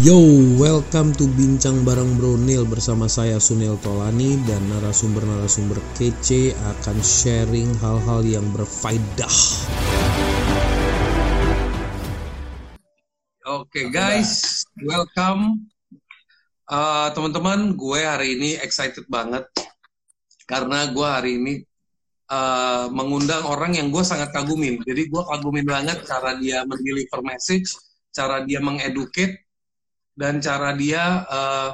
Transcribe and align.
Yo, 0.00 0.16
welcome 0.56 1.12
to 1.12 1.28
Bincang 1.36 1.84
Bareng 1.84 2.16
Bronil 2.16 2.64
bersama 2.64 3.04
saya 3.04 3.36
Sunil 3.36 3.76
Tolani 3.84 4.40
dan 4.48 4.64
narasumber-narasumber 4.72 5.76
kece 5.92 6.56
akan 6.56 7.04
sharing 7.04 7.68
hal-hal 7.84 8.24
yang 8.24 8.48
berfaedah. 8.56 9.36
Oke 13.44 13.92
guys, 13.92 14.64
welcome 14.80 15.68
Uh, 16.70 17.10
teman-teman. 17.12 17.74
gue 17.74 18.00
hari 18.00 18.38
ini 18.38 18.54
excited 18.62 19.02
banget 19.10 19.42
karena 20.46 20.86
gue 20.94 21.02
hari 21.02 21.36
ini 21.36 21.54
uh, 22.30 22.86
mengundang 22.94 23.42
orang 23.42 23.74
yang 23.74 23.90
gue 23.90 24.00
sangat 24.06 24.30
kagumin. 24.30 24.78
Jadi 24.86 25.10
gue 25.10 25.22
kagumin 25.28 25.66
banget 25.66 26.06
cara 26.06 26.38
dia 26.38 26.62
mendeliver 26.62 27.26
message, 27.26 27.74
cara 28.14 28.46
dia 28.46 28.62
mengeducate, 28.62 29.49
dan 30.20 30.36
cara 30.44 30.76
dia 30.76 31.24
uh, 31.24 31.72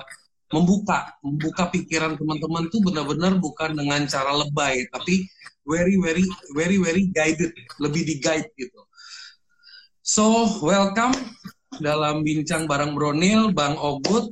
membuka 0.54 1.18
membuka 1.18 1.66
pikiran 1.74 2.14
teman-teman 2.14 2.70
tuh 2.70 2.78
benar-benar 2.86 3.34
bukan 3.42 3.74
dengan 3.74 4.06
cara 4.06 4.30
lebay 4.30 4.86
tapi 4.94 5.26
very 5.66 5.98
very 5.98 6.22
very 6.54 6.78
very 6.78 7.10
guided 7.10 7.50
lebih 7.82 8.06
di 8.06 8.22
guide 8.22 8.46
gitu. 8.54 8.78
So 10.06 10.46
welcome 10.62 11.18
dalam 11.82 12.22
bincang 12.22 12.70
bareng 12.70 12.94
Bronil 12.94 13.50
Bang 13.50 13.74
Ogut. 13.74 14.30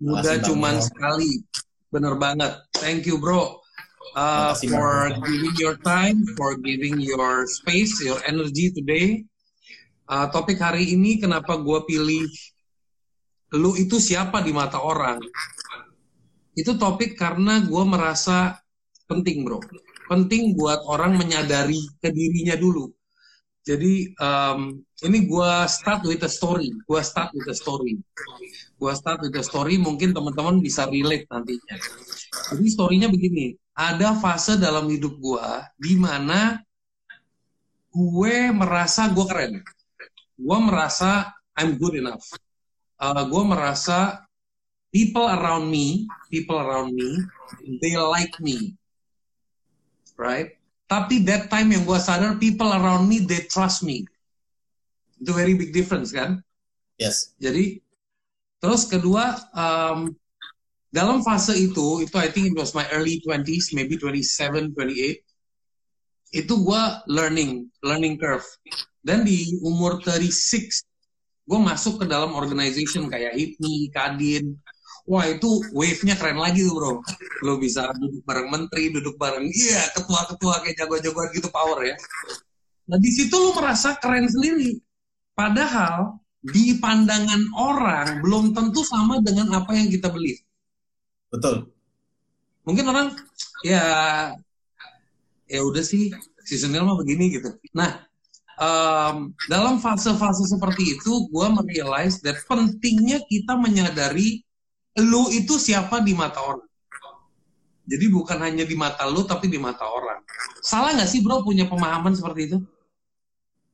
Muda 0.00 0.40
cuman 0.40 0.80
sekali. 0.80 1.44
Bener 1.92 2.16
banget. 2.16 2.56
Thank 2.80 3.04
you 3.04 3.20
bro. 3.20 3.60
Uh, 4.16 4.56
for 4.56 5.12
giving 5.22 5.54
your 5.60 5.76
time 5.84 6.24
for 6.34 6.56
giving 6.58 6.98
your 6.98 7.44
space 7.44 8.00
your 8.00 8.16
energy 8.24 8.72
today. 8.72 9.28
Uh, 10.08 10.26
topik 10.32 10.56
hari 10.56 10.96
ini 10.96 11.20
kenapa 11.20 11.60
gue 11.60 11.78
pilih 11.84 12.24
lu 13.58 13.74
itu 13.74 13.98
siapa 13.98 14.38
di 14.44 14.54
mata 14.54 14.78
orang? 14.78 15.18
Itu 16.54 16.78
topik 16.78 17.18
karena 17.18 17.62
gue 17.62 17.84
merasa 17.86 18.58
penting 19.10 19.42
bro. 19.42 19.58
Penting 20.06 20.54
buat 20.54 20.82
orang 20.86 21.18
menyadari 21.18 21.78
ke 21.98 22.10
dirinya 22.10 22.54
dulu. 22.58 22.90
Jadi 23.60 24.10
um, 24.18 24.82
ini 25.06 25.18
gue 25.26 25.52
start 25.70 26.02
with 26.06 26.22
a 26.26 26.30
story. 26.30 26.74
Gue 26.86 27.00
start 27.02 27.30
with 27.34 27.46
a 27.50 27.54
story. 27.54 27.98
Gue 28.78 28.92
start 28.96 29.22
with 29.22 29.34
a 29.36 29.44
story 29.44 29.78
mungkin 29.78 30.10
teman-teman 30.10 30.58
bisa 30.58 30.86
relate 30.90 31.26
nantinya. 31.30 31.76
Jadi 32.54 32.66
storynya 32.70 33.06
begini. 33.10 33.54
Ada 33.74 34.18
fase 34.18 34.58
dalam 34.58 34.90
hidup 34.90 35.14
gue 35.18 35.46
di 35.78 35.94
mana 35.98 36.58
gue 37.90 38.36
merasa 38.50 39.10
gue 39.10 39.26
keren. 39.26 39.52
Gue 40.34 40.58
merasa 40.58 41.30
I'm 41.54 41.78
good 41.78 42.00
enough 42.00 42.24
uh, 43.00 43.24
gue 43.26 43.42
merasa 43.48 44.28
people 44.92 45.24
around 45.24 45.72
me, 45.72 46.06
people 46.28 46.60
around 46.60 46.92
me, 46.92 47.24
they 47.80 47.96
like 47.96 48.36
me, 48.38 48.76
right? 50.20 50.54
Tapi 50.90 51.22
that 51.24 51.48
time 51.48 51.72
yang 51.72 51.86
gue 51.86 51.98
sadar, 51.98 52.36
people 52.36 52.68
around 52.68 53.06
me, 53.06 53.22
they 53.22 53.46
trust 53.46 53.86
me. 53.86 54.04
Itu 55.22 55.32
very 55.32 55.54
big 55.54 55.70
difference 55.70 56.10
kan? 56.10 56.42
Yes. 56.98 57.32
Jadi, 57.38 57.78
terus 58.58 58.84
kedua, 58.90 59.38
um, 59.54 60.10
dalam 60.90 61.22
fase 61.22 61.54
itu, 61.54 62.02
itu 62.02 62.16
I 62.18 62.26
think 62.34 62.50
it 62.50 62.56
was 62.58 62.74
my 62.74 62.84
early 62.90 63.22
20s, 63.22 63.70
maybe 63.70 63.94
27, 63.94 64.74
28, 64.74 65.22
itu 66.34 66.54
gue 66.58 66.82
learning, 67.06 67.70
learning 67.86 68.18
curve. 68.18 68.46
Dan 69.00 69.22
di 69.22 69.54
umur 69.62 70.02
36, 70.02 70.82
gue 71.50 71.58
masuk 71.58 71.98
ke 71.98 72.06
dalam 72.06 72.30
organization 72.38 73.10
kayak 73.10 73.34
HIPMI, 73.34 73.90
Kadin, 73.90 74.54
wah 75.10 75.26
itu 75.26 75.66
wave-nya 75.74 76.14
keren 76.14 76.38
lagi 76.38 76.62
tuh 76.62 76.78
bro. 76.78 76.92
Lo 77.42 77.58
bisa 77.58 77.90
duduk 77.98 78.22
bareng 78.22 78.46
menteri, 78.54 78.94
duduk 78.94 79.18
bareng, 79.18 79.50
iya 79.50 79.82
ketua-ketua 79.90 80.62
kayak 80.62 80.78
jago-jagoan 80.78 81.34
gitu 81.34 81.50
power 81.50 81.82
ya. 81.82 81.98
Nah 82.86 82.98
di 83.02 83.10
situ 83.10 83.34
lo 83.34 83.50
merasa 83.50 83.98
keren 83.98 84.30
sendiri. 84.30 84.78
Padahal 85.34 86.22
di 86.38 86.78
pandangan 86.78 87.42
orang 87.58 88.22
belum 88.22 88.54
tentu 88.54 88.86
sama 88.86 89.18
dengan 89.18 89.50
apa 89.58 89.74
yang 89.74 89.90
kita 89.90 90.06
beli. 90.06 90.38
Betul. 91.34 91.66
Mungkin 92.62 92.86
orang 92.86 93.10
ya 93.66 93.84
ya 95.50 95.60
udah 95.66 95.82
sih 95.82 96.14
seasonal 96.46 96.86
mah 96.86 96.96
begini 97.02 97.34
gitu. 97.34 97.50
Nah 97.74 98.09
um, 98.60 99.32
dalam 99.48 99.80
fase-fase 99.80 100.44
seperti 100.46 101.00
itu, 101.00 101.26
gue 101.32 101.46
merealize 101.50 102.20
that 102.20 102.36
pentingnya 102.44 103.24
kita 103.26 103.56
menyadari 103.56 104.44
lu 105.00 105.32
itu 105.32 105.56
siapa 105.56 106.04
di 106.04 106.12
mata 106.12 106.38
orang. 106.44 106.68
Jadi 107.90 108.06
bukan 108.06 108.38
hanya 108.38 108.62
di 108.62 108.78
mata 108.78 109.02
lu, 109.08 109.26
tapi 109.26 109.50
di 109.50 109.58
mata 109.58 109.82
orang. 109.82 110.22
Salah 110.62 110.94
nggak 110.94 111.10
sih 111.10 111.24
bro 111.24 111.42
punya 111.42 111.66
pemahaman 111.66 112.14
seperti 112.14 112.52
itu? 112.52 112.58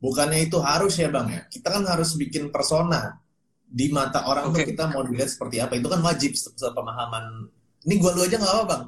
Bukannya 0.00 0.48
itu 0.48 0.56
harus 0.62 0.96
ya 0.96 1.12
bang 1.12 1.28
ya. 1.28 1.42
Kita 1.50 1.68
kan 1.68 1.84
harus 1.84 2.16
bikin 2.16 2.48
persona 2.48 3.20
di 3.66 3.90
mata 3.92 4.24
orang 4.24 4.54
okay. 4.54 4.64
tuh 4.64 4.66
kita 4.72 4.84
mau 4.94 5.02
dilihat 5.04 5.28
seperti 5.28 5.60
apa. 5.60 5.76
Itu 5.76 5.92
kan 5.92 6.00
wajib 6.00 6.32
pemahaman. 6.56 7.50
Ini 7.84 7.94
gue 8.00 8.10
lu 8.16 8.22
aja 8.24 8.36
nggak 8.40 8.54
apa 8.56 8.64
bang? 8.64 8.84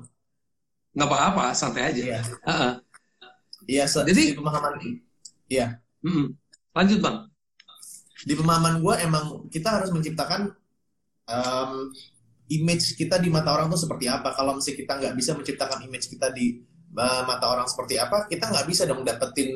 Nggak 0.97 1.09
apa-apa, 1.13 1.45
santai 1.53 1.93
aja. 1.93 2.01
Iya. 2.01 2.21
Uh 2.25 2.51
-uh. 2.51 2.73
Iya, 3.69 3.85
jadi 3.85 4.33
pemahaman. 4.33 4.81
Iya. 5.49 5.77
Hmm. 6.03 6.35
Lanjut 6.75 6.99
bang. 7.03 7.17
Di 8.23 8.35
pemahaman 8.35 8.83
gue 8.83 8.95
emang 9.03 9.25
kita 9.49 9.81
harus 9.81 9.91
menciptakan 9.95 10.53
um, 11.31 11.73
image 12.49 12.97
kita 12.97 13.21
di 13.21 13.29
mata 13.29 13.55
orang 13.55 13.69
tuh 13.71 13.81
seperti 13.81 14.09
apa. 14.09 14.33
Kalau 14.35 14.57
misalnya 14.57 14.79
kita 14.85 14.93
nggak 14.99 15.15
bisa 15.15 15.31
menciptakan 15.37 15.79
image 15.85 16.07
kita 16.11 16.33
di 16.33 16.59
uh, 16.97 17.23
mata 17.29 17.47
orang 17.47 17.69
seperti 17.69 18.01
apa, 18.01 18.27
kita 18.27 18.49
nggak 18.49 18.67
bisa 18.67 18.89
dong 18.89 19.05
dapetin 19.05 19.53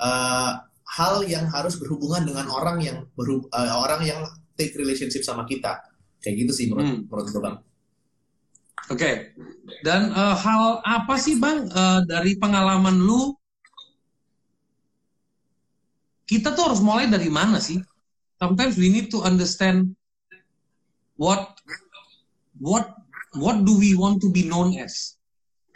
uh, 0.00 0.52
hal 0.86 1.14
yang 1.26 1.50
harus 1.50 1.80
berhubungan 1.80 2.22
dengan 2.22 2.46
orang 2.52 2.78
yang 2.78 2.98
berhub, 3.18 3.50
uh, 3.50 3.82
orang 3.82 4.06
yang 4.06 4.20
take 4.54 4.76
relationship 4.78 5.24
sama 5.26 5.42
kita. 5.48 5.82
Kayak 6.22 6.46
gitu 6.46 6.52
sih 6.52 6.66
menurut 6.70 6.86
hmm. 6.86 7.00
menurut 7.08 7.26
gue 7.30 7.42
bang. 7.42 7.58
Oke, 8.86 9.02
okay. 9.02 9.14
dan 9.82 10.14
uh, 10.14 10.38
hal 10.38 10.78
apa 10.86 11.18
sih 11.18 11.42
bang 11.42 11.66
uh, 11.74 12.06
dari 12.06 12.38
pengalaman 12.38 12.94
lu 13.02 13.34
kita 16.26 16.52
tuh 16.52 16.70
harus 16.70 16.82
mulai 16.82 17.06
dari 17.06 17.30
mana 17.30 17.62
sih? 17.62 17.78
Sometimes 18.36 18.76
we 18.76 18.92
need 18.92 19.08
to 19.08 19.24
understand 19.24 19.96
what 21.16 21.56
what 22.60 22.92
what 23.38 23.64
do 23.64 23.78
we 23.78 23.96
want 23.96 24.20
to 24.20 24.28
be 24.28 24.44
known 24.44 24.76
as. 24.76 25.16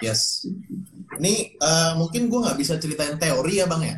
Yes. 0.02 0.44
Ini 1.16 1.56
uh, 1.60 1.92
mungkin 1.96 2.28
gue 2.28 2.40
nggak 2.42 2.58
bisa 2.58 2.76
ceritain 2.76 3.16
teori 3.16 3.62
ya 3.62 3.66
bang 3.70 3.82
ya. 3.84 3.96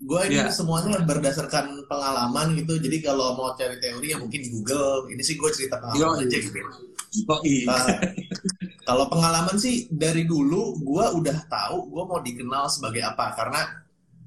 Gue 0.00 0.20
ini 0.32 0.40
yeah. 0.40 0.48
semuanya 0.48 1.04
berdasarkan 1.04 1.84
pengalaman 1.84 2.56
gitu. 2.56 2.80
Jadi 2.80 3.04
kalau 3.04 3.36
mau 3.36 3.52
cari 3.52 3.76
teori 3.76 4.16
ya 4.16 4.18
mungkin 4.18 4.40
di 4.40 4.48
Google. 4.48 5.12
Ini 5.12 5.20
sih 5.20 5.36
gue 5.36 5.50
cerita 5.52 5.76
pengalaman 5.76 6.24
Yo, 6.24 6.26
aja 6.26 6.38
gitu. 6.40 6.58
Oh, 7.26 7.42
iya. 7.42 7.66
Uh, 7.66 7.86
kalau 8.86 9.10
pengalaman 9.10 9.58
sih 9.58 9.90
dari 9.90 10.24
dulu 10.24 10.78
gue 10.80 11.04
udah 11.20 11.38
tahu 11.50 11.90
gue 11.90 12.04
mau 12.06 12.22
dikenal 12.22 12.70
sebagai 12.70 13.02
apa 13.02 13.34
karena 13.34 13.60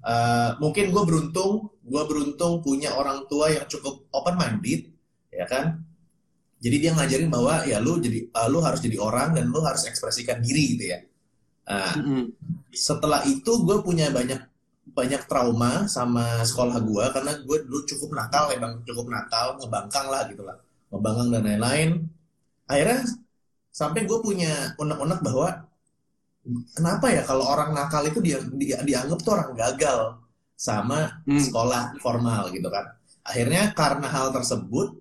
uh, 0.04 0.60
mungkin 0.60 0.92
gue 0.92 1.04
beruntung 1.04 1.72
gue 1.84 2.04
beruntung 2.08 2.64
punya 2.64 2.96
orang 2.96 3.28
tua 3.28 3.52
yang 3.52 3.68
cukup 3.68 4.08
open 4.16 4.36
minded 4.40 4.88
ya 5.34 5.48
kan? 5.50 5.84
Jadi 6.64 6.76
dia 6.80 6.92
ngajarin 6.96 7.28
bahwa 7.28 7.68
ya 7.68 7.84
lu 7.84 8.00
jadi 8.00 8.24
uh, 8.32 8.48
lu 8.48 8.64
harus 8.64 8.80
jadi 8.80 8.96
orang 9.00 9.36
dan 9.36 9.52
lu 9.52 9.60
harus 9.60 9.84
ekspresikan 9.84 10.40
diri 10.40 10.80
gitu 10.80 10.96
ya. 10.96 11.00
Nah, 11.64 11.96
mm 11.96 12.04
-hmm. 12.04 12.24
setelah 12.72 13.24
itu 13.28 13.52
gue 13.64 13.84
punya 13.84 14.12
banyak 14.12 14.40
banyak 14.94 15.26
trauma 15.26 15.90
sama 15.90 16.44
sekolah 16.44 16.78
gue 16.84 17.06
karena 17.16 17.34
gue 17.40 17.58
dulu 17.66 17.82
cukup 17.88 18.10
nakal 18.14 18.52
emang 18.54 18.84
cukup 18.86 19.10
nakal 19.10 19.58
ngebangkang 19.58 20.08
lah 20.12 20.24
gitu 20.30 20.44
lah 20.46 20.56
ngebangkang 20.94 21.28
dan 21.34 21.44
lain-lain. 21.44 21.90
Akhirnya 22.70 23.02
sampai 23.74 24.06
gue 24.06 24.20
punya 24.22 24.78
unek-unek 24.78 25.20
bahwa 25.26 25.66
kenapa 26.76 27.08
ya 27.08 27.24
kalau 27.24 27.48
orang 27.48 27.72
nakal 27.72 28.04
itu 28.04 28.20
dia, 28.20 28.38
dia 28.60 28.84
dianggap 28.84 29.20
tuh 29.24 29.32
orang 29.40 29.52
gagal 29.56 30.20
sama 30.60 31.24
hmm. 31.24 31.40
sekolah 31.40 31.98
formal 32.04 32.52
gitu 32.52 32.68
kan 32.68 32.86
akhirnya 33.24 33.72
karena 33.72 34.08
hal 34.12 34.36
tersebut 34.36 35.00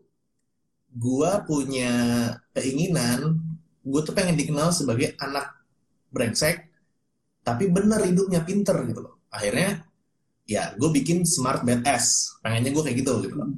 gue 0.92 1.32
punya 1.48 1.92
keinginan 2.54 3.42
gue 3.82 4.00
tuh 4.06 4.14
pengen 4.14 4.38
dikenal 4.38 4.70
sebagai 4.70 5.18
anak 5.18 5.50
brengsek 6.14 6.70
tapi 7.42 7.66
bener 7.66 7.98
hidupnya 8.06 8.46
pinter 8.46 8.78
gitu 8.86 9.02
loh 9.02 9.14
akhirnya 9.34 9.82
ya 10.46 10.74
gue 10.78 10.90
bikin 10.94 11.26
smart 11.26 11.66
badass 11.66 12.38
pengennya 12.44 12.70
gue 12.70 12.82
kayak 12.86 12.98
gitu 13.02 13.12
gitu 13.26 13.34
loh 13.34 13.50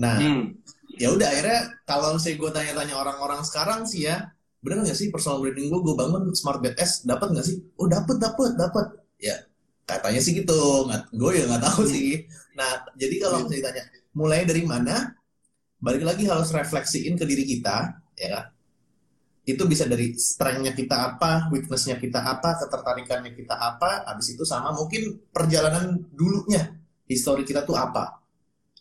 nah 0.00 0.16
hmm. 0.16 0.56
ya 0.96 1.12
udah 1.12 1.28
akhirnya 1.28 1.60
kalau 1.84 2.16
saya 2.16 2.40
gue 2.40 2.50
tanya-tanya 2.52 2.96
orang-orang 2.96 3.44
sekarang 3.44 3.84
sih 3.84 4.08
ya 4.08 4.32
bener 4.66 4.82
nggak 4.82 4.98
sih 4.98 5.14
personal 5.14 5.38
branding 5.38 5.70
gue 5.70 5.78
gue 5.78 5.94
bangun 5.94 6.34
smart 6.34 6.58
S 6.74 7.06
dapat 7.06 7.30
nggak 7.30 7.46
sih 7.46 7.62
oh 7.78 7.86
dapat 7.86 8.18
dapat 8.18 8.58
dapat 8.58 8.86
ya 9.22 9.38
katanya 9.86 10.18
sih 10.18 10.34
gitu 10.34 10.90
nggak 10.90 11.14
gue 11.14 11.30
ya 11.38 11.44
nggak 11.46 11.62
tahu 11.62 11.86
sih 11.86 12.26
nah 12.58 12.82
jadi 12.98 13.14
kalau 13.22 13.46
misalnya 13.46 13.62
ditanya 13.62 13.84
mulai 14.16 14.42
dari 14.42 14.66
mana 14.66 15.14
balik 15.76 16.02
lagi 16.02 16.24
harus 16.24 16.48
refleksiin 16.50 17.20
ke 17.20 17.24
diri 17.28 17.44
kita, 17.44 18.00
ya 18.16 18.28
kan? 18.32 18.44
Itu 19.46 19.68
bisa 19.70 19.86
dari 19.86 20.16
strength-nya 20.18 20.74
kita 20.74 20.96
apa, 21.14 21.46
weakness-nya 21.54 22.00
kita 22.02 22.18
apa, 22.18 22.58
ketertarikannya 22.58 23.36
kita 23.36 23.54
apa, 23.54 24.02
habis 24.08 24.34
itu 24.34 24.42
sama 24.42 24.74
mungkin 24.74 25.22
perjalanan 25.30 26.02
dulunya, 26.10 26.74
histori 27.06 27.46
kita 27.46 27.62
tuh 27.62 27.78
apa. 27.78 28.18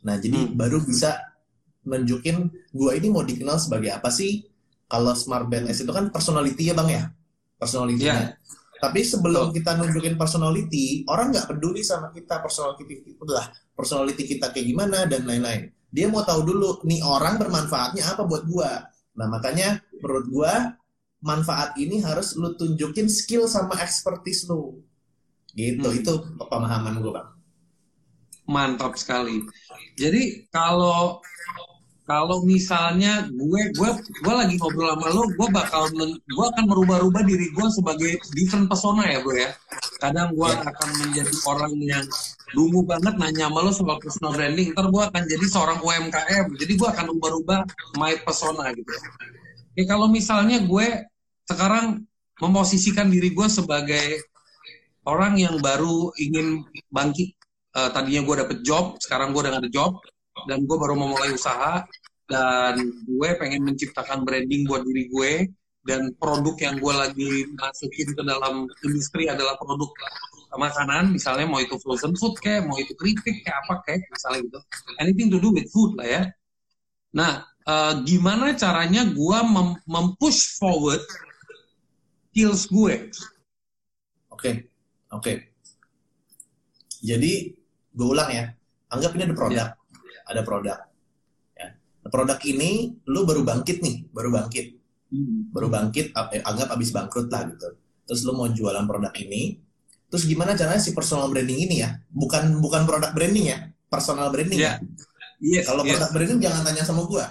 Nah, 0.01 0.17
jadi 0.17 0.49
hmm. 0.49 0.57
baru 0.57 0.81
bisa 0.81 1.13
nunjukin 1.85 2.49
gua 2.73 2.97
ini 2.97 3.13
mau 3.13 3.21
dikenal 3.21 3.61
sebagai 3.61 3.93
apa 3.93 4.09
sih? 4.09 4.41
Kalau 4.85 5.13
smart 5.17 5.49
BNS 5.49 5.85
itu 5.85 5.91
kan 5.91 6.13
personality 6.13 6.69
ya 6.69 6.73
bang 6.77 6.89
ya, 6.93 7.03
personality-nya. 7.57 8.13
Yeah. 8.13 8.27
Tapi 8.75 9.01
sebelum 9.01 9.49
kita 9.49 9.81
nunjukin 9.81 10.13
personality, 10.13 11.07
orang 11.09 11.33
nggak 11.33 11.49
peduli 11.49 11.81
sama 11.81 12.13
kita 12.13 12.37
personality 12.43 13.01
itu 13.01 13.25
lah 13.25 13.49
personality 13.73 14.23
kita 14.29 14.53
kayak 14.53 14.67
gimana 14.67 15.09
dan 15.09 15.25
lain-lain. 15.25 15.73
Dia 15.89 16.11
mau 16.11 16.21
tahu 16.21 16.43
dulu 16.43 16.83
nih 16.83 17.01
orang 17.01 17.39
bermanfaatnya 17.39 18.03
apa 18.03 18.27
buat 18.27 18.43
gua. 18.45 18.85
Nah 19.15 19.27
makanya 19.31 19.79
menurut 20.03 20.25
gua 20.27 20.53
manfaat 21.23 21.73
ini 21.81 22.03
harus 22.03 22.35
lu 22.37 22.53
tunjukin 22.53 23.07
skill 23.07 23.47
sama 23.49 23.79
expertise 23.81 24.45
lu. 24.45 24.83
Gitu 25.55 25.87
hmm. 25.87 25.99
itu 26.03 26.11
pemahaman 26.37 26.99
gua 26.99 27.11
bang. 27.21 27.29
Mantap 28.45 28.99
sekali. 28.99 29.41
Jadi 29.97 30.51
kalau 30.53 31.23
kalau 32.06 32.46
misalnya 32.46 33.25
gue 33.34 33.62
gue 33.74 33.90
gue 34.22 34.34
lagi 34.34 34.62
ngobrol 34.62 34.94
sama 34.94 35.10
lo 35.10 35.25
gue 35.25 35.48
bakal 35.50 35.90
men, 35.98 36.13
gue 36.22 36.46
akan 36.54 36.69
merubah-rubah 36.69 37.25
diri 37.25 37.50
gue 37.50 37.68
sebagai 37.74 38.22
different 38.38 38.69
persona 38.69 39.10
ya 39.10 39.25
gue 39.25 39.36
ya. 39.42 39.50
Kadang 39.98 40.38
gue 40.38 40.46
yeah. 40.46 40.69
akan 40.69 40.90
menjadi 41.02 41.36
orang 41.50 41.74
yang 41.81 42.06
dungu 42.54 42.86
banget 42.86 43.18
nanya 43.18 43.50
sama 43.50 43.60
lo 43.66 43.72
soal 43.74 43.98
personal 43.98 44.38
branding 44.38 44.69
ntar 44.78 44.86
gue 44.94 45.02
akan 45.02 45.24
jadi 45.25 45.46
seorang 45.50 45.78
UMKM 45.81 46.46
jadi 46.62 46.74
gue 46.78 46.88
akan 46.94 47.06
merubah 47.18 47.66
my 47.98 48.13
persona 48.22 48.69
gitu. 48.78 48.94
Ya 49.74 49.84
kalau 49.90 50.06
misalnya 50.06 50.62
gue 50.62 51.10
sekarang 51.50 52.06
memposisikan 52.38 53.10
diri 53.10 53.34
gue 53.34 53.48
sebagai 53.50 54.22
orang 55.10 55.42
yang 55.42 55.57
baru 55.57 56.13
ingin 56.22 56.62
bangkit 56.94 57.34
uh, 57.74 57.90
tadinya 57.90 58.22
gue 58.25 58.36
dapet 58.46 58.57
job 58.62 58.98
sekarang 59.02 59.34
gue 59.34 59.42
udah 59.42 59.57
gak 59.57 59.63
ada 59.66 59.72
job 59.74 60.02
dan 60.45 60.65
gue 60.65 60.77
baru 60.77 60.94
mau 60.97 61.12
mulai 61.12 61.33
usaha. 61.33 61.83
Dan 62.25 62.89
gue 63.06 63.30
pengen 63.38 63.62
menciptakan 63.69 64.25
branding 64.25 64.65
buat 64.65 64.81
diri 64.81 65.06
gue. 65.13 65.33
Dan 65.86 66.18
produk 66.18 66.57
yang 66.57 66.81
gue 66.81 66.94
lagi 66.94 67.31
masukin 67.53 68.18
ke 68.18 68.24
dalam 68.25 68.65
industri 68.81 69.30
adalah 69.30 69.53
produk 69.62 69.94
makanan 70.56 71.12
misalnya 71.12 71.45
mau 71.45 71.59
itu 71.59 71.75
frozen 71.83 72.15
food 72.15 72.39
kayak 72.39 72.63
mau 72.63 72.80
itu 72.80 72.95
keripik 72.95 73.44
kayak 73.44 73.59
apa 73.68 73.74
kayak 73.86 74.07
misalnya 74.09 74.39
gitu. 74.47 74.59
Anything 75.03 75.27
to 75.30 75.38
do 75.38 75.51
with 75.51 75.68
food 75.69 76.00
lah 76.00 76.07
ya. 76.07 76.24
Nah 77.12 77.44
uh, 77.68 77.94
gimana 78.07 78.56
caranya 78.56 79.03
gue 79.03 79.39
mem 79.51 79.75
mempush 79.83 80.56
forward 80.57 81.03
skills 82.31 82.71
gue? 82.71 82.95
Oke 84.31 84.39
okay. 84.39 84.53
oke. 85.12 85.21
Okay. 85.21 85.36
jadi 87.03 87.51
gue 87.94 88.07
ulang 88.07 88.31
ya. 88.31 88.45
Anggap 88.89 89.12
ini 89.19 89.24
ada 89.27 89.36
produk. 89.36 89.53
yeah 89.53 89.69
ada 90.25 90.42
produk. 90.42 90.80
Ya. 91.54 91.77
Nah, 91.77 92.10
produk 92.10 92.39
ini 92.45 92.98
lu 93.06 93.24
baru 93.24 93.45
bangkit 93.45 93.80
nih, 93.81 94.10
baru 94.10 94.33
bangkit, 94.33 94.66
hmm. 95.13 95.54
baru 95.54 95.68
bangkit, 95.69 96.12
eh, 96.33 96.42
anggap 96.42 96.74
abis 96.74 96.89
bangkrut 96.92 97.30
lah 97.30 97.45
gitu. 97.50 97.69
Terus 98.06 98.22
lu 98.25 98.33
mau 98.38 98.50
jualan 98.50 98.86
produk 98.86 99.13
ini, 99.22 99.57
terus 100.10 100.25
gimana 100.30 100.54
caranya 100.54 100.81
si 100.81 100.94
personal 100.94 101.30
branding 101.30 101.69
ini 101.69 101.75
ya? 101.81 101.94
Bukan 102.10 102.62
bukan 102.62 102.86
produk 102.86 103.13
branding 103.13 103.45
ya, 103.54 103.57
personal 103.89 104.30
branding 104.33 104.62
yeah. 104.62 104.77
ya. 104.81 105.62
Yes, 105.62 105.63
Kalau 105.69 105.86
yes. 105.86 105.98
produk 105.98 106.10
branding 106.13 106.39
jangan 106.42 106.62
tanya 106.66 106.83
sama 106.86 107.01
gua. 107.06 107.25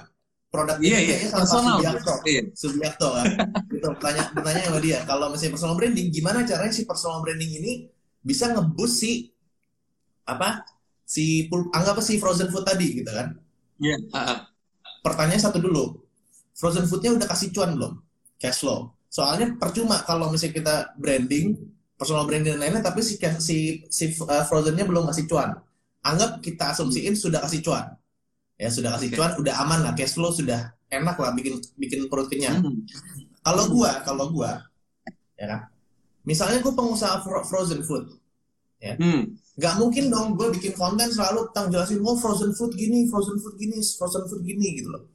Produk 0.54 0.78
yeah, 0.78 1.02
ini 1.02 1.10
yeah. 1.10 1.30
sama 1.30 1.42
personal. 1.42 1.76
Subiakto, 1.78 2.14
yeah. 2.30 2.44
Subiakto 2.54 3.08
kan. 3.10 3.26
gitu, 3.74 3.88
tanya 3.98 4.22
bertanya 4.30 4.60
sama 4.70 4.78
dia. 4.78 4.98
Kalau 5.02 5.26
misalnya 5.30 5.52
personal 5.58 5.74
branding, 5.74 6.06
gimana 6.14 6.38
caranya 6.46 6.74
si 6.74 6.82
personal 6.86 7.18
branding 7.26 7.52
ini 7.58 7.72
bisa 8.22 8.50
ngebus 8.54 8.92
si 9.02 9.34
apa 10.24 10.64
si 11.04 11.46
anggap 11.52 12.00
si 12.00 12.16
frozen 12.16 12.48
food 12.48 12.64
tadi 12.64 13.04
gitu 13.04 13.12
kan? 13.12 13.36
Iya. 13.78 13.96
Yeah. 13.96 14.00
Uh 14.10 14.40
Pertanyaan 15.04 15.36
satu 15.36 15.60
dulu, 15.60 16.00
frozen 16.56 16.88
foodnya 16.88 17.12
udah 17.12 17.28
kasih 17.28 17.52
cuan 17.52 17.76
belum? 17.76 18.00
Cash 18.40 18.64
flow. 18.64 18.96
Soalnya 19.12 19.52
percuma 19.60 20.00
kalau 20.00 20.32
misalnya 20.32 20.56
kita 20.56 20.74
branding, 20.96 21.60
personal 22.00 22.24
branding 22.24 22.56
dan 22.56 22.60
lainnya, 22.64 22.80
tapi 22.80 23.04
si 23.04 23.20
si 23.36 23.84
si 23.92 24.04
uh, 24.24 24.48
frozennya 24.48 24.88
belum 24.88 25.04
kasih 25.12 25.28
cuan. 25.28 25.60
Anggap 26.00 26.40
kita 26.40 26.72
asumsiin 26.72 27.12
sudah 27.20 27.44
kasih 27.44 27.60
cuan. 27.60 27.92
Ya 28.56 28.72
sudah 28.72 28.96
kasih 28.96 29.12
okay. 29.12 29.16
cuan, 29.20 29.36
udah 29.44 29.54
aman 29.60 29.84
lah, 29.84 29.92
cash 29.92 30.16
flow 30.16 30.32
sudah 30.32 30.72
enak 30.88 31.20
lah 31.20 31.36
bikin 31.36 31.60
bikin 31.76 32.08
perut 32.08 32.32
kenyang. 32.32 32.64
Hmm. 32.64 32.80
Kalau 33.44 33.68
gua, 33.68 34.00
kalau 34.08 34.32
gua, 34.32 34.64
ya 35.36 35.44
kan, 35.52 35.68
misalnya 36.24 36.64
gua 36.64 36.72
pengusaha 36.72 37.20
frozen 37.44 37.84
food, 37.84 38.08
ya, 38.80 38.96
hmm 38.96 39.36
nggak 39.54 39.74
mungkin 39.78 40.10
dong 40.10 40.34
gue 40.34 40.50
bikin 40.58 40.74
konten 40.74 41.06
selalu 41.14 41.46
tentang 41.50 41.70
jelasin 41.70 42.02
oh 42.02 42.18
frozen 42.18 42.50
food 42.58 42.74
gini 42.74 43.06
frozen 43.06 43.38
food 43.38 43.54
gini 43.54 43.78
frozen 43.78 44.26
food 44.26 44.42
gini 44.42 44.82
gitu 44.82 44.90
loh. 44.90 45.06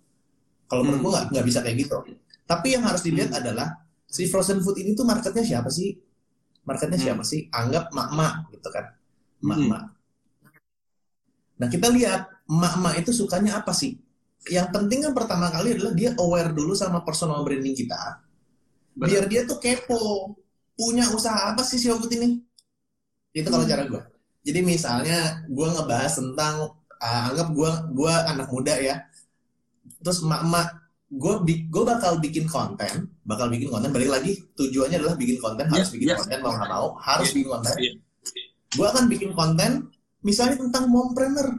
Kalau 0.71 0.88
menurut 0.88 1.00
gue 1.03 1.12
nggak 1.12 1.25
nggak 1.36 1.45
bisa 1.45 1.59
kayak 1.59 1.77
gitu. 1.83 1.97
Tapi 2.47 2.68
yang 2.71 2.83
harus 2.88 3.03
dilihat 3.03 3.36
hmm. 3.36 3.39
adalah 3.44 3.68
si 4.07 4.31
frozen 4.31 4.63
food 4.63 4.80
ini 4.80 4.95
tuh 4.95 5.03
marketnya 5.03 5.44
siapa 5.44 5.68
sih? 5.68 5.91
Marketnya 6.63 6.95
hmm. 6.95 7.06
siapa 7.12 7.24
sih? 7.27 7.51
Anggap 7.51 7.91
mak-mak 7.91 8.47
gitu 8.56 8.69
kan. 8.71 8.86
Mak-mak 9.39 9.83
hmm. 9.88 9.97
nah 11.59 11.68
kita 11.68 11.88
lihat 11.91 12.27
mak-mak 12.47 12.95
itu 13.03 13.12
sukanya 13.12 13.59
apa 13.59 13.75
sih? 13.75 14.00
Yang 14.47 14.71
penting 14.71 15.03
kan 15.03 15.12
pertama 15.12 15.51
kali 15.51 15.75
adalah 15.75 15.91
dia 15.91 16.15
aware 16.15 16.56
dulu 16.56 16.71
sama 16.71 17.03
personal 17.03 17.44
branding 17.44 17.75
kita 17.75 18.24
biar 19.00 19.31
dia 19.31 19.47
tuh 19.47 19.63
kepo 19.63 20.36
punya 20.75 21.07
usaha 21.15 21.51
apa 21.51 21.63
sih 21.63 21.80
si 21.80 21.88
Yogut 21.91 22.12
ini? 22.15 22.39
Itu 23.36 23.51
kalau 23.51 23.68
hmm. 23.68 23.71
cara 23.71 23.83
gue 23.88 24.19
jadi 24.44 24.59
misalnya 24.63 25.44
gue 25.51 25.68
ngebahas 25.68 26.13
tentang 26.15 26.80
uh, 27.00 27.21
anggap 27.31 27.51
gue 27.51 27.71
gue 27.95 28.13
anak 28.13 28.47
muda 28.51 28.75
ya. 28.80 28.95
Terus 30.00 30.24
emak-emak 30.24 30.68
gue 31.09 31.33
gue 31.68 31.83
bakal 31.83 32.21
bikin 32.21 32.45
konten 32.47 33.12
bakal 33.27 33.51
bikin 33.51 33.68
konten. 33.68 33.91
Balik 33.91 34.09
lagi 34.09 34.39
tujuannya 34.56 34.97
adalah 35.01 35.15
bikin 35.19 35.38
konten 35.41 35.68
yeah, 35.68 35.74
harus 35.75 35.89
bikin 35.91 36.07
yeah. 36.13 36.18
konten 36.19 36.38
mau 36.39 36.53
nggak 36.56 36.71
mau 36.71 36.88
harus 37.03 37.27
yeah, 37.31 37.36
bikin 37.36 37.50
konten. 37.51 37.75
yeah. 37.81 37.95
gue 38.69 38.86
akan 38.86 39.06
bikin 39.09 39.31
konten 39.33 39.71
misalnya 40.24 40.56
tentang 40.62 40.83
mompreneur. 40.88 41.50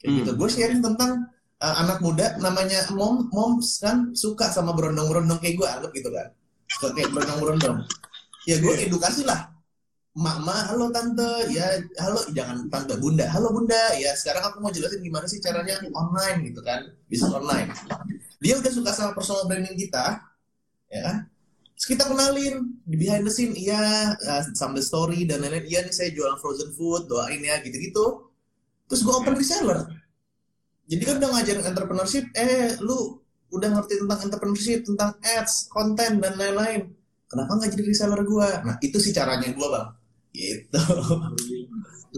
Kayak 0.00 0.10
hmm. 0.12 0.18
gitu 0.22 0.30
gue 0.32 0.48
sharing 0.48 0.80
tentang 0.80 1.28
uh, 1.60 1.74
anak 1.84 1.98
muda 2.00 2.40
namanya 2.40 2.88
mom 2.96 3.28
moms 3.28 3.84
kan 3.84 4.16
suka 4.16 4.48
sama 4.48 4.72
berondong-berondong 4.72 5.42
kayak 5.44 5.60
gue 5.60 5.68
anggap 5.68 5.90
gitu 5.92 6.08
kan. 6.08 6.28
Suka 6.72 6.88
kayak 6.96 7.12
berondong-berondong. 7.12 7.84
Ya 8.46 8.62
gue 8.62 8.74
edukasi 8.86 9.26
lah 9.26 9.55
Mama, 10.16 10.72
halo 10.72 10.88
tante, 10.88 11.52
ya 11.52 11.76
halo 12.00 12.24
jangan 12.32 12.64
tante 12.72 12.96
bunda, 12.96 13.28
halo 13.28 13.52
bunda, 13.52 13.92
ya 14.00 14.16
sekarang 14.16 14.48
aku 14.48 14.64
mau 14.64 14.72
jelasin 14.72 15.04
gimana 15.04 15.28
sih 15.28 15.44
caranya 15.44 15.76
online 15.92 16.40
gitu 16.48 16.64
kan, 16.64 16.88
bisa 17.04 17.28
online. 17.28 17.68
Dia 18.40 18.56
udah 18.56 18.72
suka 18.72 18.96
sama 18.96 19.12
personal 19.12 19.44
branding 19.44 19.76
kita, 19.76 20.24
ya 20.88 21.00
kan? 21.04 21.16
Terus 21.76 21.86
kita 21.92 22.08
kenalin 22.08 22.80
di 22.88 22.96
behind 22.96 23.28
the 23.28 23.32
scene, 23.36 23.52
iya, 23.60 24.16
uh, 24.16 24.40
sambil 24.56 24.80
story 24.80 25.28
dan 25.28 25.44
lain-lain, 25.44 25.68
iya 25.68 25.84
nih 25.84 25.92
saya 25.92 26.08
jualan 26.08 26.40
frozen 26.40 26.72
food, 26.72 27.12
doain 27.12 27.44
ya 27.44 27.60
gitu-gitu. 27.60 28.32
Terus 28.88 29.04
gue 29.04 29.12
open 29.12 29.36
reseller. 29.36 29.84
Jadi 30.88 31.02
kan 31.04 31.20
udah 31.20 31.28
ngajarin 31.28 31.60
entrepreneurship, 31.76 32.24
eh 32.32 32.72
lu 32.80 33.20
udah 33.52 33.68
ngerti 33.68 34.00
tentang 34.00 34.20
entrepreneurship, 34.32 34.80
tentang 34.80 35.20
ads, 35.20 35.68
konten 35.68 36.24
dan 36.24 36.40
lain-lain. 36.40 36.88
Kenapa 37.28 37.52
nggak 37.52 37.68
jadi 37.68 37.84
reseller 37.84 38.24
gue? 38.24 38.48
Nah 38.64 38.80
itu 38.80 38.96
sih 38.96 39.12
caranya 39.12 39.52
gue 39.52 39.68
bang 39.68 39.88
Gitu. 40.36 40.82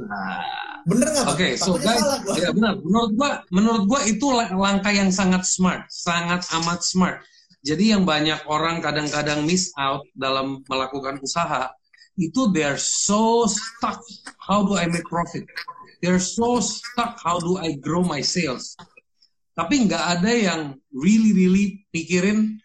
Nah, 0.03 0.43
bener 0.87 1.09
nggak? 1.15 1.27
Oke, 1.31 1.39
okay, 1.39 1.53
so 1.55 1.79
guys, 1.79 2.03
ya 2.35 2.51
benar. 2.51 2.83
Menurut 2.83 3.11
gua, 3.15 3.31
menurut 3.55 3.85
gua 3.87 4.01
itu 4.07 4.27
langkah 4.35 4.91
yang 4.91 5.15
sangat 5.15 5.47
smart, 5.47 5.87
sangat 5.91 6.43
amat 6.59 6.83
smart. 6.83 7.23
Jadi 7.63 7.95
yang 7.95 8.07
banyak 8.07 8.39
orang 8.47 8.79
kadang-kadang 8.83 9.43
miss 9.47 9.71
out 9.75 10.07
dalam 10.15 10.63
melakukan 10.67 11.19
usaha 11.19 11.71
itu 12.19 12.51
they're 12.51 12.79
so 12.79 13.47
stuck. 13.47 14.03
How 14.43 14.67
do 14.67 14.75
I 14.75 14.91
make 14.91 15.07
profit? 15.07 15.47
They're 16.03 16.23
so 16.23 16.59
stuck. 16.63 17.19
How 17.23 17.39
do 17.39 17.59
I 17.59 17.79
grow 17.79 18.03
my 18.03 18.23
sales? 18.23 18.75
Tapi 19.59 19.91
nggak 19.91 20.05
ada 20.19 20.31
yang 20.31 20.61
really 20.95 21.35
really 21.35 21.83
pikirin 21.91 22.63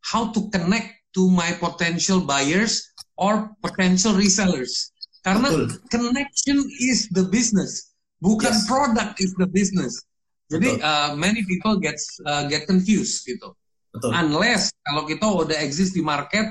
how 0.00 0.32
to 0.32 0.48
connect 0.48 1.04
to 1.12 1.28
my 1.28 1.52
potential 1.60 2.24
buyers 2.24 2.93
or 3.16 3.50
potential 3.62 4.14
resellers. 4.14 4.94
Karena 5.24 5.48
Betul. 5.48 5.80
connection 5.88 6.58
is 6.84 7.08
the 7.16 7.24
business, 7.32 7.96
bukan 8.20 8.52
yes. 8.52 8.68
product 8.68 9.16
is 9.24 9.32
the 9.40 9.48
business. 9.48 10.04
Jadi 10.52 10.76
uh, 10.84 11.16
many 11.16 11.40
people 11.48 11.80
get 11.80 11.96
uh, 12.28 12.44
get 12.44 12.68
confused 12.68 13.24
gitu. 13.24 13.56
Betul. 13.96 14.12
Unless 14.12 14.76
kalau 14.84 15.08
kita 15.08 15.24
udah 15.24 15.56
exist 15.64 15.96
di 15.96 16.04
market 16.04 16.44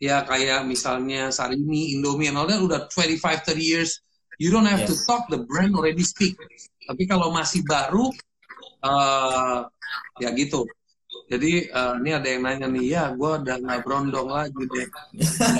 ya 0.00 0.24
kayak 0.24 0.64
misalnya 0.64 1.28
Sarimi, 1.28 1.92
Indomie, 1.92 2.32
and 2.32 2.40
all 2.40 2.48
that 2.48 2.62
udah 2.62 2.88
25 2.88 3.20
30 3.44 3.60
years, 3.60 4.00
you 4.40 4.48
don't 4.48 4.64
have 4.64 4.86
yes. 4.86 4.88
to 4.88 4.94
talk, 5.04 5.28
the 5.28 5.44
brand 5.44 5.76
already 5.76 6.06
speak. 6.06 6.38
Tapi 6.88 7.04
kalau 7.04 7.28
masih 7.28 7.60
baru, 7.68 8.08
uh, 8.80 9.68
ya 10.22 10.32
gitu 10.32 10.64
jadi 11.28 11.68
uh, 11.76 12.00
ini 12.00 12.10
ada 12.16 12.24
yang 12.24 12.42
nanya 12.48 12.66
nih 12.72 12.84
ya 12.88 13.04
gue 13.12 13.30
udah 13.44 13.56
nggak 13.60 13.80
berondong 13.84 14.28
lagi 14.32 14.64
deh. 14.64 14.88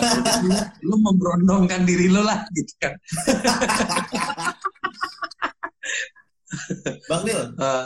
Lu 0.89 0.97
memberondongkan 0.97 1.85
diri 1.85 2.09
lu 2.09 2.25
lah 2.25 2.49
gitu 2.57 2.73
kan. 2.81 2.97
Bang 7.05 7.23
Nil 7.29 7.53
uh, 7.61 7.85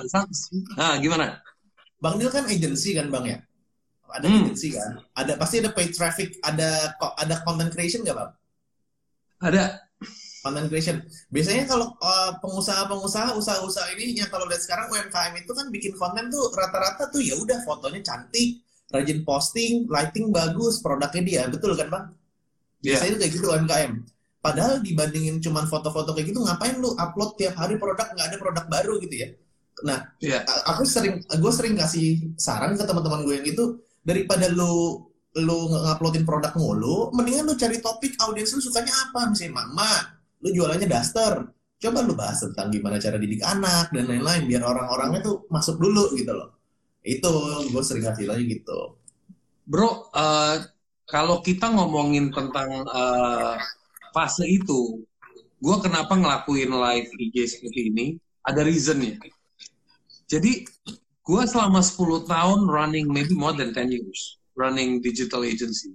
nah 0.79 0.95
gimana? 1.03 1.43
Bang 1.99 2.23
Nil 2.23 2.31
kan 2.31 2.47
agency 2.47 2.95
kan 2.95 3.11
Bang 3.11 3.27
ya? 3.27 3.43
Ada 4.07 4.31
hmm. 4.31 4.39
agency 4.47 4.79
kan? 4.79 5.03
Ada 5.19 5.35
pasti 5.35 5.59
ada 5.59 5.75
paid 5.75 5.91
traffic 5.91 6.39
ada 6.47 6.95
ada 7.19 7.35
content 7.43 7.75
creation 7.75 8.07
nggak 8.07 8.15
Bang? 8.15 8.31
Ada 9.43 9.82
content 10.43 10.67
creation. 10.67 10.99
Biasanya 11.31 11.71
kalau 11.71 11.95
uh, 12.03 12.35
pengusaha-pengusaha, 12.43 13.39
usaha-usaha 13.39 13.87
ini 13.95 14.19
yang 14.19 14.29
kalau 14.29 14.45
lihat 14.51 14.61
sekarang 14.61 14.91
UMKM 14.91 15.39
itu 15.39 15.53
kan 15.55 15.67
bikin 15.71 15.93
konten 15.95 16.29
tuh 16.29 16.51
rata-rata 16.53 17.09
tuh 17.09 17.23
ya 17.23 17.39
udah 17.39 17.63
fotonya 17.63 18.03
cantik, 18.03 18.61
rajin 18.91 19.23
posting, 19.23 19.87
lighting 19.87 20.35
bagus, 20.35 20.83
produknya 20.83 21.23
dia, 21.23 21.43
betul 21.47 21.79
kan 21.79 21.89
bang? 21.89 22.05
Iya. 22.83 22.99
Biasanya 22.99 23.11
yeah. 23.15 23.21
kayak 23.23 23.33
gitu 23.39 23.47
UMKM. 23.49 23.93
Padahal 24.43 24.75
dibandingin 24.83 25.39
cuman 25.39 25.71
foto-foto 25.71 26.11
kayak 26.19 26.35
gitu, 26.35 26.43
ngapain 26.43 26.75
lu 26.83 26.91
upload 26.99 27.39
tiap 27.39 27.55
hari 27.55 27.79
produk 27.79 28.11
nggak 28.11 28.27
ada 28.35 28.37
produk 28.43 28.65
baru 28.67 28.99
gitu 28.99 29.15
ya? 29.15 29.29
Nah, 29.87 29.99
yeah. 30.19 30.43
aku 30.67 30.83
sering, 30.83 31.23
gue 31.23 31.53
sering 31.55 31.79
kasih 31.79 32.35
saran 32.35 32.75
ke 32.75 32.83
teman-teman 32.83 33.23
gue 33.23 33.35
yang 33.39 33.47
itu 33.47 33.79
daripada 34.03 34.51
lu 34.51 35.07
lu 35.33 35.73
nguploadin 35.73 36.29
produk 36.29 36.53
mulu, 36.61 37.09
mendingan 37.17 37.49
lu 37.49 37.55
cari 37.57 37.81
topik 37.81 38.21
audiens 38.21 38.53
lu 38.53 38.61
sukanya 38.61 38.93
apa, 38.93 39.33
misalnya 39.33 39.65
mama, 39.65 40.21
lu 40.43 40.49
jualannya 40.51 40.91
daster. 40.91 41.47
Coba 41.83 41.99
lu 42.07 42.15
bahas 42.15 42.39
tentang 42.43 42.71
gimana 42.71 42.99
cara 43.03 43.19
didik 43.19 43.43
anak 43.43 43.91
dan 43.91 44.07
lain-lain 44.07 44.47
biar 44.47 44.63
orang-orangnya 44.63 45.21
tuh 45.27 45.37
masuk 45.51 45.83
dulu 45.83 46.15
gitu 46.15 46.31
loh. 46.31 46.59
Itu 47.03 47.31
gue 47.71 47.83
sering 47.83 48.07
kasih 48.07 48.31
lagi 48.31 48.47
gitu. 48.47 48.99
Bro 49.67 50.15
uh, 50.15 50.63
kalau 51.07 51.43
kita 51.43 51.71
ngomongin 51.71 52.31
tentang 52.31 52.87
uh, 52.87 53.59
fase 54.15 54.47
itu 54.47 55.03
gue 55.63 55.77
kenapa 55.83 56.15
ngelakuin 56.15 56.71
live 56.71 57.11
IG 57.19 57.37
seperti 57.59 57.81
ini? 57.91 58.07
Ada 58.43 58.67
reasonnya. 58.67 59.19
Jadi 60.27 60.67
gue 61.23 61.43
selama 61.47 61.83
10 61.83 62.27
tahun 62.27 62.61
running 62.67 63.07
maybe 63.11 63.35
more 63.35 63.55
than 63.55 63.71
10 63.75 63.91
years 63.91 64.43
running 64.55 65.03
digital 65.03 65.43
agency. 65.47 65.95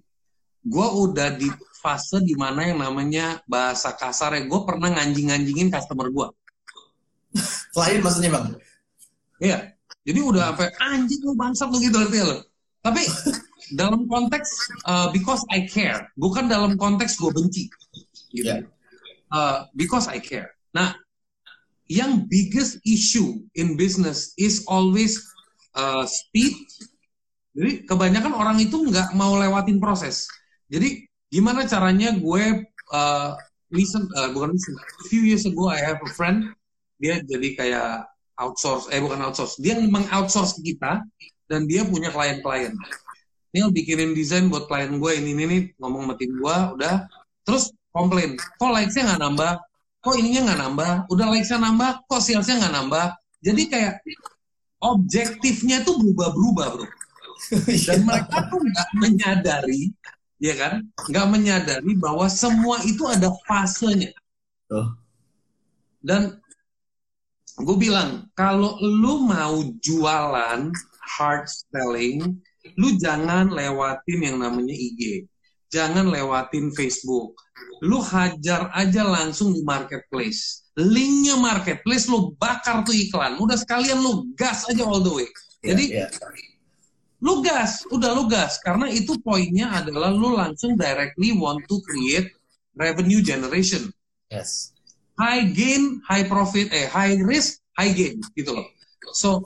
Gue 0.67 0.87
udah 0.87 1.35
di 1.35 1.47
fase 1.77 2.19
di 2.25 2.33
mana 2.33 2.65
yang 2.65 2.81
namanya 2.81 3.39
bahasa 3.45 3.93
kasar 3.93 4.33
ya 4.35 4.43
gue 4.45 4.61
pernah 4.65 4.89
nganjing-nganjingin 4.97 5.69
customer 5.69 6.09
gue 6.09 6.27
klien 7.73 8.01
maksudnya 8.05 8.31
bang? 8.33 8.47
Iya. 9.37 9.57
Jadi 10.07 10.19
udah 10.23 10.55
sampai 10.55 10.71
anjing 10.79 11.21
lu 11.21 11.35
bangsat 11.35 11.67
lu 11.67 11.77
gitu 11.83 11.99
artinya 11.99 12.25
lo 12.33 12.37
tapi 12.81 13.03
dalam 13.79 14.07
konteks 14.07 14.49
uh, 14.87 15.07
because 15.11 15.43
I 15.51 15.67
care 15.67 16.07
bukan 16.15 16.47
dalam 16.47 16.79
konteks 16.79 17.19
gue 17.19 17.31
benci. 17.35 17.67
Gitu. 18.31 18.47
Yeah. 18.47 18.67
uh, 19.31 19.67
because 19.75 20.07
I 20.07 20.23
care. 20.23 20.55
Nah 20.71 20.95
yang 21.87 22.27
biggest 22.27 22.83
issue 22.83 23.43
in 23.55 23.79
business 23.79 24.35
is 24.35 24.63
always 24.67 25.23
uh, 25.75 26.03
speed. 26.07 26.55
Jadi 27.57 27.87
kebanyakan 27.89 28.35
orang 28.37 28.57
itu 28.61 28.77
nggak 28.77 29.15
mau 29.17 29.35
lewatin 29.39 29.81
proses. 29.81 30.27
Jadi 30.67 31.07
gimana 31.33 31.67
caranya 31.67 32.15
gue 32.15 32.43
uh, 32.93 33.31
listen 33.73 34.07
uh, 34.15 34.31
bukan 34.31 34.55
listen 34.55 34.75
few 35.11 35.27
years 35.27 35.43
ago 35.43 35.67
I 35.67 35.83
have 35.83 35.99
a 35.99 36.11
friend 36.15 36.55
dia 36.97 37.19
jadi 37.21 37.49
kayak 37.53 37.91
outsource 38.37 38.89
eh 38.93 39.01
bukan 39.01 39.21
outsource 39.27 39.59
dia 39.59 39.75
memang 39.77 40.07
outsource 40.13 40.57
ke 40.61 40.73
kita 40.73 41.03
dan 41.47 41.65
dia 41.65 41.87
punya 41.87 42.11
klien-klien. 42.11 42.75
Neil 43.55 43.71
bikinin 43.71 44.11
desain 44.11 44.51
buat 44.51 44.67
klien 44.67 44.99
gue 44.99 45.11
ini 45.15 45.31
ini, 45.33 45.43
ini 45.47 45.57
ngomong 45.79 46.05
sama 46.05 46.13
tim 46.19 46.31
gue 46.35 46.57
udah. 46.77 47.07
Terus 47.47 47.71
komplain 47.95 48.35
kok 48.35 48.71
likesnya 48.75 49.15
nggak 49.15 49.21
nambah? 49.23 49.51
Kok 50.03 50.15
ininya 50.19 50.41
nggak 50.51 50.59
nambah? 50.67 50.91
Udah 51.09 51.25
likesnya 51.31 51.59
nambah 51.63 51.89
kok 52.05 52.21
salesnya 52.21 52.67
nggak 52.67 52.75
nambah? 52.75 53.05
Jadi 53.41 53.61
kayak 53.71 53.93
objektifnya 54.83 55.81
tuh 55.87 55.95
berubah-berubah 55.97 56.67
bro. 56.75 56.85
Dan 57.87 57.99
mereka 58.03 58.37
tuh 58.51 58.59
nggak 58.59 58.89
menyadari 58.99 59.95
ya 60.37 60.53
kan? 60.57 60.85
Nggak 61.09 61.27
menyadari 61.29 61.91
bahwa 61.97 62.25
semua 62.29 62.81
itu 62.85 63.05
ada 63.09 63.33
fasenya. 63.45 64.13
Oh. 64.69 64.93
Dan 66.01 66.37
gue 67.57 67.77
bilang, 67.77 68.29
kalau 68.37 68.77
lu 68.79 69.25
mau 69.25 69.65
jualan 69.81 70.69
hard 71.17 71.45
selling, 71.47 72.37
lu 72.77 72.95
jangan 73.01 73.49
lewatin 73.49 74.19
yang 74.21 74.37
namanya 74.41 74.75
IG. 74.75 75.25
Jangan 75.67 76.07
lewatin 76.07 76.71
Facebook. 76.71 77.35
Lu 77.83 77.99
hajar 77.99 78.71
aja 78.71 79.03
langsung 79.03 79.51
di 79.51 79.61
marketplace. 79.67 80.69
Linknya 80.77 81.35
marketplace, 81.41 82.07
lu 82.07 82.37
bakar 82.37 82.85
tuh 82.85 82.93
iklan. 82.93 83.35
Udah 83.41 83.57
sekalian 83.57 83.99
lu 83.99 84.31
gas 84.37 84.63
aja 84.69 84.85
all 84.85 85.01
the 85.01 85.11
way. 85.11 85.27
Iya, 85.65 85.73
Jadi, 85.73 85.83
yeah, 85.89 86.09
yeah 87.27 87.35
lu 87.35 87.43
gas, 87.43 87.83
udah 87.91 88.15
lu 88.15 88.23
gas 88.31 88.55
karena 88.63 88.87
itu 88.87 89.19
poinnya 89.19 89.83
adalah 89.83 90.15
lu 90.15 90.31
langsung 90.39 90.79
directly 90.79 91.35
want 91.35 91.59
to 91.67 91.75
create 91.83 92.31
revenue 92.79 93.19
generation. 93.19 93.91
Yes. 94.31 94.71
High 95.19 95.51
gain, 95.51 95.99
high 96.07 96.23
profit, 96.23 96.71
eh 96.71 96.87
high 96.87 97.19
risk, 97.19 97.59
high 97.75 97.91
gain 97.91 98.23
gitu 98.31 98.55
loh. 98.55 98.67
So 99.11 99.43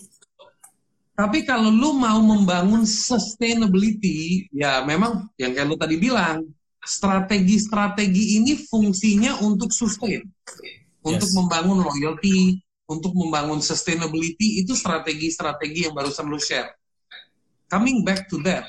tapi 1.17 1.45
kalau 1.45 1.69
lu 1.73 1.97
mau 1.97 2.21
membangun 2.21 2.85
sustainability, 2.85 4.49
ya 4.53 4.81
memang 4.85 5.29
yang 5.37 5.57
kayak 5.57 5.67
lu 5.69 5.77
tadi 5.77 5.97
bilang, 5.97 6.49
strategi-strategi 6.81 8.41
ini 8.41 8.57
fungsinya 8.57 9.41
untuk 9.45 9.69
sustain. 9.69 10.25
Untuk 11.01 11.29
yes. 11.29 11.37
membangun 11.37 11.81
loyalty, 11.81 12.61
untuk 12.89 13.13
membangun 13.13 13.61
sustainability, 13.61 14.65
itu 14.65 14.73
strategi-strategi 14.73 15.89
yang 15.89 15.93
barusan 15.93 16.25
lu 16.25 16.41
share 16.41 16.80
coming 17.71 18.03
back 18.03 18.27
to 18.27 18.43
that, 18.43 18.67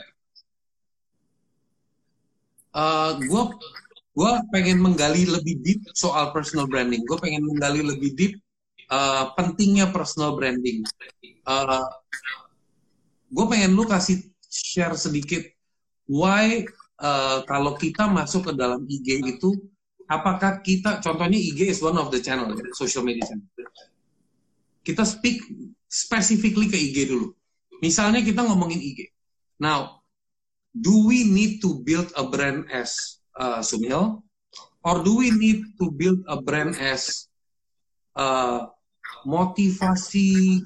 gue 3.19 3.43
uh, 3.43 3.51
gue 4.13 4.33
pengen 4.55 4.79
menggali 4.79 5.27
lebih 5.27 5.59
deep 5.67 5.81
soal 5.99 6.31
personal 6.31 6.71
branding. 6.71 7.03
Gue 7.03 7.19
pengen 7.19 7.43
menggali 7.43 7.83
lebih 7.83 8.15
deep 8.15 8.33
uh, 8.95 9.35
pentingnya 9.35 9.91
personal 9.91 10.39
branding. 10.39 10.87
Uh, 11.43 11.83
gue 13.35 13.47
pengen 13.51 13.75
lu 13.75 13.83
kasih 13.83 14.23
share 14.47 14.95
sedikit 14.95 15.43
why 16.07 16.63
uh, 17.03 17.43
kalau 17.51 17.75
kita 17.75 18.07
masuk 18.07 18.53
ke 18.53 18.53
dalam 18.55 18.87
IG 18.87 19.27
itu, 19.27 19.51
apakah 20.07 20.63
kita, 20.63 21.03
contohnya 21.03 21.41
IG 21.41 21.73
is 21.73 21.81
one 21.83 21.99
of 21.99 22.13
the 22.15 22.21
channel, 22.23 22.53
social 22.77 23.03
media 23.03 23.27
channel. 23.27 23.49
Kita 24.87 25.03
speak 25.09 25.41
specifically 25.89 26.69
ke 26.69 26.77
IG 26.79 27.11
dulu 27.11 27.33
Misalnya 27.83 28.23
kita 28.23 28.47
ngomongin 28.47 28.79
IG. 28.79 29.11
Now, 29.59 30.03
do 30.71 31.11
we 31.11 31.27
need 31.27 31.59
to 31.67 31.83
build 31.83 32.15
a 32.15 32.23
brand 32.31 32.71
as 32.71 33.19
uh, 33.35 33.59
Sumil? 33.59 34.23
Or 34.87 35.03
do 35.03 35.19
we 35.19 35.35
need 35.35 35.75
to 35.83 35.91
build 35.91 36.23
a 36.31 36.39
brand 36.39 36.79
as 36.79 37.27
uh, 38.15 38.71
motivasi 39.27 40.63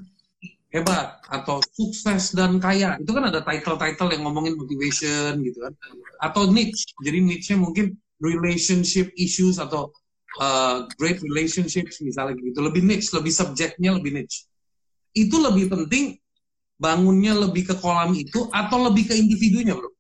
hebat 0.73 1.21
atau 1.29 1.61
sukses 1.73 2.37
dan 2.37 2.61
kaya? 2.61 3.01
Itu 3.01 3.13
kan 3.17 3.33
ada 3.33 3.41
title-title 3.41 4.13
yang 4.13 4.29
ngomongin 4.29 4.57
motivation 4.57 5.41
gitu 5.41 5.65
kan. 5.65 5.73
Atau 6.21 6.53
niche. 6.53 6.85
Jadi 7.01 7.25
niche-nya 7.25 7.61
mungkin 7.61 7.97
relationship 8.21 9.13
issues 9.17 9.61
atau 9.61 9.93
uh, 10.41 10.89
great 10.97 11.21
relationships 11.21 12.01
misalnya 12.01 12.41
gitu. 12.41 12.61
Lebih 12.61 12.85
niche, 12.85 13.13
lebih 13.13 13.33
subjeknya 13.33 13.97
lebih 13.97 14.17
niche. 14.17 14.49
Itu 15.17 15.41
lebih 15.41 15.73
penting 15.73 16.17
bangunnya 16.77 17.33
lebih 17.33 17.73
ke 17.73 17.75
kolam 17.81 18.13
itu 18.13 18.49
atau 18.53 18.79
lebih 18.89 19.09
ke 19.09 19.15
individunya, 19.17 19.77
bro? 19.77 19.91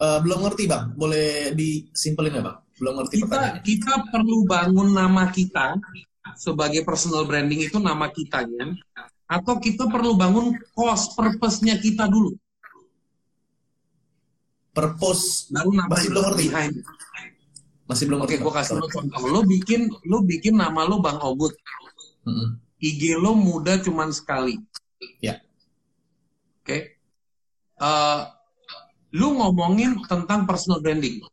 Uh, 0.00 0.18
belum 0.24 0.48
ngerti 0.48 0.64
bang, 0.64 0.96
boleh 0.96 1.52
disimpelin 1.54 2.40
ya 2.40 2.42
bang? 2.42 2.58
Belum 2.80 2.94
ngerti. 3.00 3.14
Kita 3.20 3.40
kita 3.60 3.94
perlu 4.08 4.48
bangun 4.48 4.96
nama 4.96 5.28
kita 5.28 5.76
sebagai 6.34 6.82
personal 6.82 7.28
branding 7.28 7.68
itu 7.68 7.76
nama 7.76 8.08
kitanya, 8.08 8.74
atau 9.30 9.60
kita 9.62 9.86
perlu 9.86 10.16
bangun 10.18 10.56
cost 10.74 11.14
purpose-nya 11.14 11.78
kita 11.78 12.08
dulu. 12.08 12.34
Purpose 14.74 15.50
baru 15.52 15.70
nama 15.70 15.90
masih 15.92 16.08
belum 16.10 16.22
ngerti. 16.32 16.44
Behind. 16.48 16.74
Masih 17.86 18.04
belum 18.08 18.18
ngerti. 18.24 18.34
Oke, 18.38 18.42
gue 18.42 18.54
kasih 18.54 18.74
lo 18.78 18.86
contoh. 18.88 19.22
Lo 19.28 19.40
bikin 19.44 19.80
lo 20.08 20.18
bikin 20.24 20.54
nama 20.56 20.86
lo 20.86 21.02
Bang 21.02 21.20
Obut. 21.20 21.52
Mm 22.24 22.32
-hmm. 22.32 22.48
IG 22.80 23.20
lo 23.20 23.36
muda 23.36 23.76
cuman 23.76 24.08
sekali 24.08 24.56
Ya. 25.20 25.40
Oke. 26.60 26.66
Okay. 26.66 26.80
Uh, 27.80 27.86
eh, 27.86 28.20
lu 29.16 29.34
ngomongin 29.36 30.00
tentang 30.04 30.44
personal 30.44 30.84
branding. 30.84 31.24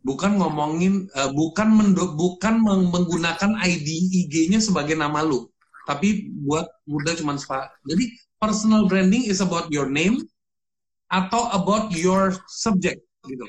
Bukan 0.00 0.40
ngomongin, 0.40 1.08
uh, 1.12 1.32
bukan 1.32 1.68
mendo, 1.76 2.16
bukan 2.16 2.60
menggunakan 2.64 3.56
ID 3.60 3.88
IG-nya 4.24 4.60
sebagai 4.60 4.96
nama 4.96 5.20
lu. 5.24 5.48
tapi 5.88 6.30
buat 6.46 6.70
muda 6.86 7.18
cuma 7.18 7.34
sepa. 7.34 7.66
Jadi 7.82 8.14
personal 8.38 8.86
branding 8.86 9.26
is 9.26 9.42
about 9.42 9.66
your 9.74 9.90
name 9.90 10.22
atau 11.10 11.50
about 11.50 11.90
your 11.90 12.30
subject 12.46 13.02
gitu. 13.26 13.42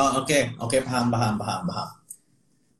Oh, 0.00 0.24
oke, 0.24 0.30
okay. 0.30 0.56
oke 0.56 0.72
okay, 0.72 0.80
paham 0.80 1.12
paham 1.12 1.36
paham 1.36 1.62
paham. 1.68 1.88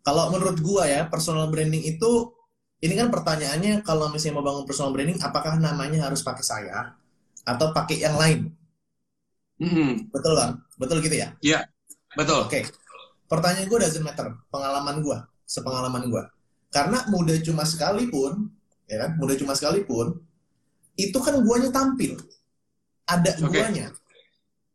Kalau 0.09 0.33
menurut 0.33 0.57
gua 0.65 0.89
ya, 0.89 1.05
personal 1.05 1.53
branding 1.53 1.85
itu 1.85 2.33
ini 2.79 2.95
kan 2.95 3.11
pertanyaannya 3.11 3.83
kalau 3.83 4.07
misalnya 4.11 4.39
mau 4.39 4.47
bangun 4.47 4.65
personal 4.65 4.95
branding 4.95 5.19
apakah 5.19 5.59
namanya 5.59 6.07
harus 6.07 6.23
pakai 6.23 6.45
saya 6.47 6.95
atau 7.43 7.75
pakai 7.75 7.99
yang 7.99 8.15
lain? 8.15 8.55
Mm-hmm. 9.59 10.15
Betul 10.15 10.33
kan? 10.39 10.51
Betul 10.79 11.03
gitu 11.03 11.17
ya? 11.19 11.35
Iya, 11.43 11.59
yeah, 11.59 11.63
betul. 12.15 12.47
Oke. 12.47 12.63
Okay. 12.63 12.63
Pertanyaan 13.27 13.67
gue 13.67 13.79
doesn't 13.83 14.07
matter. 14.07 14.31
Pengalaman 14.49 15.03
gue, 15.03 15.19
sepengalaman 15.43 16.07
gue. 16.07 16.23
Karena 16.71 17.03
muda 17.11 17.35
cuma 17.43 17.67
sekalipun, 17.67 18.47
ya 18.87 18.97
kan? 19.03 19.11
Muda 19.19 19.35
cuma 19.35 19.59
sekalipun, 19.59 20.15
itu 20.95 21.19
kan 21.19 21.35
guanya 21.43 21.75
tampil. 21.75 22.15
Ada 23.11 23.43
okay. 23.43 23.51
guanya. 23.51 23.87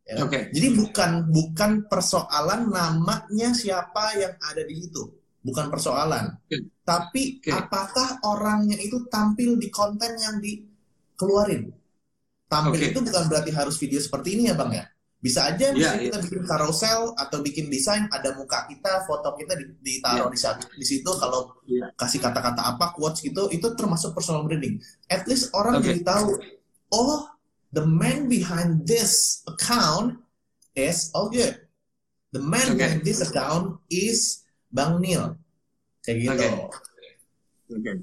Ya 0.04 0.20
kan? 0.20 0.28
okay. 0.28 0.52
Jadi 0.52 0.68
bukan 0.76 1.10
bukan 1.32 1.70
persoalan 1.88 2.68
namanya 2.68 3.56
siapa 3.56 4.12
yang 4.20 4.36
ada 4.44 4.60
di 4.60 4.74
situ, 4.84 5.08
bukan 5.44 5.68
persoalan. 5.68 6.40
Okay. 6.48 6.64
Tapi 6.82 7.22
okay. 7.38 7.52
apakah 7.52 8.24
orangnya 8.24 8.80
itu 8.80 9.04
tampil 9.12 9.60
di 9.60 9.68
konten 9.68 10.16
yang 10.16 10.40
dikeluarin? 10.40 11.68
Tampil 12.48 12.80
okay. 12.80 12.90
itu 12.96 12.98
bukan 13.04 13.24
berarti 13.28 13.52
harus 13.52 13.76
video 13.76 14.00
seperti 14.00 14.40
ini 14.40 14.48
ya 14.48 14.56
bang 14.56 14.72
ya. 14.80 14.84
Bisa 15.24 15.48
aja 15.48 15.72
misalnya 15.72 16.04
yeah, 16.04 16.12
kita 16.12 16.18
bikin 16.20 16.44
carousel 16.44 17.16
atau 17.16 17.40
bikin 17.40 17.72
desain 17.72 18.04
ada 18.12 18.36
muka 18.36 18.68
kita, 18.68 19.08
foto 19.08 19.32
kita 19.40 19.56
ditaruh 19.80 20.28
yeah. 20.28 20.52
di, 20.60 20.84
di 20.84 20.86
situ 20.88 21.10
kalau 21.16 21.48
yeah. 21.64 21.88
kasih 21.96 22.20
kata-kata 22.20 22.60
apa 22.60 22.92
quotes 22.92 23.24
gitu 23.24 23.48
itu 23.48 23.72
termasuk 23.72 24.12
personal 24.12 24.44
branding. 24.44 24.76
At 25.08 25.24
least 25.24 25.48
orang 25.56 25.80
okay. 25.80 25.96
jadi 25.96 26.00
tahu 26.04 26.28
oh 26.92 27.24
the 27.72 27.84
man 27.88 28.28
behind 28.28 28.84
this 28.84 29.40
account 29.48 30.20
is 30.76 31.08
oh 31.16 31.32
good. 31.32 31.56
The 32.36 32.44
man 32.44 32.76
okay. 32.76 32.84
behind 32.84 33.00
this 33.08 33.24
account 33.24 33.80
is 33.88 34.43
Bang 34.74 34.98
Neil. 34.98 35.38
Kayak 36.02 36.18
gitu. 36.18 36.34
Okay. 36.34 36.52
okay. 37.78 37.94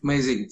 Amazing. 0.00 0.48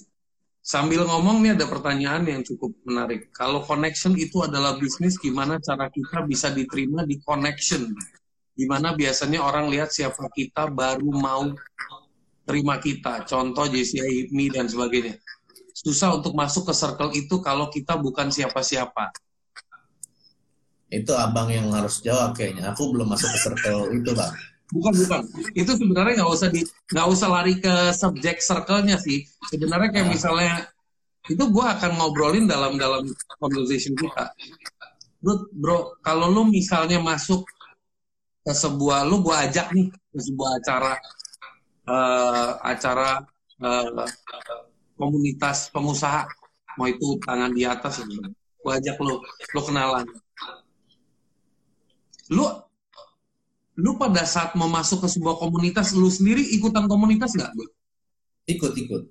Sambil 0.61 1.05
ngomong 1.05 1.41
nih 1.45 1.57
ada 1.57 1.65
pertanyaan 1.69 2.25
yang 2.25 2.41
cukup 2.45 2.73
menarik. 2.85 3.29
Kalau 3.33 3.65
connection 3.65 4.13
itu 4.17 4.45
adalah 4.45 4.77
bisnis, 4.77 5.17
gimana 5.17 5.57
cara 5.61 5.89
kita 5.89 6.25
bisa 6.25 6.49
diterima 6.53 7.05
di 7.05 7.21
connection? 7.21 7.93
Gimana 8.55 8.97
biasanya 8.97 9.45
orang 9.45 9.69
lihat 9.69 9.93
siapa 9.93 10.25
kita 10.33 10.69
baru 10.69 11.05
mau 11.09 11.53
terima 12.49 12.81
kita. 12.81 13.25
Contoh 13.29 13.69
JCI 13.69 14.29
Hipmi 14.29 14.49
dan 14.53 14.65
sebagainya. 14.65 15.17
Susah 15.75 16.17
untuk 16.17 16.33
masuk 16.33 16.71
ke 16.71 16.73
circle 16.73 17.13
itu 17.13 17.41
kalau 17.45 17.69
kita 17.69 17.99
bukan 17.99 18.33
siapa-siapa. 18.33 19.11
Itu 20.89 21.13
abang 21.13 21.51
yang 21.51 21.69
harus 21.75 22.01
jawab 22.01 22.33
kayaknya. 22.33 22.73
Aku 22.73 22.89
belum 22.89 23.11
masuk 23.11 23.27
ke 23.27 23.37
circle 23.37 23.91
itu, 23.91 24.17
bang. 24.17 24.33
Bukan 24.73 24.93
bukan. 24.97 25.21
Itu 25.53 25.77
sebenarnya 25.77 26.23
nggak 26.23 26.31
usah 26.31 26.49
di 26.49 26.65
nggak 26.65 27.07
usah 27.09 27.27
lari 27.29 27.61
ke 27.61 27.93
subjek 27.93 28.41
circle-nya 28.41 28.97
sih. 28.97 29.25
Sebenarnya 29.53 29.89
kayak 29.93 30.09
misalnya 30.09 30.53
itu 31.29 31.41
gue 31.41 31.65
akan 31.65 31.91
ngobrolin 31.97 32.45
dalam 32.45 32.77
dalam 32.77 33.05
conversation 33.41 33.93
kita. 33.97 34.33
Bro, 35.21 35.49
bro, 35.53 35.77
kalau 36.05 36.29
lu 36.29 36.49
misalnya 36.49 37.01
masuk 37.01 37.45
ke 38.45 38.53
sebuah 38.53 39.09
lu 39.09 39.25
gue 39.25 39.33
ajak 39.33 39.73
nih 39.73 39.89
ke 39.89 40.19
sebuah 40.21 40.61
acara 40.61 40.93
uh, 41.89 42.61
acara 42.61 43.25
uh, 43.57 44.05
komunitas 44.93 45.73
pengusaha 45.73 46.29
mau 46.77 46.85
itu 46.85 47.17
tangan 47.25 47.49
di 47.57 47.65
atas 47.65 48.05
gue 48.05 48.71
ajak 48.71 49.01
lu 49.01 49.17
lu 49.25 49.61
kenalan 49.65 50.05
lu 52.29 52.45
lu 53.75 53.99
pada 53.99 54.23
saat 54.23 54.55
mau 54.55 54.71
masuk 54.71 55.03
ke 55.03 55.07
sebuah 55.11 55.35
komunitas, 55.35 55.91
lu 55.91 56.07
sendiri 56.07 56.41
ikutan 56.55 56.87
komunitas 56.87 57.35
nggak? 57.35 57.51
Ikut, 58.47 58.71
ikut. 58.71 59.03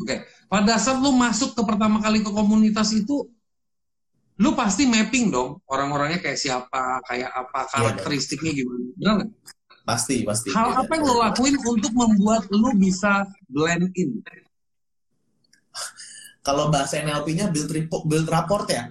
Oke. 0.00 0.06
Okay. 0.08 0.18
Pada 0.48 0.80
saat 0.80 0.98
lu 1.04 1.12
masuk 1.12 1.52
ke 1.52 1.62
pertama 1.64 2.00
kali 2.00 2.24
ke 2.24 2.30
komunitas 2.32 2.92
itu, 2.96 3.28
lu 4.40 4.50
pasti 4.56 4.88
mapping 4.88 5.28
dong 5.28 5.60
orang-orangnya 5.68 6.24
kayak 6.24 6.40
siapa, 6.40 7.04
kayak 7.04 7.28
apa, 7.28 7.68
iya, 7.68 7.72
karakteristiknya 7.72 8.52
gimana. 8.56 8.84
Benar 8.96 9.12
nggak? 9.20 9.30
Pasti, 9.82 10.16
pasti. 10.24 10.48
Hal 10.54 10.72
ya, 10.72 10.74
apa 10.86 10.92
yang 10.96 11.04
ya. 11.04 11.10
lo 11.10 11.14
lakuin 11.20 11.56
untuk 11.58 11.92
membuat 11.92 12.48
lu 12.48 12.70
bisa 12.78 13.28
blend 13.50 13.92
in? 13.98 14.22
Kalau 16.42 16.72
bahasa 16.72 16.98
NLP-nya 16.98 17.50
build, 17.54 17.70
report, 17.70 18.02
build 18.08 18.26
rapport 18.30 18.66
ya? 18.66 18.90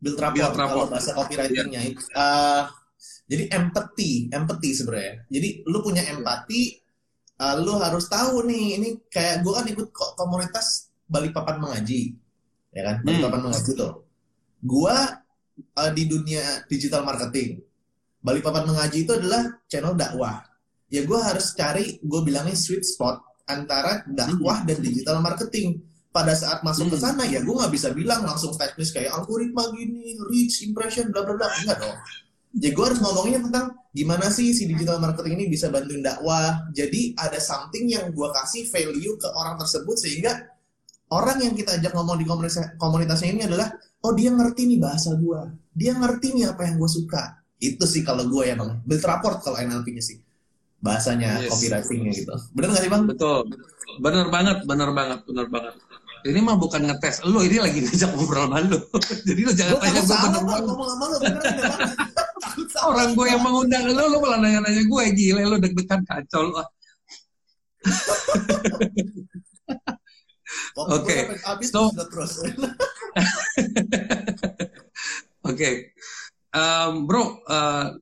Build 0.00 0.20
rapport, 0.20 0.36
build 0.36 0.56
rapport. 0.58 0.84
kalau 0.84 0.92
bahasa 0.92 1.10
copywriting-nya. 1.16 1.80
Yeah. 1.80 1.96
Uh, 2.12 2.62
jadi 3.24 3.48
empathy, 3.56 4.28
empathy 4.28 4.70
sebenarnya. 4.76 5.24
Jadi 5.32 5.64
lu 5.64 5.80
punya 5.80 6.04
empati, 6.12 6.76
uh, 7.40 7.56
lu 7.56 7.80
harus 7.80 8.04
tahu 8.12 8.44
nih, 8.44 8.64
ini 8.80 8.88
kayak 9.08 9.40
gue 9.40 9.52
kan 9.52 9.66
ikut 9.68 9.88
komunitas 10.16 10.92
Balikpapan 11.04 11.60
mengaji, 11.60 12.16
ya 12.72 12.82
kan? 12.84 12.96
Hmm. 13.00 13.04
Balikpapan 13.08 13.40
hmm. 13.40 13.46
mengaji 13.48 13.70
tuh. 13.76 13.92
Gue 14.64 14.96
uh, 15.76 15.90
di 15.92 16.04
dunia 16.08 16.64
digital 16.68 17.04
marketing. 17.04 17.60
Balikpapan 18.24 18.64
mengaji 18.64 19.04
itu 19.04 19.12
adalah 19.12 19.60
channel 19.68 19.96
dakwah. 19.96 20.44
Ya 20.88 21.04
gue 21.04 21.20
harus 21.20 21.52
cari, 21.56 22.00
gue 22.00 22.20
bilangnya 22.24 22.56
sweet 22.56 22.84
spot 22.84 23.20
antara 23.48 24.04
dakwah 24.08 24.64
hmm. 24.64 24.68
dan 24.68 24.78
digital 24.84 25.16
marketing. 25.24 25.80
Pada 26.12 26.32
saat 26.36 26.60
masuk 26.60 26.88
hmm. 26.88 26.94
ke 26.94 26.98
sana 27.00 27.24
ya 27.24 27.40
gue 27.40 27.54
nggak 27.56 27.72
bisa 27.72 27.88
bilang 27.92 28.24
langsung 28.24 28.52
teknis 28.56 28.92
kayak 28.92 29.16
algoritma 29.16 29.64
gini, 29.72 30.12
reach, 30.28 30.60
impression, 30.64 31.08
bla 31.08 31.24
bla 31.24 31.40
bla, 31.40 31.48
enggak 31.64 31.80
dong 31.80 31.96
jadi 32.54 32.70
gue 32.70 32.84
harus 32.86 33.00
ngomongnya 33.02 33.42
tentang 33.42 33.66
gimana 33.90 34.30
sih 34.30 34.54
si 34.54 34.70
digital 34.70 35.02
marketing 35.02 35.42
ini 35.42 35.44
bisa 35.50 35.74
bantuin 35.74 36.06
dakwah. 36.06 36.70
Jadi 36.70 37.18
ada 37.18 37.42
something 37.42 37.90
yang 37.90 38.14
gue 38.14 38.28
kasih 38.30 38.70
value 38.70 39.18
ke 39.18 39.26
orang 39.34 39.58
tersebut 39.58 39.98
sehingga 39.98 40.38
orang 41.10 41.42
yang 41.42 41.54
kita 41.58 41.82
ajak 41.82 41.90
ngomong 41.98 42.14
di 42.14 42.26
komunitas 42.26 42.62
komunitasnya 42.78 43.34
ini 43.34 43.42
adalah 43.50 43.74
oh 44.06 44.14
dia 44.14 44.30
ngerti 44.30 44.70
nih 44.70 44.78
bahasa 44.78 45.18
gue, 45.18 45.40
dia 45.74 45.98
ngerti 45.98 46.26
nih 46.38 46.54
apa 46.54 46.62
yang 46.62 46.78
gue 46.78 46.90
suka. 46.90 47.42
Itu 47.58 47.90
sih 47.90 48.06
kalau 48.06 48.30
gue 48.30 48.46
ya 48.46 48.54
bang, 48.54 48.78
build 48.86 49.02
rapport 49.02 49.42
kalau 49.42 49.58
NLP-nya 49.58 50.04
sih 50.04 50.22
bahasanya 50.78 51.42
yes. 51.42 51.50
copywritingnya 51.50 52.12
gitu. 52.12 52.34
Bener 52.54 52.68
gak 52.76 52.82
sih 52.86 52.92
bang? 52.92 53.02
Betul, 53.08 53.50
bener 53.98 54.28
banget, 54.28 54.62
bener 54.68 54.90
banget, 54.92 55.20
bener 55.26 55.46
banget 55.48 55.74
ini 56.24 56.40
mah 56.40 56.56
bukan 56.56 56.88
ngetes 56.88 57.20
lo 57.28 57.44
ini 57.44 57.60
lagi 57.60 57.84
ngajak 57.84 58.10
ngobrol 58.16 58.48
sama 58.48 58.64
lo 58.64 58.78
jadi 59.28 59.40
lo 59.44 59.52
jangan 59.52 59.76
tanya 59.80 60.00
gue 60.00 60.16
bener 60.16 60.42
banget 60.48 60.64
orang 62.84 63.10
gue 63.12 63.26
yang 63.28 63.42
mengundang 63.44 63.84
lo 63.92 64.04
lo 64.08 64.16
malah 64.24 64.38
nanya-nanya 64.40 64.82
gue 64.88 65.02
gila 65.12 65.42
lo 65.44 65.56
deg-degan 65.60 66.00
kacau 66.08 66.42
lo 66.48 66.64
Oke, 70.74 71.38
so 71.62 71.86
Oke, 75.48 75.70
bro, 77.06 77.24
uh, 77.46 77.94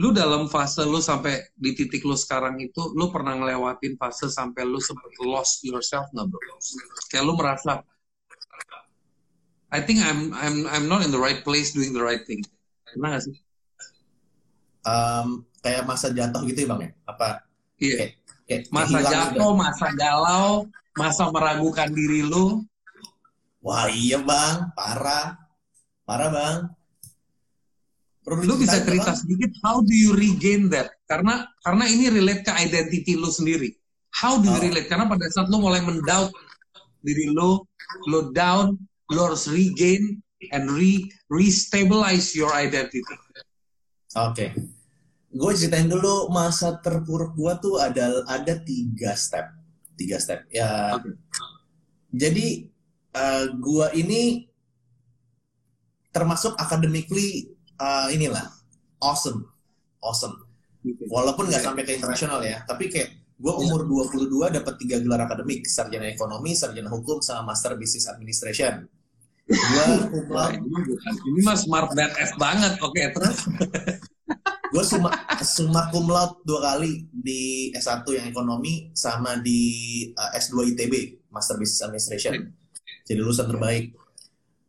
lu 0.00 0.16
dalam 0.16 0.48
fase 0.48 0.80
lu 0.88 0.96
sampai 0.96 1.44
di 1.52 1.76
titik 1.76 2.08
lu 2.08 2.16
sekarang 2.16 2.56
itu, 2.56 2.96
lu 2.96 3.12
pernah 3.12 3.36
ngelewatin 3.36 4.00
fase 4.00 4.32
sampai 4.32 4.64
lu 4.64 4.80
sempet 4.80 5.12
lost 5.20 5.60
yourself 5.60 6.08
nggak 6.16 6.24
bro? 6.24 6.56
Kayak 7.12 7.24
lu 7.28 7.32
merasa, 7.36 7.84
I 9.68 9.84
think 9.84 10.00
I'm 10.00 10.32
I'm 10.32 10.64
I'm 10.72 10.86
not 10.88 11.04
in 11.04 11.12
the 11.12 11.20
right 11.20 11.44
place 11.44 11.76
doing 11.76 11.92
the 11.92 12.00
right 12.00 12.24
thing. 12.24 12.40
Pernah 12.88 13.18
gak 13.18 13.22
sih? 13.28 13.36
Um, 14.84 15.44
kayak 15.60 15.84
masa 15.84 16.12
jatuh 16.12 16.44
gitu 16.48 16.64
ya 16.64 16.68
bang 16.72 16.80
ya? 16.80 16.90
Apa? 17.10 17.28
Iya. 17.80 17.94
Kayak, 17.96 18.12
kayak, 18.48 18.62
masa 18.72 18.98
jatuh, 19.04 19.50
juga. 19.52 19.60
masa 19.60 19.86
galau, 19.96 20.48
masa 20.96 21.24
meragukan 21.28 21.88
diri 21.92 22.20
lu. 22.24 22.64
Wah 23.64 23.88
iya 23.88 24.20
bang, 24.20 24.68
parah, 24.76 25.40
parah 26.04 26.30
bang 26.32 26.58
lu 28.24 28.56
bisa 28.56 28.80
cerita 28.80 29.12
sedikit 29.12 29.52
how 29.60 29.84
do 29.84 29.92
you 29.92 30.16
regain 30.16 30.72
that? 30.72 30.88
Karena 31.04 31.44
karena 31.60 31.84
ini 31.84 32.08
relate 32.08 32.40
ke 32.40 32.52
identity 32.56 33.20
lu 33.20 33.28
sendiri. 33.28 33.76
How 34.16 34.40
do 34.40 34.48
you 34.48 34.56
oh. 34.56 34.64
relate? 34.64 34.88
Karena 34.88 35.04
pada 35.04 35.28
saat 35.28 35.52
lu 35.52 35.60
mulai 35.60 35.84
mendoubt 35.84 36.32
diri 37.04 37.28
lu, 37.28 37.60
lu 38.08 38.32
down, 38.32 38.80
lu 39.12 39.20
harus 39.20 39.44
regain 39.52 40.24
and 40.56 40.72
re 40.72 41.04
restabilize 41.28 42.32
your 42.32 42.48
identity. 42.56 43.04
Oke. 43.04 43.20
Okay. 44.32 44.50
Gue 45.34 45.50
ceritain 45.58 45.90
dulu 45.90 46.30
masa 46.30 46.78
terpuruk 46.78 47.34
gue 47.34 47.52
tuh 47.60 47.76
ada 47.82 48.22
ada 48.30 48.54
tiga 48.62 49.12
step, 49.18 49.50
tiga 49.98 50.16
step. 50.16 50.46
Ya. 50.48 50.96
Okay. 50.96 51.12
Jadi 52.14 52.46
uh, 53.18 53.50
gue 53.52 53.86
ini 53.98 54.46
termasuk 56.14 56.54
academically 56.54 57.53
uh, 57.80 58.08
inilah. 58.10 58.46
Awesome, 59.00 59.46
awesome. 60.00 60.46
Walaupun 61.08 61.48
nggak 61.48 61.64
sampai 61.64 61.82
ke 61.84 61.96
internasional 61.96 62.44
ya, 62.44 62.60
tapi 62.68 62.92
kayak 62.92 63.24
Gue 63.34 63.50
umur 63.50 63.82
22 63.84 64.30
dapat 64.62 64.74
tiga 64.78 65.02
gelar 65.02 65.26
akademik, 65.26 65.66
sarjana 65.66 66.06
ekonomi, 66.06 66.54
sarjana 66.54 66.86
hukum, 66.86 67.18
sama 67.18 67.50
master 67.50 67.74
business 67.74 68.06
administration. 68.06 68.86
Gue. 69.50 69.84
Ini 71.28 71.40
mah 71.42 71.58
smart 71.58 71.90
badass 71.98 72.38
banget, 72.38 72.78
oke. 72.78 72.94
Terus. 72.94 73.38
gue 74.74 74.84
suma, 74.86 75.10
suma 75.42 75.86
cum 75.90 76.10
laude 76.10 76.42
dua 76.42 76.74
kali 76.74 77.06
di 77.10 77.70
S1 77.74 78.02
yang 78.10 78.26
ekonomi 78.26 78.90
sama 78.96 79.38
di 79.38 79.60
uh, 80.14 80.34
S2 80.34 80.74
ITB 80.74 80.94
Master 81.30 81.58
Business 81.58 81.84
Administration. 81.84 82.34
Jadi 83.02 83.18
lulusan 83.18 83.50
terbaik. 83.50 83.92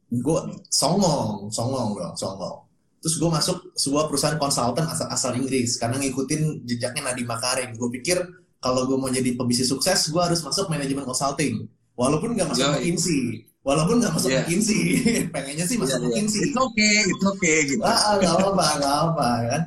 Gue 0.09 0.39
songong 0.69 1.49
songong 1.53 1.97
dong 1.97 2.13
songong 2.13 2.64
terus 3.05 3.21
gue 3.21 3.29
masuk 3.29 3.57
sebuah 3.77 4.09
perusahaan 4.09 4.33
konsultan 4.41 4.89
asal 4.89 5.05
asal 5.13 5.31
Inggris 5.37 5.77
karena 5.77 6.01
ngikutin 6.01 6.65
jejaknya 6.65 7.13
Nadiem 7.13 7.29
Makarim. 7.29 7.69
Gue 7.77 7.93
pikir 8.01 8.17
kalau 8.57 8.89
gue 8.89 8.97
mau 8.97 9.13
jadi 9.13 9.37
pebisnis 9.37 9.69
sukses 9.69 10.09
gue 10.09 10.17
harus 10.17 10.41
masuk 10.41 10.73
manajemen 10.73 11.05
consulting. 11.05 11.69
Walaupun 11.93 12.33
nggak 12.33 12.49
masuk 12.49 12.65
McKinsey. 12.65 13.45
Walaupun 13.61 14.01
nggak 14.01 14.09
masuk 14.09 14.33
yeah. 14.33 14.41
McKinsey. 14.41 14.81
Pengennya 15.37 15.69
sih 15.69 15.77
masuk 15.77 16.01
yeah, 16.01 16.05
McKinsey. 16.09 16.41
Yeah. 16.41 16.49
it's 16.49 16.57
okay 16.57 16.97
it's 17.05 17.25
okay 17.29 17.57
gitu. 17.69 17.81
Ah 17.85 18.17
nggak 18.17 18.33
apa 18.41 18.65
nggak 18.81 18.95
apa 19.13 19.29
kan? 19.53 19.61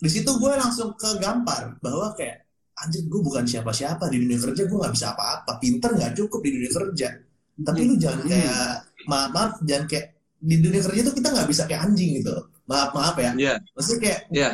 Di 0.00 0.08
situ 0.08 0.30
gue 0.32 0.52
langsung 0.56 0.96
ke 0.96 1.20
gampar 1.20 1.76
bahwa 1.84 2.16
kayak 2.16 2.48
anjir 2.80 3.04
gue 3.04 3.20
bukan 3.20 3.44
siapa-siapa 3.44 4.08
di 4.08 4.24
dunia 4.24 4.40
kerja 4.40 4.64
gue 4.64 4.78
nggak 4.88 4.94
bisa 4.96 5.12
apa-apa. 5.12 5.60
Pinter 5.60 5.92
nggak 5.92 6.16
cukup 6.16 6.40
di 6.40 6.50
dunia 6.56 6.72
kerja. 6.72 7.08
Tapi 7.60 7.80
lu 7.84 8.00
jangan 8.00 8.24
hmm. 8.24 8.30
kayak 8.32 8.68
maaf 9.04 9.28
maaf 9.36 9.52
jangan 9.68 9.84
kayak 9.84 10.17
di 10.38 10.56
dunia 10.62 10.82
kerja 10.86 11.00
tuh 11.02 11.14
kita 11.18 11.28
nggak 11.34 11.48
bisa 11.50 11.62
kayak 11.66 11.90
anjing 11.90 12.22
gitu 12.22 12.34
maaf 12.68 12.92
maaf 12.92 13.16
ya. 13.16 13.32
Yeah. 13.34 13.58
maksudnya 13.72 14.00
kayak 14.04 14.20
yeah. 14.30 14.52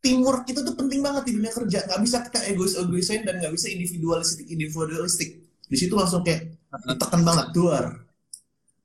teamwork 0.00 0.46
itu 0.46 0.62
tuh 0.62 0.74
penting 0.78 1.02
banget 1.02 1.28
di 1.28 1.32
dunia 1.34 1.52
kerja. 1.52 1.82
Nggak 1.84 2.00
bisa 2.06 2.16
kita 2.30 2.38
egois 2.46 2.78
egoisin 2.78 3.26
dan 3.26 3.42
nggak 3.42 3.52
bisa 3.52 3.66
individualistik 3.68 4.46
individualistik. 4.46 5.42
Di 5.66 5.76
situ 5.76 5.98
langsung 5.98 6.22
kayak 6.22 6.54
ditekan 6.86 7.26
banget 7.26 7.46
keluar. 7.50 8.06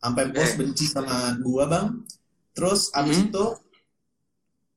Sampai 0.01 0.33
bos 0.33 0.51
benci 0.57 0.89
sama 0.89 1.37
gua 1.45 1.63
bang. 1.69 1.87
Terus 2.57 2.89
abis 2.97 3.21
-hmm. 3.21 3.27
itu 3.29 3.45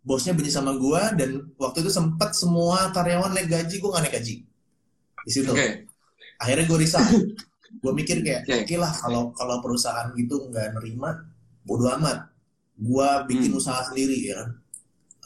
bosnya 0.05 0.37
benci 0.37 0.53
sama 0.53 0.77
gue 0.77 1.03
dan 1.17 1.49
waktu 1.57 1.81
itu 1.81 1.89
sempat 1.89 2.37
semua 2.37 2.93
karyawan 2.93 3.33
naik 3.33 3.49
gaji 3.49 3.81
gue 3.81 3.89
nggak 3.89 4.05
naik 4.05 4.15
gaji. 4.21 4.35
Di 5.25 5.33
situ. 5.33 5.51
Okay. 5.51 5.89
akhirnya 6.37 6.69
gue 6.69 6.79
resign. 6.79 7.09
Gue 7.83 7.91
mikir 7.91 8.23
kayak 8.23 8.47
oke. 8.47 8.71
Okay. 8.71 8.79
lah 8.79 8.95
kalau 8.95 9.35
kalau 9.35 9.59
perusahaan 9.59 10.15
gitu 10.15 10.47
nggak 10.47 10.79
nerima 10.79 11.27
bodo 11.65 11.91
amat 12.01 12.29
gue 12.79 13.09
bikin 13.29 13.51
hmm. 13.55 13.61
usaha 13.61 13.81
sendiri 13.89 14.31
ya 14.31 14.41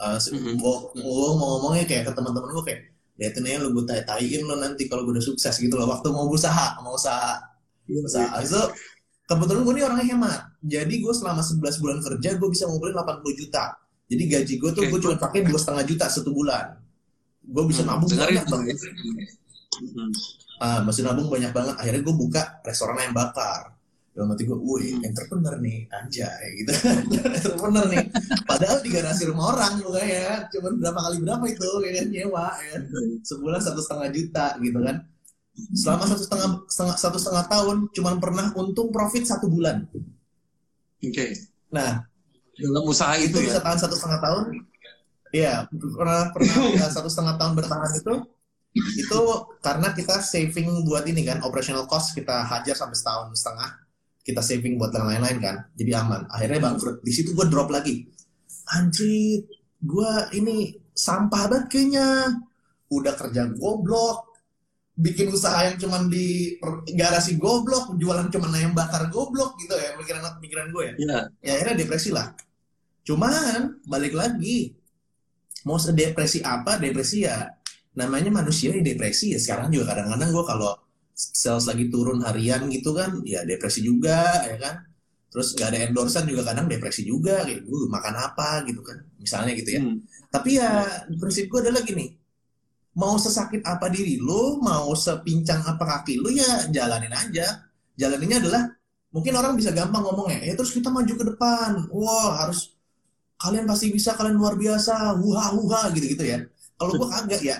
uh, 0.00 0.18
hmm. 0.18 0.56
gue 0.56 0.74
mau 0.96 1.34
ngomongnya 1.36 1.84
kayak 1.84 2.08
ke 2.08 2.12
teman-teman 2.14 2.50
gue 2.54 2.64
kayak 2.64 2.82
liatin 3.18 3.46
aja 3.50 3.58
lo 3.66 3.68
gue 3.74 3.84
tai-taiin 3.84 4.42
lo 4.46 4.54
nanti 4.62 4.86
kalau 4.86 5.02
gue 5.02 5.18
udah 5.18 5.26
sukses 5.26 5.54
gitu 5.58 5.74
loh 5.74 5.90
waktu 5.90 6.08
mau 6.14 6.30
usaha 6.30 6.78
mau 6.80 6.94
usaha 6.94 7.34
iya, 7.90 8.00
usaha 8.06 8.38
iya. 8.38 8.46
itu 8.46 8.62
kebetulan 9.26 9.60
gue 9.66 9.74
ini 9.74 9.82
orangnya 9.82 10.06
hemat 10.14 10.40
jadi 10.62 10.94
gue 11.02 11.12
selama 11.12 11.42
11 11.42 11.82
bulan 11.82 11.98
kerja 11.98 12.28
gue 12.38 12.48
bisa 12.48 12.64
ngumpulin 12.70 12.94
80 12.94 13.40
juta 13.42 13.64
jadi 14.08 14.22
gaji 14.24 14.54
gue 14.56 14.70
tuh 14.72 14.82
okay. 14.82 14.90
gue 14.90 15.00
cuma 15.04 15.16
pakai 15.20 15.40
dua 15.44 15.60
setengah 15.60 15.84
juta 15.84 16.04
satu 16.08 16.32
bulan. 16.32 16.80
Gue 17.44 17.64
bisa 17.68 17.84
hmm, 17.84 17.92
nabung 17.92 18.08
banyak 18.08 18.46
banget. 18.48 18.76
Hmm. 18.80 20.10
Ah, 20.58 20.80
masih 20.80 21.04
nabung 21.04 21.28
banyak 21.28 21.52
banget. 21.52 21.76
Akhirnya 21.76 22.02
gue 22.08 22.16
buka 22.16 22.42
restoran 22.64 22.96
ayam 22.96 23.12
bakar. 23.12 23.76
Dalam 24.18 24.34
hati 24.34 24.50
gue, 24.50 24.58
wih, 24.58 24.98
hmm. 24.98 25.06
entrepreneur 25.06 25.54
nih, 25.62 25.86
anjay, 25.94 26.46
gitu. 26.58 26.74
entrepreneur 27.38 27.86
nih. 27.86 28.10
Padahal 28.50 28.82
di 28.82 28.90
garasi 28.90 29.30
rumah 29.30 29.54
orang, 29.54 29.78
gue 29.78 30.02
ya, 30.02 30.50
cuman 30.50 30.74
berapa 30.82 30.98
kali 31.06 31.16
berapa 31.22 31.44
itu, 31.46 31.70
ya 31.86 31.90
kan, 32.02 32.06
nyewa, 32.10 32.46
ya. 32.58 32.74
Sebulan 33.22 33.62
satu 33.62 33.78
setengah 33.78 34.10
juta, 34.10 34.46
gitu 34.58 34.78
kan. 34.82 34.96
Selama 35.70 36.04
satu 36.10 36.22
setengah, 36.26 36.48
setengah 36.66 36.96
satu 36.98 37.18
setengah 37.22 37.44
tahun, 37.46 37.76
cuman 37.94 38.14
pernah 38.18 38.46
untung 38.58 38.90
profit 38.90 39.22
satu 39.22 39.46
bulan. 39.46 39.86
Oke. 39.86 41.14
Okay. 41.14 41.30
Nah, 41.70 42.02
dalam 42.58 42.84
usaha 42.90 43.14
itu, 43.14 43.38
itu 43.38 43.46
ya? 43.46 43.54
bisa 43.54 43.60
tahan 43.62 43.78
satu 43.78 43.94
setengah 43.94 44.18
tahun 44.18 44.44
iya 45.30 45.68
pernah 45.70 46.32
pernah 46.34 46.54
ya, 46.78 46.86
satu 46.90 47.08
setengah 47.08 47.36
tahun 47.38 47.52
bertahan 47.54 47.92
itu 47.94 48.14
itu 48.98 49.20
karena 49.64 49.90
kita 49.96 50.20
saving 50.22 50.86
buat 50.86 51.06
ini 51.08 51.24
kan 51.24 51.42
operational 51.42 51.88
cost 51.88 52.14
kita 52.14 52.44
hajar 52.46 52.76
sampai 52.76 52.96
setahun 52.98 53.28
setengah 53.34 53.70
kita 54.28 54.44
saving 54.44 54.76
buat 54.76 54.92
yang 54.92 55.08
lain-lain 55.08 55.38
kan 55.40 55.56
jadi 55.72 56.04
aman. 56.04 56.28
Akhirnya 56.28 56.60
bangkrut. 56.60 57.00
Di 57.00 57.12
situ 57.16 57.32
gue 57.32 57.48
drop 57.48 57.72
lagi. 57.72 58.04
Anjir 58.76 59.48
gue 59.80 60.12
ini 60.36 60.76
sampah 60.92 61.48
banget 61.48 61.64
kayaknya. 61.72 62.36
Udah 62.92 63.16
kerja 63.16 63.48
goblok 63.56 64.28
bikin 64.98 65.30
usaha 65.30 65.62
yang 65.64 65.78
cuman 65.78 66.10
di 66.10 66.58
garasi 66.92 67.38
goblok 67.38 67.94
jualan 67.96 68.28
cuma 68.34 68.50
ayam 68.50 68.74
bakar 68.74 69.06
goblok 69.14 69.54
gitu 69.62 69.70
ya 69.78 69.94
pikiran 69.96 70.36
pikiran 70.44 70.66
gue 70.74 70.84
ya. 70.84 70.94
Yeah. 71.00 71.24
ya 71.40 71.50
akhirnya 71.56 71.74
depresi 71.80 72.12
lah. 72.12 72.36
Cuman 73.08 73.80
balik 73.88 74.12
lagi 74.12 74.76
mau 75.64 75.80
sedepresi 75.80 76.44
apa? 76.44 76.76
Depresi 76.76 77.24
ya 77.24 77.48
namanya 77.96 78.28
manusia 78.28 78.76
ya 78.76 78.84
depresi 78.84 79.32
ya 79.32 79.40
sekarang 79.40 79.72
juga. 79.72 79.96
Kadang-kadang 79.96 80.28
gue 80.36 80.44
kalau 80.44 80.72
sales 81.18 81.66
lagi 81.66 81.90
turun 81.90 82.22
harian 82.22 82.70
gitu 82.70 82.94
kan 82.94 83.18
ya 83.26 83.42
depresi 83.42 83.82
juga 83.82 84.46
ya 84.46 84.56
kan. 84.62 84.76
Terus 85.28 85.52
nggak 85.52 85.68
ada 85.68 85.78
endorsan 85.90 86.24
juga 86.30 86.42
kadang 86.54 86.70
depresi 86.70 87.02
juga 87.04 87.44
kayak 87.44 87.66
gue 87.66 87.78
makan 87.90 88.14
apa? 88.16 88.64
gitu 88.64 88.80
kan 88.86 89.02
misalnya 89.18 89.52
gitu 89.58 89.70
ya. 89.76 89.80
Hmm. 89.82 89.98
tapi 90.30 90.56
ya 90.56 90.86
prinsip 91.18 91.50
gue 91.50 91.60
adalah 91.64 91.82
gini 91.82 92.16
mau 92.96 93.18
sesakit 93.18 93.60
apa 93.66 93.90
diri 93.92 94.16
lo 94.22 94.62
mau 94.62 94.94
sepincang 94.94 95.60
apa 95.66 95.84
kaki 95.84 96.22
lo 96.22 96.30
ya 96.30 96.70
jalanin 96.70 97.12
aja. 97.12 97.66
Jalaninnya 97.98 98.38
adalah 98.38 98.62
mungkin 99.10 99.34
orang 99.34 99.58
bisa 99.58 99.74
gampang 99.74 100.06
ngomongnya 100.06 100.38
ya 100.46 100.54
terus 100.54 100.70
kita 100.70 100.88
maju 100.88 101.12
ke 101.12 101.24
depan. 101.34 101.70
Wah 101.90 102.46
harus 102.46 102.78
kalian 103.38 103.64
pasti 103.70 103.94
bisa, 103.94 104.18
kalian 104.18 104.36
luar 104.36 104.58
biasa, 104.58 105.14
huha 105.14 105.54
huha 105.54 105.80
gitu-gitu 105.94 106.24
ya. 106.26 106.38
Kalau 106.74 106.92
gue 106.98 107.08
kagak 107.08 107.42
ya, 107.42 107.56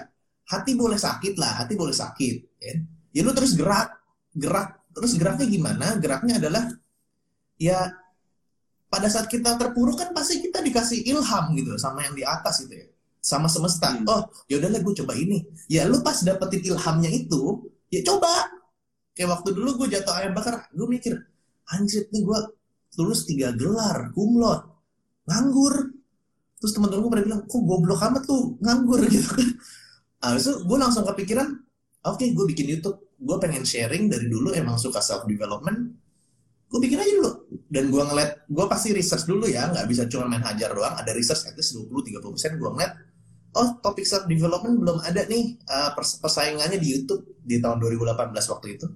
hati 0.51 0.75
boleh 0.75 0.99
sakit 0.99 1.39
lah, 1.39 1.63
hati 1.63 1.75
boleh 1.79 1.95
sakit. 1.95 2.37
Ya, 2.59 2.83
ya 3.19 3.27
lu 3.27 3.35
terus 3.35 3.59
gerak, 3.59 3.99
gerak, 4.31 4.79
terus 4.95 5.19
geraknya 5.19 5.47
gimana? 5.51 5.99
Geraknya 5.99 6.39
adalah 6.39 6.71
ya 7.59 7.91
pada 8.87 9.11
saat 9.11 9.27
kita 9.27 9.59
terpuruk 9.59 9.99
kan 9.99 10.15
pasti 10.15 10.39
kita 10.39 10.63
dikasih 10.63 11.03
ilham 11.11 11.45
gitu 11.59 11.75
sama 11.75 12.07
yang 12.07 12.15
di 12.15 12.23
atas 12.23 12.63
gitu 12.63 12.79
ya, 12.79 12.87
sama 13.19 13.51
semesta. 13.51 13.91
Hmm. 13.91 14.07
Oh, 14.07 14.23
ya 14.47 14.63
udahlah 14.63 14.79
gue 14.79 14.95
coba 15.03 15.19
ini. 15.19 15.43
Ya 15.67 15.83
lu 15.91 15.99
pas 16.07 16.23
dapetin 16.23 16.63
ilhamnya 16.63 17.11
itu, 17.11 17.67
ya 17.91 18.07
coba. 18.07 18.55
Kayak 19.19 19.35
waktu 19.35 19.51
dulu 19.51 19.83
gue 19.83 19.99
jatuh 19.99 20.15
ayam 20.15 20.31
bakar, 20.31 20.71
gue 20.71 20.87
mikir, 20.87 21.19
anjir 21.75 22.07
nih 22.15 22.23
gue 22.23 22.39
lulus 23.03 23.27
tiga 23.27 23.51
gelar, 23.51 24.15
kumlot 24.15 24.79
nganggur 25.29 25.75
terus 26.59 26.73
teman-teman 26.75 27.05
gue 27.05 27.13
pada 27.13 27.25
bilang 27.29 27.41
kok 27.45 27.63
goblok 27.63 28.01
amat 28.09 28.23
tuh 28.25 28.57
nganggur 28.65 29.01
gitu 29.13 29.29
kan 29.37 29.49
itu 30.35 30.53
gue 30.65 30.79
langsung 30.81 31.05
kepikiran 31.05 31.49
oke 32.09 32.17
okay, 32.19 32.33
gue 32.33 32.45
bikin 32.49 32.67
YouTube 32.75 32.99
gue 33.19 33.37
pengen 33.43 33.67
sharing 33.67 34.07
dari 34.07 34.31
dulu 34.31 34.55
emang 34.55 34.79
suka 34.79 35.03
self 35.03 35.27
development 35.27 35.99
gue 36.69 36.81
bikin 36.85 37.01
aja 37.01 37.13
dulu. 37.17 37.33
Dan 37.69 37.89
gue 37.89 38.03
ngeliat 38.05 38.45
gue 38.45 38.65
pasti 38.69 38.93
research 38.93 39.25
dulu 39.25 39.49
ya 39.49 39.73
nggak 39.73 39.89
bisa 39.89 40.05
cuma 40.07 40.29
main 40.29 40.45
hajar 40.45 40.73
doang. 40.73 40.95
Ada 41.01 41.17
research 41.17 41.49
at 41.49 41.57
least 41.57 41.77
20-30 41.77 42.21
persen 42.21 42.53
gue 42.61 42.71
ngeliat 42.71 42.93
oh 43.57 43.69
topik 43.81 44.05
self 44.05 44.29
development 44.29 44.77
belum 44.85 45.01
ada 45.01 45.25
nih 45.25 45.57
uh, 45.65 45.97
persaingannya 45.97 46.77
di 46.77 46.89
YouTube 46.93 47.25
di 47.41 47.57
tahun 47.59 47.81
2018 47.81 48.53
waktu 48.53 48.67
itu. 48.77 48.87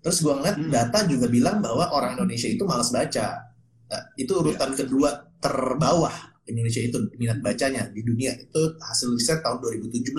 Terus 0.00 0.18
gue 0.22 0.34
ngeliat 0.38 0.56
hmm. 0.62 0.70
data 0.70 0.98
juga 1.10 1.26
bilang 1.26 1.58
bahwa 1.58 1.90
orang 1.90 2.14
Indonesia 2.14 2.46
itu 2.46 2.62
malas 2.62 2.94
baca. 2.94 3.42
Uh, 3.90 4.04
itu 4.14 4.30
urutan 4.30 4.70
yeah. 4.70 4.78
kedua 4.78 5.10
terbawah 5.42 6.14
Indonesia 6.46 6.78
itu 6.78 7.10
minat 7.18 7.42
bacanya 7.42 7.90
di 7.90 8.06
dunia. 8.06 8.38
Itu 8.38 8.78
hasil 8.78 9.10
riset 9.18 9.42
tahun 9.42 9.58
2017 9.82 10.14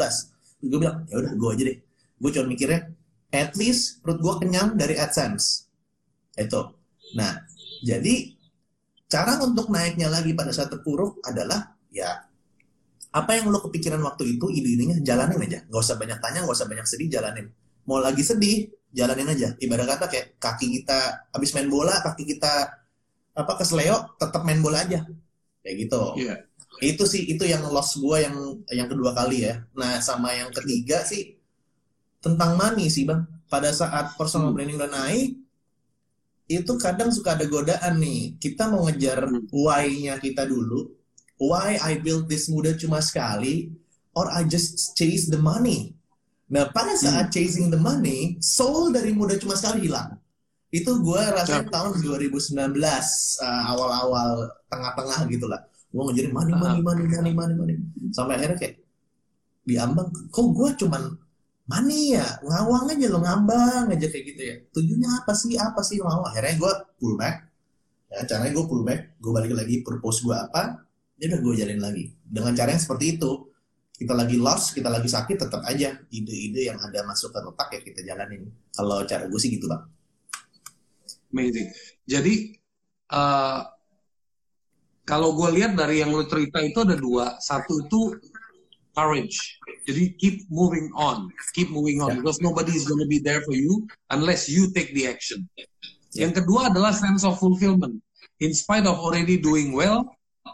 gue 0.58 0.80
bilang 0.82 1.06
ya 1.08 1.15
udah 1.24 1.32
gue 1.32 1.50
aja 1.56 1.63
deh. 1.72 1.78
Gue 2.20 2.30
cuma 2.36 2.46
mikirnya 2.52 2.97
at 3.32 3.54
least 3.60 4.00
perut 4.04 4.20
gue 4.24 4.34
kenyang 4.46 4.76
dari 4.80 4.96
AdSense. 4.96 5.68
Itu. 6.38 6.62
Nah 7.16 7.44
jadi 7.84 8.38
cara 9.08 9.40
untuk 9.40 9.72
naiknya 9.72 10.12
lagi 10.12 10.36
pada 10.36 10.52
saat 10.52 10.72
terpuruk 10.72 11.24
adalah 11.24 11.76
ya 11.88 12.28
apa 13.16 13.32
yang 13.40 13.50
lo 13.50 13.63
kepikiran 13.63 14.04
waktu 14.04 14.38
itu 14.38 14.46
ide-idenya 14.52 15.02
jalanin 15.02 15.40
aja. 15.42 15.60
Nggak 15.66 15.82
usah 15.82 15.98
banyak 15.98 16.20
tanya 16.20 16.40
nggak 16.44 16.58
usah 16.58 16.70
banyak 16.70 16.86
sedih 16.86 17.10
jalanin. 17.10 17.48
Mau 17.88 18.04
lagi 18.04 18.22
sedih 18.22 18.68
jalanin 18.92 19.32
aja. 19.32 19.56
Ibarat 19.58 19.88
kata 19.98 20.06
kayak 20.12 20.28
kaki 20.38 20.82
kita 20.82 21.30
habis 21.32 21.52
main 21.56 21.72
bola 21.72 21.96
kaki 22.04 22.24
kita 22.28 22.54
apa 23.38 23.54
kesleo 23.58 24.18
tetap 24.20 24.44
main 24.44 24.60
bola 24.60 24.84
aja. 24.84 25.08
Kayak 25.63 25.76
gitu. 25.88 26.02
Yeah. 26.20 26.40
itu 26.78 27.10
sih 27.10 27.26
itu 27.26 27.42
yang 27.42 27.66
loss 27.74 27.98
gue 27.98 28.22
yang 28.22 28.38
yang 28.70 28.86
kedua 28.86 29.10
kali 29.16 29.50
ya. 29.50 29.66
Nah 29.74 29.98
sama 29.98 30.30
yang 30.38 30.54
ketiga 30.54 31.02
sih 31.02 31.37
tentang 32.28 32.60
money 32.60 32.92
sih 32.92 33.08
bang 33.08 33.24
pada 33.48 33.72
saat 33.72 34.16
personal 34.20 34.52
hmm. 34.52 34.56
branding 34.56 34.78
udah 34.80 34.92
naik 34.92 35.40
itu 36.48 36.74
kadang 36.80 37.12
suka 37.12 37.36
ada 37.36 37.48
godaan 37.48 38.00
nih 38.00 38.36
kita 38.40 38.68
mau 38.72 38.88
ngejar 38.88 39.28
hmm. 39.28 39.52
why-nya 39.52 40.20
kita 40.20 40.44
dulu 40.48 40.92
why 41.40 41.80
I 41.80 42.00
build 42.00 42.28
this 42.28 42.52
muda 42.52 42.76
cuma 42.76 43.00
sekali 43.00 43.72
or 44.18 44.28
I 44.32 44.48
just 44.48 44.96
chase 44.98 45.28
the 45.32 45.40
money 45.40 45.98
Nah, 46.48 46.72
pada 46.72 46.96
saat 46.96 47.28
hmm. 47.28 47.34
chasing 47.34 47.68
the 47.68 47.80
money, 47.80 48.40
soul 48.40 48.96
dari 48.96 49.12
muda 49.12 49.36
cuma 49.36 49.60
sekali 49.60 49.92
hilang. 49.92 50.16
Itu 50.72 51.00
gue 51.04 51.20
rasain 51.20 51.68
tahun 51.68 52.00
2019 52.04 52.56
uh, 52.76 53.63
awal-awal 53.72 54.52
tengah-tengah 54.72 55.20
gitu 55.32 55.48
lah. 55.48 55.60
Gue 55.92 56.04
ngejarin 56.12 56.32
money, 56.32 56.54
money, 56.56 56.80
money, 56.84 57.06
money, 57.08 57.32
money, 57.36 57.56
money. 57.56 57.76
Sampai 58.16 58.40
akhirnya 58.40 58.60
kayak 58.60 58.76
diambang, 59.68 60.08
kok 60.32 60.48
gue 60.56 60.70
cuman 60.80 61.04
money 61.67 62.15
ya, 62.15 62.25
ngawang 62.43 62.88
aja 62.95 63.08
lo 63.12 63.19
ngambang 63.19 63.91
aja 63.91 64.08
kayak 64.08 64.25
gitu 64.34 64.41
ya. 64.41 64.56
Tujuannya 64.71 65.10
apa 65.23 65.32
sih, 65.36 65.53
apa 65.60 65.82
sih 65.84 65.99
mau? 65.99 66.23
Akhirnya 66.23 66.56
gue 66.56 66.73
pull 66.99 67.19
back. 67.19 67.43
Ya, 68.08 68.23
caranya 68.23 68.56
gue 68.56 68.65
pull 68.65 68.88
back, 68.88 69.19
gue 69.19 69.32
balik 69.36 69.51
lagi 69.51 69.84
purpose 69.84 70.23
gue 70.23 70.32
apa, 70.32 70.80
ya 71.19 71.27
udah 71.27 71.39
gue 71.43 71.53
jalin 71.60 71.80
lagi. 71.84 72.15
Dengan 72.23 72.56
cara 72.56 72.71
yang 72.71 72.80
seperti 72.80 73.19
itu, 73.19 73.51
kita 73.97 74.13
lagi 74.15 74.38
lost, 74.39 74.71
kita 74.71 74.88
lagi 74.88 75.10
sakit, 75.12 75.38
tetap 75.43 75.62
aja 75.67 75.97
ide-ide 76.13 76.71
yang 76.71 76.80
ada 76.80 77.03
masuk 77.03 77.36
ke 77.36 77.39
otak 77.43 77.67
ya 77.75 77.80
kita 77.84 77.99
jalanin. 78.06 78.47
Kalau 78.71 79.03
cara 79.03 79.27
gue 79.27 79.39
sih 79.41 79.51
gitu 79.51 79.67
bang. 79.67 79.84
Amazing. 81.36 81.67
Jadi 82.08 82.56
uh, 83.12 83.67
kalau 85.03 85.36
gue 85.36 85.49
lihat 85.60 85.75
dari 85.75 85.99
yang 85.99 86.15
lu 86.15 86.23
cerita 86.30 86.63
itu 86.63 86.80
ada 86.86 86.95
dua. 86.95 87.41
Satu 87.43 87.84
itu 87.84 88.15
courage. 88.95 89.60
Jadi 89.88 90.19
keep 90.19 90.43
moving 90.52 90.91
on, 91.00 91.32
keep 91.56 91.71
moving 91.71 92.04
on 92.04 92.12
yeah. 92.12 92.17
because 92.19 92.43
nobody 92.43 92.76
is 92.76 92.84
gonna 92.84 93.08
be 93.08 93.23
there 93.23 93.39
for 93.47 93.56
you 93.56 93.88
unless 94.12 94.52
you 94.52 94.67
take 94.76 94.91
the 94.91 95.08
action. 95.08 95.47
Yeah. 95.56 96.28
Yang 96.28 96.43
kedua 96.43 96.76
adalah 96.76 96.91
sense 96.91 97.23
of 97.23 97.39
fulfillment. 97.39 98.04
In 98.43 98.52
spite 98.52 98.84
of 98.84 99.00
already 99.00 99.39
doing 99.39 99.71
well, 99.71 100.04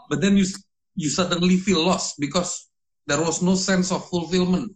but 0.06 0.22
then 0.22 0.38
you 0.38 0.46
you 0.94 1.10
suddenly 1.10 1.58
feel 1.58 1.82
lost 1.82 2.14
because 2.22 2.70
there 3.10 3.18
was 3.18 3.42
no 3.42 3.58
sense 3.58 3.90
of 3.90 4.06
fulfillment. 4.06 4.70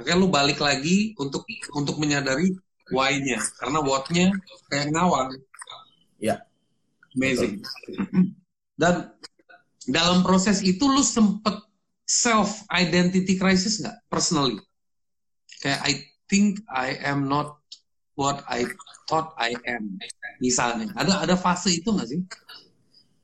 Makanya 0.00 0.16
lu 0.16 0.32
balik 0.32 0.64
lagi 0.64 1.12
untuk 1.20 1.44
untuk 1.76 2.00
menyadari 2.00 2.48
why-nya. 2.88 3.36
Karena 3.60 3.84
what-nya 3.84 4.32
kayak 4.72 4.96
ngawang. 4.96 5.36
Ya. 6.16 6.40
Amazing. 7.12 7.60
Dan 8.80 9.12
dalam 9.84 10.24
proses 10.24 10.64
itu 10.64 10.88
lu 10.88 11.04
sempet 11.04 11.67
self 12.08 12.64
identity 12.72 13.36
crisis 13.36 13.84
nggak 13.84 14.00
personally? 14.08 14.56
Kayak 15.60 15.80
I 15.84 15.92
think 16.32 16.64
I 16.72 16.96
am 17.04 17.28
not 17.28 17.60
what 18.16 18.40
I 18.48 18.64
thought 19.06 19.36
I 19.36 19.54
am. 19.68 20.00
Misalnya, 20.40 20.90
ada 20.96 21.20
ada 21.22 21.36
fase 21.36 21.76
itu 21.76 21.92
nggak 21.92 22.08
sih? 22.08 22.20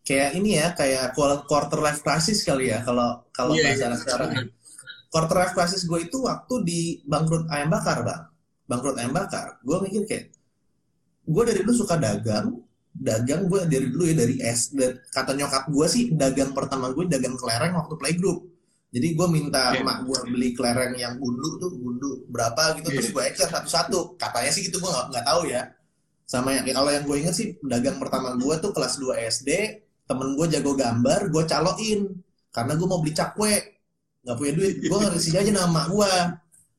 kayak 0.04 0.36
ini 0.36 0.60
ya 0.60 0.76
kayak 0.76 1.16
quarter 1.48 1.80
life 1.80 2.04
crisis 2.04 2.44
kali 2.44 2.68
ya 2.68 2.84
kalau 2.84 3.24
kalau 3.32 3.56
yeah, 3.56 3.72
bahasa 3.72 3.88
yeah. 3.88 3.96
sekarang 3.96 4.30
quarter 5.08 5.36
life 5.40 5.54
crisis 5.56 5.88
gue 5.88 6.00
itu 6.04 6.20
waktu 6.20 6.54
di 6.62 6.80
bangkrut 7.08 7.48
ayam 7.48 7.72
bakar 7.72 8.04
bang 8.04 8.22
bangkrut 8.68 9.00
ayam 9.00 9.16
bakar 9.16 9.56
gue 9.64 9.76
mikir 9.88 10.02
kayak 10.04 10.26
gue 11.24 11.42
dari 11.48 11.60
dulu 11.64 11.72
suka 11.72 11.96
dagang 11.96 12.60
dagang 12.92 13.48
gue 13.48 13.64
dari 13.64 13.88
dulu 13.88 14.04
ya 14.04 14.14
dari 14.14 14.36
S 14.44 14.76
kata 15.08 15.32
nyokap 15.32 15.72
gue 15.72 15.86
sih 15.88 16.12
dagang 16.12 16.52
pertama 16.52 16.92
gue 16.92 17.08
dagang 17.08 17.40
kelereng 17.40 17.72
waktu 17.72 17.96
playgroup 17.96 18.44
jadi 18.94 19.08
gue 19.18 19.26
minta 19.26 19.74
yeah. 19.74 19.82
mak 19.82 20.06
gue 20.06 20.18
beli 20.30 20.54
kelereng 20.54 20.94
yang 20.94 21.18
gundu 21.18 21.58
tuh 21.58 21.74
gundu 21.74 22.22
berapa 22.30 22.78
gitu 22.78 22.94
yeah. 22.94 22.96
terus 23.02 23.10
gue 23.10 23.22
ekser 23.26 23.48
satu-satu. 23.50 24.14
Katanya 24.14 24.50
sih 24.54 24.70
gitu 24.70 24.78
gue 24.78 24.86
nggak 24.86 25.06
nggak 25.10 25.26
tahu 25.26 25.50
ya. 25.50 25.66
Sama 26.22 26.54
yang 26.54 26.64
kalau 26.70 26.94
yang 26.94 27.02
gue 27.02 27.16
inget 27.18 27.34
sih 27.34 27.58
dagang 27.66 27.98
pertama 27.98 28.38
gue 28.38 28.54
tuh 28.62 28.70
kelas 28.70 29.02
2 29.02 29.18
SD 29.34 29.50
temen 30.06 30.38
gue 30.38 30.46
jago 30.46 30.78
gambar 30.78 31.26
gue 31.26 31.42
caloin. 31.42 32.00
Karena 32.54 32.72
gue 32.78 32.86
mau 32.86 33.02
beli 33.02 33.18
cakwe. 33.18 33.54
Nggak 34.22 34.36
punya 34.38 34.52
duit 34.54 34.74
gue 34.78 34.98
ngasih 35.02 35.32
aja 35.42 35.50
nama 35.50 35.82
gue 35.90 36.12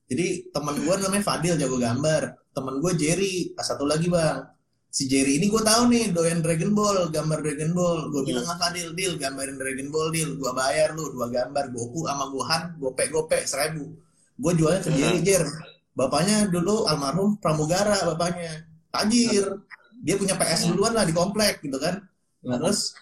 jadi 0.05 0.27
teman 0.53 0.75
gue 0.79 0.95
namanya 0.95 1.23
Fadil 1.25 1.59
jago 1.59 1.75
gambar. 1.75 2.23
Teman 2.55 2.79
gue 2.79 2.91
Jerry 2.95 3.51
satu 3.59 3.83
lagi 3.83 4.07
bang 4.07 4.54
si 4.95 5.11
Jerry 5.11 5.43
ini 5.43 5.51
gue 5.51 5.59
tahu 5.59 5.91
nih 5.91 6.15
doyan 6.15 6.39
Dragon 6.39 6.71
Ball 6.71 7.11
gambar 7.11 7.43
Dragon 7.43 7.75
Ball. 7.75 8.07
Gue 8.15 8.23
iya. 8.23 8.27
bilang 8.31 8.45
sama 8.47 8.71
Fadil 8.71 8.95
deal 8.95 9.19
gambarin 9.19 9.59
Dragon 9.59 9.91
Ball 9.91 10.07
deal 10.15 10.39
gue 10.39 10.51
bayar 10.55 10.95
lu 10.95 11.11
dua 11.11 11.27
gambar 11.27 11.75
Goku 11.75 12.07
sama 12.07 12.31
Gohan 12.31 12.79
gopek 12.79 13.43
seribu. 13.43 13.91
Gue 14.39 14.51
jualnya 14.55 14.87
ke 14.87 14.95
Jerry 14.95 15.19
iya. 15.19 15.43
Jer. 15.43 15.43
Bapaknya 15.91 16.47
dulu 16.47 16.87
almarhum 16.87 17.35
pramugara 17.43 18.07
bapaknya. 18.07 18.63
Tajir. 18.95 19.59
Dia 19.99 20.15
punya 20.15 20.39
PS 20.39 20.71
duluan 20.71 20.95
lah 20.95 21.03
di 21.03 21.11
komplek 21.11 21.59
gitu 21.59 21.75
kan. 21.75 21.99
Nah, 22.47 22.55
terus 22.55 22.95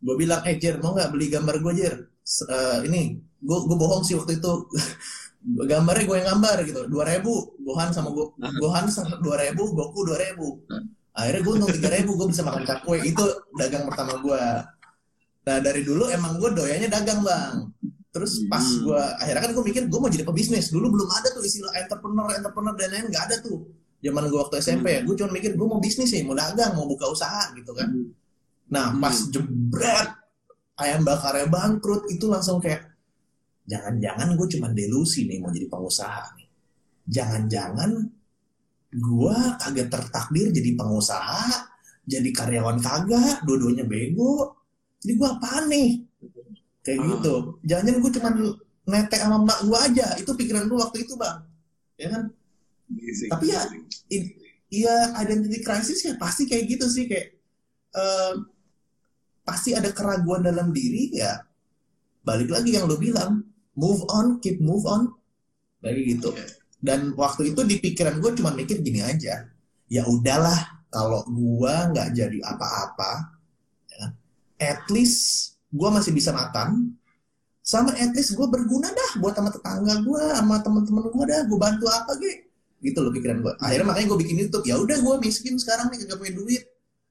gue 0.00 0.16
bilang 0.16 0.40
eh 0.48 0.56
Jer 0.56 0.80
mau 0.80 0.96
nggak 0.96 1.12
beli 1.12 1.28
gambar 1.28 1.60
gue 1.60 1.72
Jer? 1.76 1.94
Uh, 2.48 2.80
ini 2.88 3.20
gue 3.20 3.58
gue 3.68 3.76
bohong 3.76 4.00
sih 4.00 4.16
waktu 4.16 4.40
itu. 4.40 4.52
Gambarnya 5.44 6.08
gue 6.08 6.16
yang 6.24 6.28
gambar 6.40 6.56
gitu. 6.64 6.88
Dua 6.88 7.04
ribu 7.04 7.52
Gohan 7.60 7.92
sama 7.92 8.08
gue 8.16 8.32
Gohan 8.64 8.88
dua 9.20 9.36
ribu 9.44 9.76
Goku 9.76 10.08
dua 10.08 10.16
ribu 10.16 10.64
akhirnya 11.14 11.40
gue 11.46 11.52
untung 11.54 11.72
tiga 11.72 11.90
ribu 11.94 12.18
gue 12.18 12.28
bisa 12.34 12.42
makan 12.42 12.62
cakwe 12.66 12.98
itu 13.06 13.24
dagang 13.54 13.86
pertama 13.86 14.18
gue 14.18 14.42
nah 15.44 15.56
dari 15.60 15.82
dulu 15.86 16.10
emang 16.10 16.42
gue 16.42 16.50
doyanya 16.52 16.88
dagang 16.90 17.22
bang 17.22 17.70
terus 18.10 18.46
pas 18.50 18.62
hmm. 18.62 18.82
gue 18.86 19.02
akhirnya 19.22 19.42
kan 19.46 19.50
gue 19.54 19.64
mikir 19.64 19.82
gue 19.86 19.98
mau 19.98 20.10
jadi 20.10 20.26
pebisnis 20.26 20.70
dulu 20.74 20.90
belum 20.98 21.08
ada 21.10 21.30
tuh 21.34 21.42
istilah 21.46 21.70
entrepreneur 21.78 22.30
entrepreneur 22.34 22.74
dan 22.74 22.90
lain 22.90 23.06
nggak 23.10 23.24
ada 23.30 23.36
tuh 23.42 23.66
zaman 24.02 24.28
gue 24.28 24.38
waktu 24.38 24.58
SMP 24.58 24.86
ya 24.90 25.00
hmm. 25.02 25.06
gue 25.08 25.14
cuma 25.22 25.30
mikir 25.32 25.50
gue 25.54 25.66
mau 25.66 25.80
bisnis 25.80 26.10
nih 26.12 26.22
mau 26.26 26.34
dagang 26.34 26.74
mau 26.74 26.86
buka 26.86 27.06
usaha 27.08 27.50
gitu 27.54 27.70
kan 27.72 27.88
hmm. 27.88 28.24
Nah, 28.72 28.96
pas 28.96 29.16
jebret 29.28 30.08
ayam 30.80 31.04
bakarnya 31.04 31.46
bangkrut 31.46 32.08
itu 32.08 32.26
langsung 32.26 32.58
kayak 32.58 32.88
jangan-jangan 33.68 34.34
gue 34.34 34.48
cuma 34.56 34.68
delusi 34.72 35.28
nih 35.28 35.38
mau 35.40 35.52
jadi 35.52 35.68
pengusaha 35.68 36.24
nih. 36.40 36.48
Jangan-jangan 37.04 37.90
gue 38.94 39.36
kagak 39.58 39.88
tertakdir 39.90 40.54
jadi 40.54 40.70
pengusaha, 40.78 41.66
jadi 42.06 42.30
karyawan 42.30 42.78
kagak, 42.78 43.42
dua-duanya 43.42 43.82
bego. 43.82 44.54
Jadi 45.02 45.12
gue 45.18 45.28
apa 45.28 45.66
nih? 45.66 45.90
Kayak 46.86 46.98
hmm. 47.00 47.08
gitu. 47.18 47.34
Jangan-jangan 47.66 48.00
gue 48.00 48.12
cuma 48.16 48.30
netek 48.84 49.20
sama 49.20 49.38
mak 49.42 49.60
gue 49.66 49.78
aja. 49.78 50.06
Itu 50.16 50.32
pikiran 50.38 50.70
gue 50.70 50.78
waktu 50.78 50.98
itu 51.04 51.14
bang. 51.18 51.38
Ya 51.98 52.08
kan? 52.14 52.22
Easy. 52.94 53.26
Tapi 53.26 53.50
ya, 53.50 53.60
iya 54.70 54.94
identity 55.18 55.60
crisis 55.64 56.04
ya 56.04 56.14
pasti 56.16 56.46
kayak 56.46 56.64
gitu 56.70 56.86
sih 56.86 57.10
kayak. 57.10 57.34
Uh, 57.94 58.42
pasti 59.44 59.76
ada 59.76 59.92
keraguan 59.92 60.40
dalam 60.40 60.72
diri 60.72 61.12
ya 61.12 61.44
balik 62.24 62.48
lagi 62.48 62.72
yang 62.72 62.88
lo 62.88 62.96
bilang 62.96 63.44
move 63.76 64.00
on 64.08 64.40
keep 64.40 64.56
move 64.58 64.88
on 64.88 65.12
lagi 65.84 66.16
gitu 66.16 66.32
dan 66.84 67.16
waktu 67.16 67.56
itu 67.56 67.64
di 67.64 67.80
pikiran 67.80 68.20
gue 68.20 68.36
cuma 68.36 68.52
mikir 68.52 68.84
gini 68.84 69.00
aja. 69.00 69.48
Ya 69.88 70.04
udahlah 70.04 70.84
kalau 70.92 71.24
gue 71.24 71.74
nggak 71.96 72.12
jadi 72.12 72.38
apa-apa 72.44 73.40
ya, 73.88 74.04
at 74.60 74.84
least 74.92 75.56
gue 75.72 75.88
masih 75.88 76.12
bisa 76.12 76.30
makan 76.36 76.92
sama 77.64 77.96
at 77.96 78.12
least 78.12 78.36
gue 78.36 78.44
berguna 78.44 78.92
dah 78.92 79.10
buat 79.16 79.32
sama 79.32 79.48
tetangga 79.48 80.04
gue 80.04 80.22
sama 80.36 80.60
teman-teman 80.60 81.08
gue 81.08 81.24
dah 81.24 81.40
gue 81.48 81.58
bantu 81.58 81.88
apa 81.88 82.12
gitu 82.20 82.44
gitu 82.84 83.00
loh 83.00 83.12
pikiran 83.16 83.40
gue 83.40 83.52
akhirnya 83.64 83.86
makanya 83.88 84.06
gue 84.12 84.18
bikin 84.20 84.36
YouTube. 84.44 84.64
Ya 84.68 84.76
udah 84.76 85.00
gue 85.00 85.14
miskin 85.24 85.56
sekarang 85.56 85.88
nih 85.88 86.04
gak 86.04 86.20
punya 86.20 86.36
duit. 86.36 86.62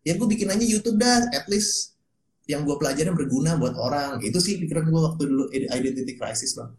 Ya 0.05 0.13
gue 0.13 0.27
bikin 0.29 0.53
aja 0.53 0.61
YouTube 0.61 1.01
dah 1.01 1.33
at 1.33 1.49
least 1.49 1.97
yang 2.45 2.61
gue 2.61 2.77
pelajarin 2.77 3.17
berguna 3.17 3.57
buat 3.57 3.73
orang. 3.73 4.21
Itu 4.21 4.37
sih 4.37 4.61
pikiran 4.61 4.85
gue 4.85 5.01
waktu 5.01 5.23
dulu 5.25 5.49
identity 5.49 6.13
crisis 6.13 6.53
bang. 6.53 6.69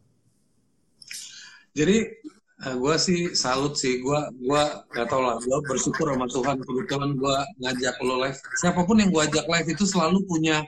Jadi 1.75 2.23
eh, 2.63 2.75
gue 2.79 2.95
sih 3.01 3.21
salut 3.35 3.75
sih. 3.75 3.99
Gue 3.99 4.21
gue 4.39 4.63
gak 4.95 5.07
tau 5.11 5.23
lah. 5.23 5.37
Gue 5.43 5.59
bersyukur 5.67 6.15
sama 6.15 6.31
Tuhan. 6.31 6.57
Kebetulan 6.63 7.11
gue 7.19 7.37
ngajak 7.65 7.97
lo 8.07 8.23
live. 8.23 8.39
Siapa 8.63 8.87
pun 8.87 9.03
yang 9.03 9.11
gue 9.11 9.23
ajak 9.27 9.47
live 9.51 9.69
itu 9.75 9.85
selalu 9.89 10.23
punya 10.31 10.63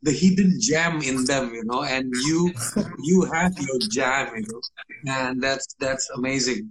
the 0.00 0.12
hidden 0.12 0.56
gem 0.62 1.02
in 1.04 1.26
them 1.26 1.52
you 1.52 1.64
know? 1.66 1.82
And 1.82 2.08
you 2.24 2.54
you 3.02 3.26
have 3.28 3.52
your 3.58 3.80
gem 3.90 4.30
you 4.38 4.46
know? 4.46 4.62
And 5.10 5.42
that's 5.42 5.74
that's 5.82 6.06
amazing. 6.14 6.70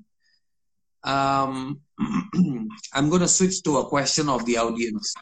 Um 1.03 1.83
I'm 2.95 3.07
gonna 3.11 3.29
switch 3.29 3.61
to 3.67 3.83
a 3.83 3.85
question 3.91 4.31
of 4.31 4.47
the 4.47 4.57
audience. 4.57 5.13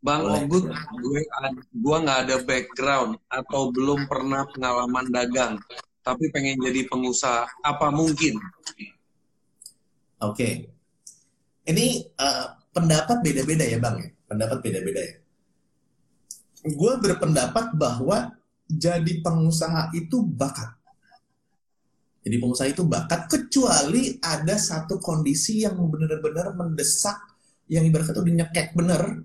Bang 0.00 0.24
Ogut, 0.24 0.64
gue 0.96 1.20
gue 1.76 1.96
nggak 2.00 2.20
ada 2.24 2.36
background 2.40 3.20
atau 3.28 3.68
belum 3.68 4.08
pernah 4.08 4.48
pengalaman 4.48 5.12
dagang, 5.12 5.60
tapi 6.00 6.32
pengen 6.32 6.60
jadi 6.60 6.86
pengusaha. 6.88 7.46
Apa 7.64 7.92
mungkin? 7.92 8.40
Oke, 10.20 10.36
okay. 10.36 10.52
ini 11.72 12.04
uh, 12.20 12.52
pendapat 12.76 13.24
beda-beda 13.24 13.64
ya 13.64 13.80
bang 13.80 13.96
ya, 14.04 14.08
pendapat 14.28 14.58
beda-beda 14.60 15.00
ya. 15.00 15.14
Gue 16.68 16.92
berpendapat 17.00 17.72
bahwa 17.72 18.36
jadi 18.68 19.24
pengusaha 19.24 19.88
itu 19.96 20.20
bakat. 20.20 20.76
Jadi 22.20 22.36
pengusaha 22.36 22.68
itu 22.68 22.84
bakat 22.84 23.32
kecuali 23.32 24.20
ada 24.20 24.60
satu 24.60 25.00
kondisi 25.00 25.64
yang 25.64 25.80
benar-benar 25.88 26.52
mendesak, 26.52 27.16
yang 27.72 27.88
ibarat 27.88 28.12
itu 28.12 28.20
dinyekek 28.20 28.76
bener, 28.76 29.24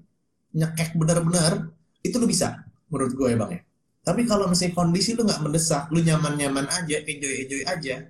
nyekek 0.56 0.96
benar-benar 0.96 1.76
itu 2.00 2.16
lu 2.16 2.28
bisa 2.30 2.64
menurut 2.88 3.12
gue 3.12 3.28
ya 3.34 3.38
bang 3.38 3.52
ya 3.60 3.62
tapi 4.06 4.30
kalau 4.30 4.46
misalnya 4.46 4.78
kondisi 4.78 5.18
lu 5.18 5.26
nggak 5.26 5.42
mendesak 5.42 5.90
lu 5.90 6.00
nyaman-nyaman 6.06 6.70
aja 6.70 7.02
enjoy 7.02 7.34
enjoy 7.42 7.62
aja 7.66 8.06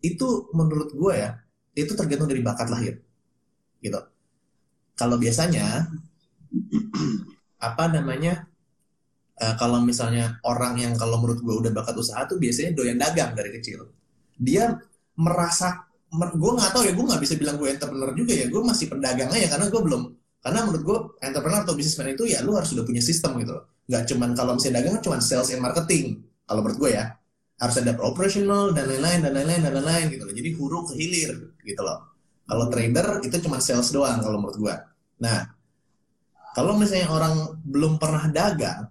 itu 0.00 0.28
menurut 0.56 0.92
gue 0.92 1.12
ya 1.12 1.30
itu 1.76 1.92
tergantung 1.92 2.32
dari 2.32 2.40
bakat 2.40 2.72
lahir. 2.72 2.94
Gitu. 3.84 4.00
Kalau 4.96 5.20
biasanya 5.20 5.84
apa 7.60 7.84
namanya 7.92 8.48
uh, 9.36 9.54
kalau 9.60 9.84
misalnya 9.84 10.40
orang 10.48 10.80
yang 10.80 10.92
kalau 10.96 11.20
menurut 11.20 11.44
gue 11.44 11.54
udah 11.68 11.72
bakat 11.76 12.00
usaha 12.00 12.24
tuh 12.24 12.40
biasanya 12.40 12.72
doyan 12.72 12.96
dagang 12.96 13.36
dari 13.36 13.52
kecil. 13.60 13.92
Dia 14.40 14.72
merasa 15.20 15.84
mer, 16.16 16.32
gue 16.32 16.52
nggak 16.56 16.72
tahu 16.72 16.82
ya 16.88 16.92
gue 16.96 17.04
nggak 17.12 17.22
bisa 17.22 17.34
bilang 17.36 17.56
gue 17.60 17.68
entrepreneur 17.68 18.10
juga 18.16 18.32
ya 18.32 18.46
gue 18.48 18.62
masih 18.64 18.86
pedagang 18.88 19.28
aja 19.32 19.46
karena 19.52 19.66
gue 19.68 19.82
belum 19.84 20.02
karena 20.46 20.62
menurut 20.62 20.82
gue 20.86 20.98
entrepreneur 21.26 21.66
atau 21.66 21.74
businessman 21.74 22.14
itu 22.14 22.30
ya 22.30 22.38
lu 22.46 22.54
harus 22.54 22.70
sudah 22.70 22.86
punya 22.86 23.02
sistem 23.02 23.34
gitu 23.42 23.58
nggak 23.90 24.02
cuman 24.06 24.30
kalau 24.38 24.54
misalnya 24.54 24.78
dagang 24.78 25.02
cuman 25.02 25.18
sales 25.18 25.50
and 25.50 25.58
marketing 25.58 26.22
kalau 26.46 26.62
menurut 26.62 26.78
gue 26.78 26.90
ya 26.94 27.18
harus 27.58 27.74
ada 27.82 27.98
operational 27.98 28.70
dan 28.70 28.86
lain-lain 28.86 29.26
dan 29.26 29.32
lain-lain 29.34 29.60
dan 29.66 29.72
lain-lain 29.74 30.06
gitu 30.14 30.22
loh 30.22 30.34
jadi 30.38 30.50
huruf 30.54 30.84
ke 30.86 30.94
hilir 30.94 31.34
gitu 31.66 31.82
loh 31.82 31.98
kalau 32.46 32.70
trader 32.70 33.26
itu 33.26 33.36
cuma 33.42 33.58
sales 33.58 33.90
doang 33.90 34.22
kalau 34.22 34.38
menurut 34.38 34.54
gue 34.54 34.74
nah 35.18 35.50
kalau 36.54 36.78
misalnya 36.78 37.10
orang 37.10 37.34
belum 37.66 37.98
pernah 37.98 38.30
dagang 38.30 38.86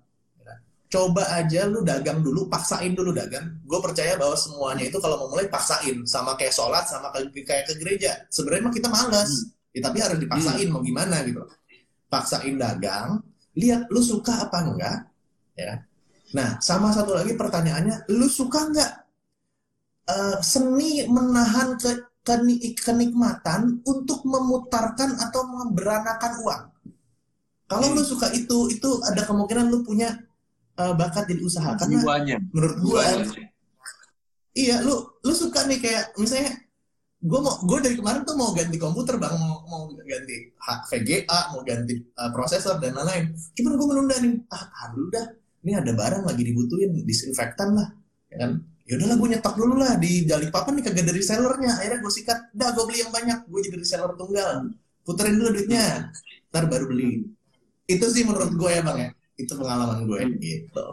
coba 0.95 1.27
aja 1.35 1.67
lu 1.67 1.83
dagang 1.83 2.23
dulu, 2.23 2.47
paksain 2.47 2.95
dulu 2.95 3.11
dagang. 3.11 3.59
Gue 3.67 3.83
percaya 3.83 4.15
bahwa 4.15 4.37
semuanya 4.39 4.87
itu 4.87 4.95
kalau 5.03 5.19
mau 5.19 5.29
mulai 5.33 5.51
paksain, 5.51 6.07
sama 6.07 6.39
kayak 6.39 6.55
sholat, 6.55 6.87
sama 6.87 7.11
kayak 7.11 7.67
ke 7.67 7.73
gereja. 7.75 8.23
Sebenarnya 8.31 8.63
mah 8.69 8.73
kita 8.73 8.87
malas. 8.87 9.51
Ya, 9.75 9.79
tapi 9.83 9.97
harus 9.99 10.19
dipaksain 10.23 10.71
hmm. 10.71 10.73
mau 10.73 10.81
gimana 10.81 11.19
gitu. 11.27 11.43
Paksain 12.07 12.55
dagang, 12.55 13.19
lihat 13.59 13.91
lu 13.91 13.99
suka 13.99 14.47
apa 14.47 14.57
enggak, 14.63 14.97
ya. 15.59 15.83
Nah, 16.31 16.55
sama 16.63 16.95
satu 16.95 17.11
lagi 17.11 17.35
pertanyaannya, 17.35 18.07
lu 18.15 18.31
suka 18.31 18.71
enggak 18.71 18.91
uh, 20.07 20.39
seni 20.39 21.03
menahan 21.11 21.75
ke, 21.75 21.91
kenikmatan 22.79 23.83
untuk 23.83 24.23
memutarkan 24.23 25.19
atau 25.19 25.43
memberanakan 25.43 26.31
uang? 26.39 26.63
Kalau 27.67 27.87
hmm. 27.91 27.95
lu 27.99 28.03
suka 28.07 28.31
itu, 28.31 28.71
itu 28.71 28.89
ada 29.03 29.27
kemungkinan 29.27 29.67
lu 29.67 29.83
punya 29.83 30.15
uh, 30.79 30.93
bakat 30.95 31.27
jadi 31.31 31.41
usaha 31.43 31.71
karena 31.79 31.99
Jiwanya. 32.03 32.37
menurut 32.51 32.77
gue 32.83 33.05
iya 34.55 34.79
lu 34.83 34.95
lu 35.23 35.33
suka 35.35 35.67
nih 35.67 35.79
kayak 35.79 36.15
misalnya 36.19 36.53
gue 37.21 37.39
mau 37.41 37.55
gue 37.63 37.79
dari 37.81 37.95
kemarin 37.97 38.21
tuh 38.27 38.35
mau 38.35 38.51
ganti 38.51 38.77
komputer 38.77 39.15
bang. 39.17 39.33
Mau 39.39 39.63
mau 39.65 39.81
ganti 39.93 40.51
VGA 40.91 41.39
mau 41.55 41.61
ganti 41.63 41.93
uh, 42.17 42.29
prosesor 42.33 42.77
dan 42.83 42.97
lain-lain. 42.97 43.33
Cuman 43.55 43.71
gue 43.77 43.87
menunda 43.87 44.15
nih 44.19 44.33
ah 44.51 44.63
aduh 44.87 45.07
dah. 45.09 45.25
Ini 45.65 45.81
ada 45.81 45.91
barang 45.97 46.23
lagi 46.29 46.43
dibutuhin 46.45 46.93
disinfektan 47.07 47.73
lah. 47.73 47.89
Ya 48.29 48.45
kan? 48.45 48.61
Ya 48.85 49.01
udahlah 49.01 49.17
gue 49.17 49.29
nyetok 49.33 49.55
dulu 49.57 49.73
lah 49.81 49.97
di 49.97 50.29
jalik 50.29 50.53
papan 50.53 50.77
nih 50.77 50.83
kagak 50.85 51.09
dari 51.09 51.21
sellernya 51.25 51.71
akhirnya 51.81 51.99
gue 52.05 52.11
sikat 52.13 52.39
dah 52.53 52.69
gue 52.75 52.83
beli 52.85 52.99
yang 53.01 53.09
banyak. 53.09 53.39
Gue 53.49 53.59
jadi 53.65 53.81
reseller 53.81 54.13
tunggal. 54.13 54.69
Puterin 55.01 55.41
dulu 55.41 55.49
duitnya. 55.57 56.13
Ntar 56.53 56.69
baru 56.69 56.85
beli. 56.85 57.25
Itu 57.89 58.05
sih 58.13 58.21
menurut 58.21 58.53
gue 58.53 58.69
ya 58.69 58.85
bang 58.85 58.97
ya. 59.01 59.09
Itu 59.41 59.57
pengalaman 59.57 60.05
gue 60.05 60.19
hmm. 60.21 60.37
gitu. 60.37 60.87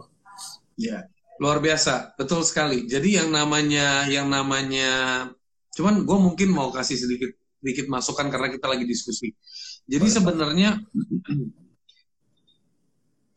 Ya 0.81 1.05
luar 1.43 1.59
biasa. 1.59 2.15
Betul 2.15 2.47
sekali. 2.47 2.87
Jadi 2.87 3.19
yang 3.19 3.35
namanya 3.35 4.07
yang 4.07 4.31
namanya 4.31 5.27
cuman 5.73 6.05
gue 6.05 6.19
mungkin 6.19 6.49
mau 6.53 6.69
kasih 6.71 7.01
sedikit 7.01 7.33
sedikit 7.63 7.87
masukan 7.89 8.29
karena 8.29 8.49
kita 8.53 8.67
lagi 8.69 8.85
diskusi 8.85 9.33
jadi 9.89 10.07
sebenarnya 10.09 10.79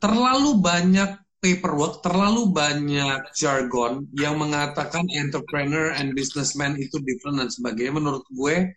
terlalu 0.04 0.62
banyak 0.62 1.26
paperwork, 1.46 2.02
terlalu 2.02 2.50
banyak 2.50 3.22
jargon 3.38 4.10
yang 4.18 4.42
mengatakan 4.42 5.06
entrepreneur 5.14 5.94
and 5.94 6.18
businessman 6.18 6.74
itu 6.82 6.98
different 7.06 7.38
dan 7.38 7.54
sebagainya. 7.54 7.94
Menurut 7.94 8.26
gue, 8.34 8.74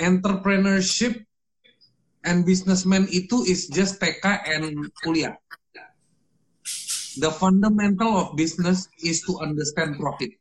entrepreneurship 0.00 1.20
and 2.24 2.48
businessman 2.48 3.04
itu 3.12 3.44
is 3.44 3.68
just 3.68 4.00
TK 4.00 4.24
and 4.48 4.88
kuliah. 5.04 5.36
The 7.20 7.28
fundamental 7.36 8.16
of 8.16 8.32
business 8.32 8.88
is 9.04 9.20
to 9.28 9.36
understand 9.44 10.00
profit. 10.00 10.32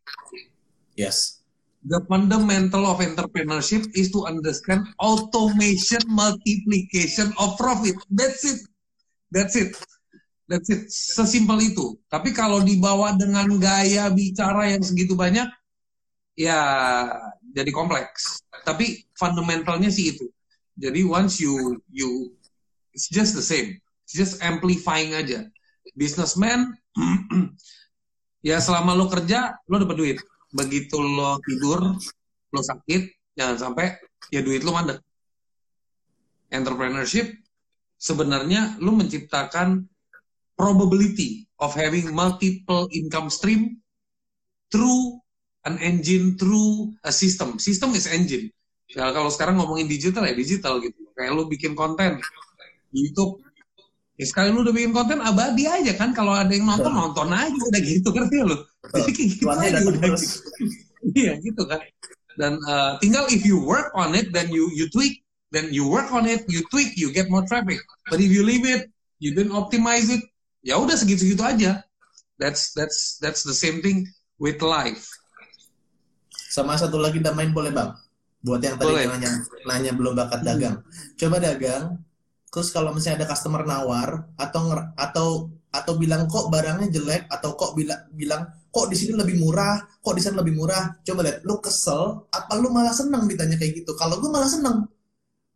Yes. 0.96 1.39
The 1.80 2.04
fundamental 2.12 2.84
of 2.92 3.00
entrepreneurship 3.00 3.88
is 3.96 4.12
to 4.12 4.28
understand 4.28 4.84
automation 5.00 6.04
multiplication 6.12 7.32
of 7.40 7.56
profit. 7.56 7.96
That's 8.12 8.44
it. 8.44 8.60
That's 9.32 9.56
it. 9.56 9.72
That's 10.50 10.68
it. 10.68 10.92
Sesimpel 10.92 11.72
itu. 11.72 11.96
Tapi 12.12 12.36
kalau 12.36 12.60
dibawa 12.60 13.16
dengan 13.16 13.48
gaya 13.64 14.12
bicara 14.12 14.76
yang 14.76 14.84
segitu 14.84 15.16
banyak, 15.16 15.48
ya 16.36 16.60
jadi 17.56 17.72
kompleks. 17.72 18.44
Tapi 18.68 19.08
fundamentalnya 19.16 19.88
sih 19.88 20.12
itu 20.18 20.28
jadi 20.80 21.04
once 21.04 21.44
you 21.44 21.84
you 21.92 22.32
it's 22.96 23.12
just 23.12 23.36
the 23.36 23.44
same. 23.44 23.76
It's 24.08 24.16
just 24.16 24.40
amplifying 24.40 25.14
aja. 25.14 25.46
Businessman 25.94 26.72
ya 28.48 28.64
selama 28.64 28.96
lo 28.96 29.12
kerja 29.12 29.60
lo 29.68 29.84
dapat 29.84 29.96
duit. 30.00 30.18
Begitu 30.50 30.98
lo 30.98 31.38
tidur, 31.46 31.94
lo 32.50 32.62
sakit, 32.62 33.36
jangan 33.38 33.58
sampai 33.58 33.94
ya 34.34 34.42
duit 34.42 34.66
lo 34.66 34.74
mandek. 34.74 34.98
Entrepreneurship 36.50 37.30
sebenarnya 38.02 38.82
lo 38.82 38.98
menciptakan 38.98 39.86
probability 40.58 41.46
of 41.62 41.72
having 41.78 42.10
multiple 42.12 42.90
income 42.90 43.30
stream 43.30 43.78
through 44.74 45.22
an 45.68 45.78
engine 45.80 46.40
through 46.40 46.96
a 47.06 47.14
system. 47.14 47.60
System 47.62 47.94
is 47.94 48.10
engine. 48.10 48.50
Ya, 48.90 49.14
kalau 49.14 49.30
sekarang 49.30 49.62
ngomongin 49.62 49.86
digital 49.86 50.26
ya 50.26 50.34
digital 50.34 50.82
gitu. 50.82 50.98
Kayak 51.14 51.38
lu 51.38 51.46
bikin 51.46 51.78
konten 51.78 52.18
YouTube. 52.90 53.44
Ya 54.20 54.26
sekali 54.28 54.52
lu 54.52 54.68
udah 54.68 54.76
bikin 54.76 54.92
konten 54.92 55.24
abadi 55.24 55.64
aja 55.64 55.96
kan. 55.96 56.12
Kalau 56.12 56.36
ada 56.36 56.52
yang 56.52 56.68
nonton 56.68 56.92
nonton 56.92 57.32
aja 57.32 57.56
udah 57.56 57.82
gitu 57.82 58.10
ngerti 58.12 58.38
lu. 58.44 58.58
Jadi 58.92 59.12
kayak 59.16 59.30
gitu 59.32 59.46
aja 59.48 59.80
udah 59.80 60.02
gitu. 60.12 60.38
Iya 61.16 61.32
gitu 61.40 61.64
kan. 61.64 61.80
Dan 62.36 62.60
uh, 62.68 63.00
tinggal 63.00 63.32
if 63.32 63.48
you 63.48 63.64
work 63.64 63.96
on 63.96 64.12
it 64.12 64.36
then 64.36 64.52
you 64.52 64.68
you 64.76 64.92
tweak 64.92 65.24
then 65.50 65.72
you 65.74 65.90
work 65.90 66.14
on 66.14 66.30
it, 66.30 66.46
you 66.46 66.62
tweak, 66.70 66.94
you 66.94 67.10
get 67.10 67.26
more 67.26 67.42
traffic. 67.42 67.82
But 68.06 68.22
if 68.22 68.30
you 68.30 68.46
leave 68.46 68.70
it, 68.70 68.86
you 69.18 69.34
don't 69.34 69.50
optimize 69.50 70.06
it, 70.14 70.22
ya 70.62 70.78
udah 70.78 70.94
segitu-segitu 70.94 71.42
aja. 71.42 71.82
That's 72.38 72.70
that's 72.78 73.18
that's 73.18 73.42
the 73.42 73.58
same 73.58 73.82
thing 73.82 74.06
with 74.38 74.62
life. 74.62 75.10
Sama 76.54 76.78
satu 76.78 77.02
lagi 77.02 77.18
main 77.34 77.50
boleh 77.50 77.74
bang? 77.74 77.98
buat 78.40 78.64
yang 78.64 78.80
tadi 78.80 79.04
nanya 79.04 79.32
nanya 79.68 79.92
belum 79.92 80.16
bakat 80.16 80.42
dagang 80.48 80.80
hmm. 80.80 81.20
coba 81.20 81.38
dagang 81.44 82.00
terus 82.50 82.74
kalau 82.74 82.92
misalnya 82.92 83.24
ada 83.24 83.28
customer 83.30 83.62
nawar 83.66 84.26
atau 84.36 84.74
atau 84.98 85.28
atau 85.70 85.94
bilang 86.02 86.26
kok 86.26 86.50
barangnya 86.50 86.90
jelek? 86.90 87.30
Atau 87.30 87.54
kok 87.54 87.78
bilang 87.78 88.10
bilang 88.14 88.50
kok 88.74 88.90
di 88.90 88.98
sini 88.98 89.14
lebih 89.14 89.38
murah? 89.38 89.78
Kok 90.02 90.14
di 90.18 90.22
sana 90.22 90.42
lebih 90.42 90.58
murah? 90.58 90.98
Coba 91.06 91.22
lihat 91.26 91.46
lu 91.46 91.62
kesel 91.62 92.26
apa 92.34 92.58
lu 92.58 92.74
malah 92.74 92.94
seneng 92.94 93.30
ditanya 93.30 93.56
kayak 93.58 93.86
gitu? 93.86 93.94
Kalau 93.94 94.18
gue 94.18 94.30
malah 94.30 94.50
seneng. 94.50 94.90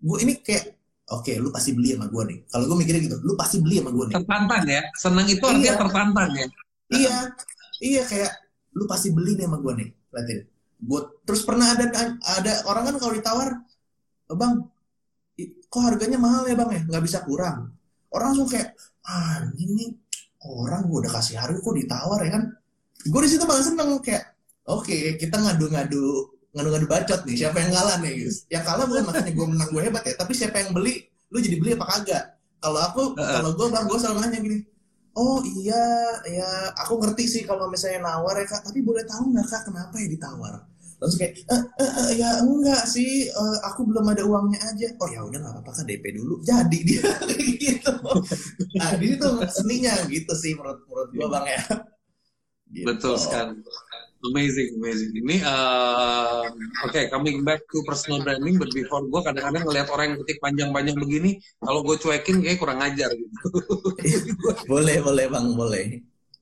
Gue 0.04 0.18
ini 0.22 0.38
kayak 0.38 0.78
oke 1.10 1.26
okay, 1.26 1.36
lu 1.42 1.50
pasti 1.50 1.74
beli 1.74 1.98
sama 1.98 2.06
gue 2.10 2.24
nih. 2.30 2.38
Kalau 2.46 2.64
gue 2.70 2.78
mikirnya 2.78 3.02
gitu 3.10 3.18
lu 3.26 3.34
pasti 3.34 3.58
beli 3.58 3.82
sama 3.82 3.92
gue 3.92 4.06
nih. 4.10 4.16
Tertantang 4.22 4.64
ya? 4.70 4.82
Seneng 4.94 5.26
itu 5.26 5.44
artinya 5.44 5.66
iya. 5.66 5.82
tertantang 5.82 6.30
ya? 6.38 6.48
Iya. 6.94 7.18
Iya 7.84 8.04
kayak 8.06 8.32
lu 8.78 8.86
pasti 8.86 9.10
beli 9.10 9.34
nih 9.34 9.46
sama 9.50 9.58
gue 9.58 9.74
nih. 9.82 9.90
Liatin. 10.14 10.40
Buat 10.84 11.06
terus 11.26 11.42
pernah 11.42 11.74
ada 11.74 11.90
ada 12.38 12.54
orang 12.70 12.94
kan 12.94 12.96
kalau 13.02 13.14
ditawar 13.18 13.50
bang 14.34 14.66
kok 15.68 15.82
harganya 15.84 16.20
mahal 16.22 16.44
ya 16.48 16.56
bang 16.56 16.70
ya? 16.72 16.82
Nggak 16.90 17.04
bisa 17.04 17.20
kurang. 17.28 17.74
Orang 18.14 18.34
langsung 18.34 18.50
kayak 18.50 18.78
ah 19.04 19.44
ini 19.60 19.96
orang 20.44 20.88
gue 20.88 20.98
udah 21.04 21.12
kasih 21.20 21.40
harga 21.40 21.60
kok 21.60 21.76
ditawar 21.76 22.20
ya 22.24 22.32
kan? 22.40 22.44
Gue 23.08 23.22
di 23.26 23.30
situ 23.32 23.44
malah 23.44 23.64
seneng 23.66 23.90
kayak 24.00 24.24
oke 24.70 24.86
okay, 24.88 25.20
kita 25.20 25.36
ngadu-ngadu 25.40 26.32
ngadu-ngadu 26.54 26.88
bacot 26.88 27.22
nih 27.26 27.36
siapa 27.36 27.58
yang 27.64 27.72
kalah 27.74 27.98
nih? 28.00 28.12
Guys 28.24 28.38
yang 28.48 28.64
kalah 28.64 28.86
bukan 28.86 29.04
makanya 29.08 29.32
gue 29.34 29.46
menang 29.50 29.70
gue 29.72 29.82
hebat 29.84 30.04
ya 30.06 30.14
tapi 30.16 30.32
siapa 30.38 30.56
yang 30.62 30.72
beli 30.72 31.04
lu 31.34 31.38
jadi 31.42 31.56
beli 31.58 31.72
apa 31.76 31.86
kagak? 31.90 32.24
Kalau 32.64 32.80
aku 32.80 33.02
kalau 33.18 33.52
gue 33.56 33.68
bang 33.68 33.86
gue 33.90 33.98
selalu 34.00 34.20
nanya 34.24 34.40
gini 34.40 34.60
oh 35.14 35.40
iya 35.46 35.86
ya 36.26 36.50
aku 36.74 36.98
ngerti 36.98 37.26
sih 37.30 37.44
kalau 37.46 37.70
misalnya 37.70 38.10
nawar 38.10 38.38
ya 38.42 38.46
kak 38.50 38.66
tapi 38.66 38.82
boleh 38.82 39.06
tahu 39.06 39.30
nggak 39.30 39.46
kak 39.46 39.62
kenapa 39.70 39.94
ya 40.02 40.08
ditawar 40.10 40.54
langsung 41.02 41.20
kayak 41.22 41.34
e, 41.46 41.56
e, 41.56 41.86
e, 41.86 42.04
ya 42.20 42.30
enggak 42.42 42.84
sih 42.90 43.30
uh, 43.32 43.58
aku 43.72 43.88
belum 43.88 44.06
ada 44.12 44.24
uangnya 44.26 44.60
aja. 44.62 44.88
Oh 45.00 45.10
ya 45.10 45.22
udah 45.26 45.40
nggak 45.40 45.54
apa-apa 45.60 45.72
kan 45.82 45.86
DP 45.86 46.06
dulu. 46.18 46.42
Jadi 46.42 46.78
dia 46.86 47.10
gitu. 47.64 47.94
Nah 48.78 48.90
ini 49.00 49.16
tuh 49.18 49.46
seninya 49.50 49.94
gitu 50.10 50.34
sih 50.38 50.54
menurut 50.58 50.86
menurut 50.90 51.10
gua 51.16 51.28
bang 51.40 51.46
ya. 51.50 51.62
Gitu. 52.74 52.86
betul 52.90 53.16
sekali. 53.22 53.62
Amazing 54.24 54.80
amazing. 54.80 55.12
Ini 55.20 55.36
uh, 55.44 56.48
oke 56.88 56.90
okay, 56.90 57.12
coming 57.12 57.44
back 57.44 57.60
to 57.70 57.84
personal 57.84 58.24
branding 58.24 58.56
but 58.56 58.72
before 58.72 59.04
gua 59.12 59.22
kadang-kadang 59.22 59.68
ngelihat 59.68 59.92
orang 59.92 60.16
yang 60.16 60.20
ketik 60.24 60.40
panjang-panjang 60.40 60.96
begini 60.96 61.44
kalau 61.60 61.84
gue 61.84 62.00
cuekin 62.00 62.40
kayak 62.40 62.58
kurang 62.58 62.80
ajar 62.80 63.12
gitu. 63.12 63.48
Boleh 64.72 65.04
boleh 65.04 65.26
bang 65.28 65.48
boleh. 65.54 65.86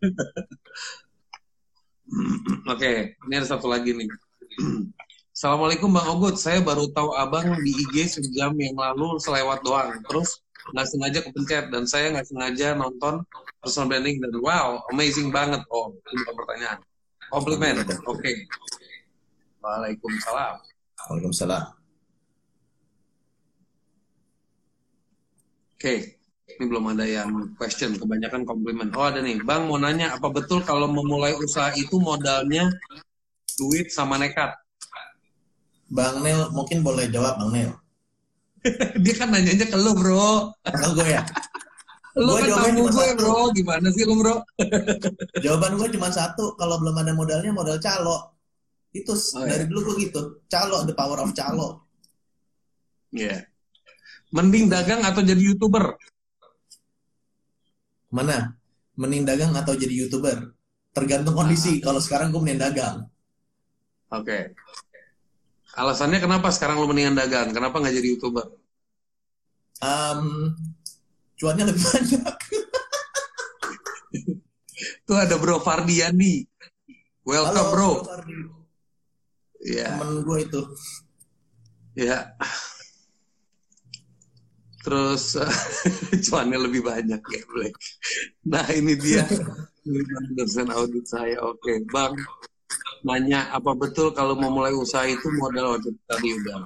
Oke, 2.67 2.67
okay, 2.67 2.95
ini 3.27 3.33
ada 3.39 3.47
satu 3.47 3.71
lagi 3.71 3.95
nih. 3.95 4.09
Assalamualaikum 5.35 5.89
Bang 5.91 6.07
Ogut, 6.11 6.35
saya 6.35 6.59
baru 6.59 6.91
tahu 6.91 7.15
abang 7.15 7.55
di 7.63 7.71
IG 7.71 8.19
sejam 8.19 8.51
yang 8.59 8.75
lalu 8.75 9.15
selewat 9.21 9.63
doang. 9.63 9.95
Terus 10.05 10.43
nggak 10.75 10.87
sengaja 10.87 11.19
kepencet 11.25 11.65
dan 11.71 11.83
saya 11.87 12.13
nggak 12.13 12.27
sengaja 12.27 12.77
nonton 12.77 13.23
personal 13.63 13.89
branding 13.89 14.19
dan 14.21 14.33
wow, 14.43 14.83
amazing 14.91 15.31
banget. 15.31 15.63
Oh, 15.71 15.95
itu 15.95 16.21
bukan 16.23 16.35
pertanyaan. 16.35 16.79
Komplimen. 17.31 17.75
Oke. 18.05 18.19
Okay. 18.19 18.35
Waalaikumsalam. 19.63 20.53
Waalaikumsalam. 21.07 21.63
Oke, 25.81 25.89
okay. 25.89 25.99
ini 26.61 26.69
belum 26.69 26.93
ada 26.93 27.09
yang 27.09 27.57
question, 27.57 27.97
kebanyakan 27.97 28.45
komplimen. 28.45 28.93
Oh 28.93 29.09
ada 29.09 29.17
nih, 29.17 29.41
Bang 29.41 29.65
mau 29.65 29.81
nanya, 29.81 30.13
apa 30.13 30.29
betul 30.29 30.61
kalau 30.61 30.85
memulai 30.85 31.33
usaha 31.33 31.73
itu 31.73 31.97
modalnya 31.97 32.69
duit 33.61 33.93
sama 33.93 34.17
nekat? 34.17 34.57
Bang 35.93 36.25
Nel 36.25 36.49
mungkin 36.49 36.81
boleh 36.81 37.05
jawab 37.13 37.37
Bang 37.37 37.53
Nel. 37.53 37.77
Dia 39.03 39.13
kan 39.13 39.29
nanyanya 39.29 39.69
ke 39.69 39.77
lu 39.77 39.93
bro. 39.93 40.49
Oh, 40.49 40.91
gue 40.97 41.07
ya. 41.13 41.21
Lu 42.17 42.35
kan 42.37 42.47
tamu 42.49 42.89
gue 42.89 43.05
satu. 43.13 43.17
bro, 43.19 43.39
gimana 43.53 43.87
sih 43.93 44.03
lu 44.07 44.17
bro? 44.17 44.41
Jawaban 45.43 45.77
gue 45.77 45.87
cuma 45.93 46.09
satu, 46.09 46.57
kalau 46.57 46.81
belum 46.81 46.95
ada 46.97 47.13
modalnya 47.13 47.51
modal 47.53 47.77
calo. 47.77 48.39
Itu 48.91 49.15
oh, 49.15 49.45
dari 49.47 49.63
ya? 49.63 49.69
dulu 49.69 49.79
gue 49.93 50.09
gitu, 50.09 50.21
calo, 50.51 50.83
the 50.83 50.95
power 50.95 51.21
of 51.21 51.31
calo. 51.37 51.85
Iya. 53.11 53.27
Yeah. 53.27 53.39
Mending 54.31 54.71
dagang 54.71 55.03
atau 55.03 55.19
jadi 55.23 55.39
youtuber? 55.43 55.99
Mana? 58.15 58.55
Mending 58.95 59.27
dagang 59.27 59.51
atau 59.55 59.75
jadi 59.75 59.91
youtuber? 59.91 60.55
Tergantung 60.95 61.35
kondisi. 61.35 61.83
Kalau 61.83 61.99
sekarang 61.99 62.31
gue 62.31 62.39
mending 62.39 62.59
dagang. 62.63 63.11
Oke. 64.11 64.27
Okay. 64.27 64.43
Alasannya 65.79 66.19
kenapa 66.19 66.51
sekarang 66.51 66.83
lo 66.83 66.87
mendingan 66.91 67.15
dagang? 67.15 67.55
Kenapa 67.55 67.79
nggak 67.79 67.95
jadi 67.95 68.07
youtuber? 68.11 68.43
Um, 69.79 70.51
cuannya 71.39 71.71
lebih 71.71 71.79
banyak. 71.95 72.35
Tuh 75.07 75.15
ada 75.15 75.39
Bro 75.39 75.63
Fardiani. 75.63 76.43
Welcome 77.23 77.55
Halo, 77.55 77.71
Bro. 77.71 77.91
Iya. 79.63 79.95
Temen 79.95 80.27
gue 80.27 80.37
itu. 80.43 80.61
Ya. 81.95 82.35
Terus 84.83 85.39
uh, 85.39 85.47
cuannya 86.27 86.59
lebih 86.67 86.83
banyak 86.83 87.21
ya 87.23 87.41
Black. 87.47 87.79
Nah 88.43 88.67
ini 88.75 88.99
dia. 88.99 89.23
Dosen 90.35 90.67
audit 90.67 91.07
saya. 91.07 91.39
Oke, 91.47 91.63
okay. 91.63 91.77
Bang 91.87 92.19
nanya 93.01 93.49
apa 93.49 93.73
betul 93.73 94.13
kalau 94.13 94.37
mau 94.37 94.53
mulai 94.53 94.73
usaha 94.73 95.05
itu 95.05 95.25
modal 95.37 95.77
waktu 95.77 95.91
tadi 96.05 96.29
udah. 96.37 96.57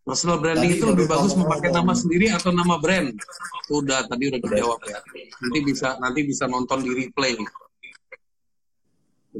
Personal 0.00 0.42
branding 0.42 0.74
tadi 0.74 0.80
itu 0.80 0.86
lebih 0.90 1.06
bagus 1.06 1.38
memakai 1.38 1.70
nama 1.70 1.92
sendiri 1.94 2.32
atau 2.34 2.50
nama 2.50 2.80
brand? 2.82 3.14
Udah 3.70 4.02
tadi 4.10 4.32
udah 4.32 4.40
dijawab 4.42 4.80
ya. 4.88 4.98
Nanti 5.44 5.58
bisa 5.62 5.88
nanti 6.02 6.20
bisa 6.26 6.44
nonton 6.50 6.82
di 6.82 6.90
replay. 6.90 7.38
Oke. 7.38 7.46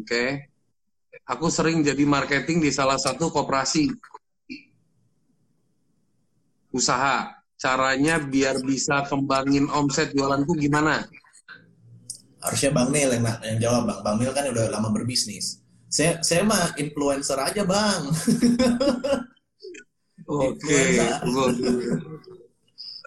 Okay. 0.06 0.28
Aku 1.26 1.46
sering 1.46 1.82
jadi 1.86 2.02
marketing 2.06 2.62
di 2.62 2.70
salah 2.70 2.98
satu 2.98 3.30
koperasi 3.30 3.90
usaha. 6.74 7.34
Caranya 7.60 8.16
biar 8.16 8.56
bisa 8.64 9.04
kembangin 9.04 9.68
omset 9.68 10.16
jualanku 10.16 10.56
gimana? 10.56 11.04
Harusnya 12.40 12.70
Bang 12.72 12.88
Nil 12.90 13.10
yang, 13.12 13.24
yang 13.44 13.58
jawab 13.60 13.82
Bang. 13.86 14.00
Bang 14.00 14.16
Nil 14.20 14.32
kan 14.32 14.48
udah 14.48 14.72
lama 14.72 14.88
berbisnis. 14.90 15.60
Saya 15.90 16.22
saya 16.24 16.42
mah 16.46 16.72
influencer 16.80 17.36
aja 17.36 17.62
Bang. 17.66 18.08
Oke, 20.30 20.62
okay. 20.62 21.02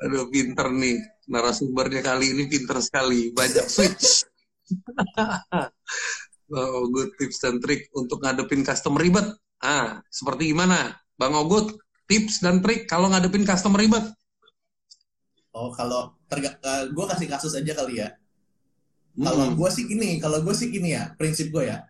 aduh 0.03 0.27
pinter 0.27 0.67
nih 0.75 0.99
narasumbernya 1.31 2.03
kali 2.03 2.35
ini 2.35 2.51
pinter 2.51 2.83
sekali 2.83 3.31
banyak 3.31 3.63
switch. 3.63 4.27
oh, 6.51 6.83
good 6.91 7.15
tips 7.15 7.39
dan 7.39 7.63
trik 7.63 7.87
untuk 7.95 8.19
ngadepin 8.19 8.67
customer 8.67 8.99
ribet. 8.99 9.23
Ah, 9.63 10.03
seperti 10.11 10.51
gimana, 10.51 10.99
Bang 11.15 11.31
Ogut? 11.39 11.79
Tips 12.11 12.43
dan 12.43 12.59
trik 12.59 12.91
kalau 12.91 13.07
ngadepin 13.07 13.47
customer 13.47 13.79
ribet? 13.79 14.03
Oh, 15.55 15.71
kalau 15.71 16.19
terga- 16.27 16.59
uh, 16.59 16.91
gue 16.91 17.05
kasih 17.07 17.27
kasus 17.31 17.55
aja 17.55 17.71
kali 17.71 18.03
ya 18.03 18.11
Hmm. 19.13 19.25
Kalau 19.29 19.47
gue 19.53 19.69
sih 19.69 19.83
gini, 19.85 20.17
kalau 20.17 20.41
gue 20.41 20.53
sih 20.57 20.67
gini 20.73 20.97
ya, 20.97 21.13
prinsip 21.13 21.53
gue 21.53 21.69
ya. 21.69 21.85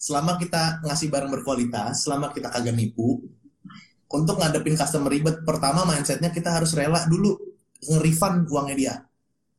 Selama 0.00 0.40
kita 0.40 0.82
ngasih 0.82 1.12
barang 1.12 1.30
berkualitas, 1.30 2.08
selama 2.08 2.34
kita 2.34 2.50
kagak 2.50 2.74
nipu, 2.74 3.22
untuk 4.10 4.42
ngadepin 4.42 4.74
customer 4.74 5.10
ribet, 5.12 5.46
pertama 5.46 5.86
mindsetnya 5.86 6.34
kita 6.34 6.50
harus 6.50 6.74
rela 6.74 7.06
dulu 7.06 7.38
nge-refund 7.86 8.50
uangnya 8.50 8.76
dia. 8.76 8.94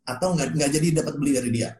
Atau 0.03 0.35
nggak 0.35 0.57
nggak 0.57 0.71
jadi 0.75 0.87
dapat 0.99 1.13
beli 1.15 1.31
dari 1.31 1.49
dia. 1.55 1.71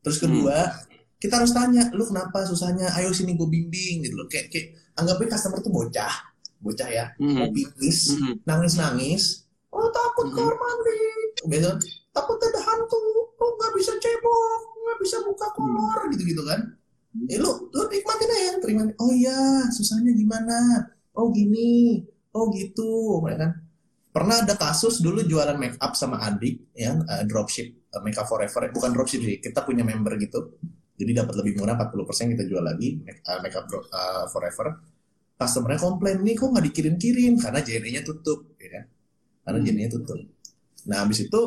Terus 0.00 0.16
kedua, 0.16 0.56
hmm. 0.64 1.20
kita 1.20 1.44
harus 1.44 1.52
tanya, 1.52 1.92
lu 1.92 2.08
kenapa 2.08 2.48
susahnya? 2.48 2.96
Ayo 2.96 3.12
sini 3.12 3.36
gue 3.36 3.44
bimbing 3.44 4.08
gitu 4.08 4.16
loh. 4.16 4.26
Kayak, 4.32 4.48
kayak 4.48 4.66
anggapnya 4.96 5.36
customer 5.36 5.58
tuh 5.60 5.72
bocah, 5.72 6.14
bocah 6.60 6.88
ya, 6.88 7.04
hmm. 7.20 7.36
mau 7.36 7.48
pipis, 7.52 8.16
hmm. 8.16 8.44
nangis-nangis, 8.48 9.44
oh 9.72 9.88
takut 9.92 10.32
hmm. 10.32 10.36
kamar 10.36 10.56
mandi, 10.56 11.00
besok 11.48 11.80
takut 12.10 12.36
ada 12.42 12.60
hantu, 12.60 13.00
oh 13.38 13.50
nggak 13.56 13.72
bisa 13.78 13.92
cebok? 13.96 14.60
Nggak 14.80 14.98
bisa 15.00 15.16
buka 15.24 15.46
kolor? 15.56 15.98
Hmm. 16.04 16.12
gitu 16.12 16.24
gitu 16.36 16.42
kan 16.44 16.60
eh 17.10 17.38
lu 17.42 17.50
lu 17.74 17.82
nikmatin 17.90 18.30
aja 18.30 18.52
terima. 18.62 18.86
Oh 19.02 19.10
iya 19.10 19.66
susahnya 19.74 20.14
gimana? 20.14 20.86
Oh 21.18 21.34
gini. 21.34 22.02
Oh 22.30 22.46
gitu. 22.54 23.18
Ya 23.26 23.36
kan? 23.38 23.50
Pernah 24.10 24.42
ada 24.46 24.54
kasus 24.58 25.02
dulu 25.02 25.22
jualan 25.26 25.58
make 25.58 25.78
up 25.78 25.94
sama 25.94 26.18
adik 26.22 26.70
ya 26.74 26.98
uh, 26.98 27.22
dropship 27.26 27.90
uh, 27.94 28.02
make 28.02 28.18
up 28.18 28.30
forever. 28.30 28.70
Bukan 28.70 28.90
dropship 28.94 29.22
sih 29.22 29.38
kita 29.42 29.66
punya 29.66 29.82
member 29.82 30.14
gitu. 30.18 30.54
Jadi 31.00 31.16
dapat 31.16 31.34
lebih 31.40 31.56
murah 31.56 31.80
40% 31.80 32.36
kita 32.36 32.44
jual 32.44 32.60
lagi 32.60 33.00
make, 33.00 33.24
uh, 33.26 33.38
make 33.42 33.56
up 33.58 33.66
uh, 33.70 34.30
forever. 34.30 34.78
Customernya 35.40 35.80
komplain 35.80 36.20
nih 36.20 36.36
kok 36.36 36.52
nggak 36.52 36.66
dikirim-kirim? 36.68 37.40
Karena 37.40 37.64
JNE-nya 37.64 38.02
tutup 38.04 38.54
ya 38.60 38.68
kan? 38.78 38.84
Karena 39.40 39.58
hmm. 39.58 39.66
JNE-nya 39.66 39.90
tutup 39.96 40.20
nah 40.88 41.04
habis 41.04 41.26
itu 41.26 41.40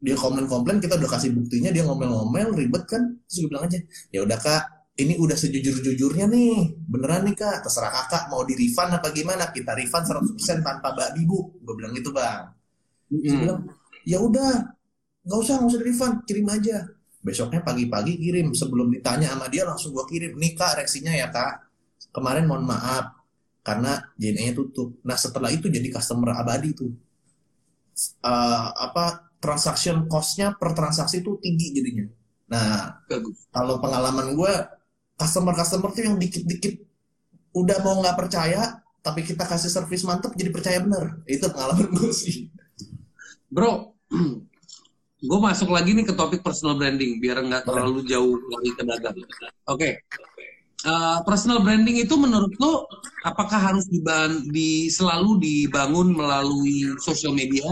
dia 0.00 0.16
komplain-komplain 0.16 0.80
kita 0.80 0.96
udah 0.96 1.10
kasih 1.12 1.36
buktinya 1.36 1.68
dia 1.68 1.84
ngomel-ngomel 1.84 2.56
ribet 2.56 2.88
kan? 2.88 3.20
Terus 3.28 3.44
gue 3.44 3.48
bilang 3.52 3.68
aja 3.68 3.78
ya 4.08 4.24
udah 4.24 4.38
kak 4.40 4.64
ini 5.00 5.14
udah 5.16 5.36
sejujur-jujurnya 5.36 6.26
nih. 6.28 6.76
Beneran 6.88 7.28
nih 7.28 7.36
kak. 7.36 7.64
Terserah 7.64 7.92
kakak 7.92 8.28
mau 8.32 8.44
di 8.44 8.56
refund 8.56 8.96
apa 8.96 9.08
gimana. 9.12 9.48
Kita 9.52 9.76
refund 9.76 10.04
100% 10.08 10.60
tanpa 10.60 10.92
babi 10.96 11.24
bu. 11.24 11.52
Gue 11.60 11.74
bilang 11.76 11.92
gitu 11.96 12.12
bang. 12.12 12.48
Mm 13.12 13.16
-hmm. 13.16 13.38
bilang 13.44 13.58
ya 14.06 14.18
udah 14.22 14.50
nggak 15.24 15.38
usah 15.40 15.54
nggak 15.60 15.70
usah 15.72 15.80
di 15.80 15.86
refund 15.88 16.14
kirim 16.24 16.48
aja. 16.48 16.76
Besoknya 17.20 17.60
pagi-pagi 17.60 18.16
kirim. 18.16 18.52
Sebelum 18.56 18.88
ditanya 18.92 19.36
sama 19.36 19.52
dia 19.52 19.68
langsung 19.68 19.92
gue 19.92 20.04
kirim. 20.08 20.36
Nih 20.36 20.52
kak 20.56 20.80
reaksinya 20.80 21.12
ya 21.12 21.28
kak. 21.28 21.64
Kemarin 22.10 22.48
mohon 22.48 22.64
maaf 22.68 23.20
karena 23.60 24.00
JNE-nya 24.16 24.56
tutup. 24.56 24.96
Nah 25.04 25.16
setelah 25.16 25.52
itu 25.52 25.68
jadi 25.68 25.86
customer 25.92 26.32
abadi 26.36 26.72
tuh 26.72 26.92
uh, 28.22 28.70
apa 28.76 29.30
transaction 29.40 30.04
cost-nya 30.06 30.54
per 30.54 30.76
transaksi 30.76 31.24
itu 31.24 31.40
tinggi 31.40 31.66
jadinya. 31.72 32.06
Nah, 32.50 33.00
kalau 33.54 33.78
pengalaman 33.78 34.36
gue, 34.36 34.52
customer-customer 35.16 35.90
tuh 35.94 36.02
yang 36.02 36.16
dikit-dikit 36.18 36.82
udah 37.56 37.78
mau 37.82 37.98
nggak 38.02 38.18
percaya, 38.18 38.82
tapi 39.00 39.24
kita 39.24 39.48
kasih 39.48 39.72
service 39.72 40.04
mantep 40.04 40.36
jadi 40.36 40.50
percaya 40.52 40.78
bener. 40.82 41.24
Itu 41.24 41.48
pengalaman 41.48 41.88
gue 41.94 42.12
sih. 42.12 42.52
Bro, 43.48 43.96
gue 45.30 45.38
masuk 45.40 45.70
lagi 45.72 45.94
nih 45.96 46.04
ke 46.04 46.14
topik 46.14 46.44
personal 46.44 46.76
branding 46.76 47.22
biar 47.22 47.40
nggak 47.40 47.64
terlalu 47.64 48.04
jauh 48.04 48.36
lagi 48.50 48.70
ke 48.76 48.82
dagang. 48.84 49.16
Oke, 49.16 49.30
okay. 49.66 49.92
Uh, 50.86 51.18
personal 51.26 51.60
branding 51.60 52.00
itu 52.00 52.14
menurut 52.16 52.52
lo 52.60 52.88
apakah 53.26 53.58
harus 53.58 53.88
diban 53.88 54.48
di 54.48 54.88
selalu 54.88 55.40
dibangun 55.40 56.12
melalui 56.14 56.96
sosial 57.00 57.36
media 57.36 57.66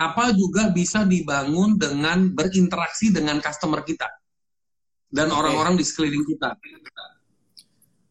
apa 0.00 0.32
juga 0.32 0.72
bisa 0.72 1.04
dibangun 1.04 1.76
dengan 1.76 2.32
berinteraksi 2.32 3.12
dengan 3.12 3.36
customer 3.38 3.84
kita 3.84 4.08
dan 5.12 5.28
orang-orang 5.28 5.76
okay. 5.76 5.80
di 5.82 5.84
sekeliling 5.84 6.24
kita. 6.24 6.50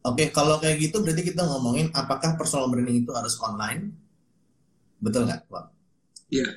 Oke, 0.00 0.16
okay, 0.16 0.26
kalau 0.32 0.56
kayak 0.62 0.80
gitu 0.80 1.02
berarti 1.04 1.34
kita 1.34 1.44
ngomongin 1.44 1.92
apakah 1.92 2.38
personal 2.38 2.70
branding 2.72 3.04
itu 3.04 3.12
harus 3.12 3.36
online? 3.42 3.92
Betul 5.02 5.28
nggak, 5.28 5.50
Pak? 5.50 5.64
Iya. 6.30 6.46
Yeah. 6.46 6.52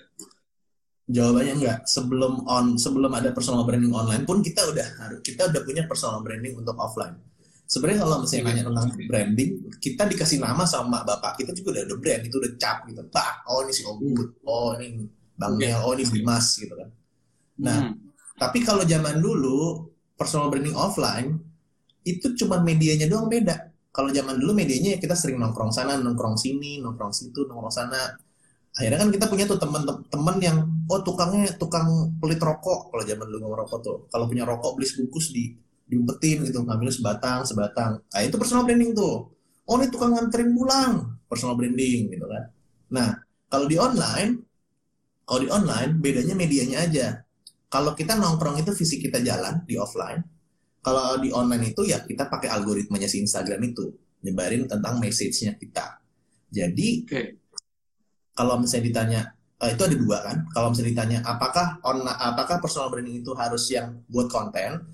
Jawabannya 1.03 1.53
enggak. 1.59 1.79
Sebelum 1.83 2.47
on, 2.47 2.79
sebelum 2.79 3.11
ada 3.11 3.35
personal 3.35 3.67
branding 3.67 3.91
online 3.91 4.23
pun 4.23 4.39
kita 4.39 4.63
udah 4.63 4.87
harus 5.03 5.19
kita 5.19 5.51
udah 5.51 5.61
punya 5.67 5.83
personal 5.83 6.23
branding 6.23 6.55
untuk 6.55 6.77
offline. 6.79 7.19
Sebenarnya 7.73 8.05
kalau 8.05 8.21
misalnya 8.21 8.53
nanya 8.53 8.63
tentang 8.69 8.87
branding, 9.09 9.51
kita 9.81 10.05
dikasih 10.05 10.37
nama 10.37 10.61
sama 10.69 11.01
bapak 11.01 11.41
kita 11.41 11.57
juga 11.57 11.73
udah 11.73 11.83
ada 11.89 11.95
brand 11.97 12.21
itu 12.21 12.35
udah 12.37 12.53
cap 12.61 12.85
gitu. 12.85 13.01
Pak, 13.09 13.49
oh 13.49 13.65
ini 13.65 13.73
si 13.73 13.81
Om 13.81 13.97
oh 14.45 14.77
ini 14.77 15.09
Bang 15.33 15.57
okay. 15.57 15.73
oh 15.81 15.97
ini 15.97 16.05
Bimas 16.05 16.53
gitu 16.61 16.77
kan. 16.77 16.89
Nah, 17.65 17.77
hmm. 17.89 17.93
tapi 18.37 18.61
kalau 18.61 18.85
zaman 18.85 19.17
dulu 19.17 19.89
personal 20.13 20.53
branding 20.53 20.77
offline 20.77 21.41
itu 22.05 22.37
cuma 22.37 22.61
medianya 22.61 23.09
doang 23.09 23.25
beda. 23.25 23.73
kalau 23.93 24.09
zaman 24.09 24.41
dulu 24.41 24.57
medianya 24.57 24.97
kita 24.97 25.13
sering 25.13 25.37
nongkrong 25.37 25.69
sana, 25.69 26.01
nongkrong 26.01 26.33
sini, 26.33 26.81
nongkrong 26.81 27.13
situ, 27.13 27.45
nongkrong 27.45 27.69
sana. 27.69 28.17
Akhirnya 28.73 29.05
kan 29.05 29.13
kita 29.13 29.29
punya 29.29 29.45
tuh 29.45 29.61
teman-teman 29.61 30.35
yang 30.41 30.57
oh 30.89 31.01
tukangnya 31.05 31.53
tukang 31.61 32.09
pelit 32.17 32.41
rokok 32.41 32.89
kalau 32.89 33.05
zaman 33.05 33.29
dulu 33.29 33.53
ngerokok 33.53 33.79
tuh. 33.85 33.97
Kalau 34.09 34.25
punya 34.25 34.49
rokok 34.49 34.81
beli 34.81 34.89
sebungkus 34.89 35.29
di 35.29 35.53
diumpetin 35.93 36.41
gitu, 36.49 36.65
ngambil 36.65 36.89
sebatang, 36.89 37.45
sebatang. 37.45 38.01
Nah, 38.01 38.21
itu 38.25 38.35
personal 38.41 38.65
branding 38.65 38.97
tuh. 38.97 39.29
Oh, 39.69 39.77
ini 39.79 39.87
tukang 39.93 40.17
nganterin 40.17 40.51
pulang, 40.57 41.21
personal 41.29 41.53
branding 41.53 42.09
gitu 42.09 42.25
kan. 42.25 42.43
Nah, 42.91 43.09
kalau 43.47 43.69
di 43.69 43.77
online 43.77 44.41
kalau 45.23 45.39
di 45.39 45.49
online 45.49 45.91
bedanya 46.03 46.35
medianya 46.35 46.77
aja. 46.83 47.07
Kalau 47.71 47.97
kita 47.97 48.13
nongkrong 48.13 48.61
itu 48.61 48.69
fisik 48.75 49.09
kita 49.09 49.23
jalan 49.25 49.65
di 49.65 49.79
offline, 49.81 50.21
kalau 50.83 51.17
di 51.17 51.33
online 51.33 51.73
itu 51.73 51.81
ya 51.89 52.05
kita 52.05 52.29
pakai 52.29 52.51
algoritmanya 52.53 53.09
si 53.09 53.17
Instagram 53.23 53.57
itu 53.65 53.89
nyebarin 54.21 54.69
tentang 54.69 55.01
message-nya 55.01 55.57
kita. 55.57 55.97
Jadi 56.53 57.07
okay. 57.07 57.33
kalau 58.37 58.61
misalnya 58.61 58.85
ditanya 58.85 59.21
uh, 59.57 59.69
itu 59.73 59.81
ada 59.89 59.95
dua 59.97 60.17
kan. 60.21 60.37
Kalau 60.53 60.67
misalnya 60.69 60.91
ditanya 60.93 61.19
apakah 61.25 61.81
on 61.81 62.05
apakah 62.05 62.61
personal 62.61 62.93
branding 62.93 63.25
itu 63.25 63.33
harus 63.33 63.65
yang 63.73 64.05
buat 64.05 64.29
konten 64.29 64.85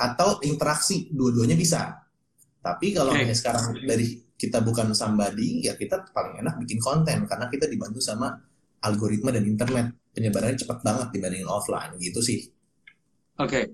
atau 0.00 0.40
interaksi, 0.42 1.08
dua-duanya 1.12 1.56
bisa. 1.58 2.06
Tapi 2.60 2.96
kalau 2.96 3.14
okay. 3.14 3.30
sekarang 3.30 3.78
dari 3.86 4.18
kita 4.36 4.60
bukan 4.60 4.92
somebody, 4.92 5.64
ya 5.64 5.78
kita 5.78 6.10
paling 6.10 6.42
enak 6.42 6.58
bikin 6.60 6.82
konten 6.82 7.24
karena 7.24 7.46
kita 7.46 7.70
dibantu 7.70 8.02
sama 8.02 8.34
algoritma 8.82 9.30
dan 9.30 9.44
internet. 9.46 9.94
Penyebarannya 10.16 10.56
cepat 10.56 10.80
banget 10.80 11.08
dibandingin 11.12 11.48
offline 11.48 11.92
gitu 12.00 12.24
sih. 12.24 12.48
Oke. 13.36 13.52
Okay. 13.52 13.64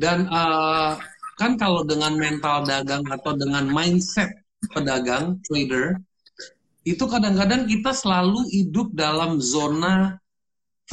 Dan 0.00 0.26
uh, 0.32 0.96
kan 1.36 1.60
kalau 1.60 1.84
dengan 1.84 2.16
mental 2.16 2.64
dagang 2.64 3.04
atau 3.06 3.36
dengan 3.36 3.68
mindset 3.68 4.32
pedagang 4.72 5.38
trader 5.44 6.00
itu 6.84 7.04
kadang-kadang 7.08 7.64
kita 7.64 7.92
selalu 7.92 8.44
hidup 8.52 8.92
dalam 8.92 9.40
zona 9.40 10.20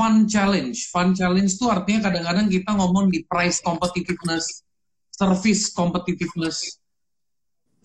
fun 0.02 0.26
challenge. 0.26 0.90
Fun 0.90 1.14
challenge 1.14 1.54
itu 1.54 1.70
artinya 1.70 2.10
kadang-kadang 2.10 2.50
kita 2.50 2.74
ngomong 2.74 3.14
di 3.14 3.22
price 3.30 3.62
competitiveness, 3.62 4.66
service 5.14 5.70
competitiveness. 5.70 6.82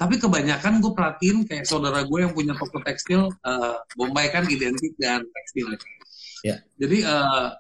Tapi 0.01 0.17
kebanyakan 0.17 0.81
gue 0.81 0.93
perhatiin 0.97 1.45
kayak 1.45 1.69
saudara 1.69 2.05
gue 2.09 2.19
yang 2.25 2.33
punya 2.33 2.57
toko 2.57 2.81
tekstil, 2.81 3.29
uh, 3.45 3.77
Bombay 4.01 4.33
kan 4.33 4.49
identik 4.49 4.97
dan 4.97 5.25
tekstil. 5.29 5.77
Ya. 6.41 6.65
Jadi 6.81 7.05
uh, 7.05 7.53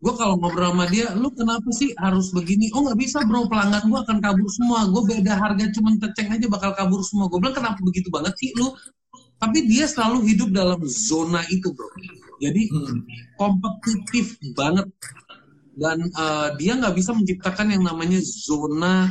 gue 0.00 0.12
kalau 0.16 0.40
ngobrol 0.40 0.72
sama 0.72 0.88
dia 0.88 1.12
lu 1.12 1.28
kenapa 1.32 1.68
sih 1.76 1.92
harus 2.00 2.32
begini 2.32 2.72
oh 2.72 2.88
nggak 2.88 2.96
bisa 2.96 3.20
bro 3.28 3.44
pelanggan 3.52 3.84
gue 3.84 4.00
akan 4.00 4.16
kabur 4.24 4.48
semua 4.48 4.88
gue 4.88 5.02
beda 5.04 5.36
harga 5.36 5.68
cuman 5.76 6.00
teceng 6.00 6.32
aja 6.32 6.48
bakal 6.48 6.72
kabur 6.72 7.04
semua 7.04 7.28
gue 7.28 7.36
bilang 7.36 7.52
kenapa 7.52 7.76
begitu 7.84 8.08
banget 8.08 8.32
sih 8.40 8.48
lu 8.56 8.72
tapi 9.36 9.68
dia 9.68 9.84
selalu 9.84 10.24
hidup 10.24 10.56
dalam 10.56 10.80
zona 10.88 11.44
itu 11.52 11.68
bro 11.76 11.84
jadi 12.40 12.62
hmm. 12.72 12.98
kompetitif 13.36 14.40
banget. 14.56 14.88
Dan 15.76 16.10
uh, 16.12 16.56
dia 16.56 16.76
nggak 16.76 16.96
bisa 16.96 17.14
menciptakan 17.14 17.72
yang 17.72 17.84
namanya 17.86 18.18
zona 18.20 19.08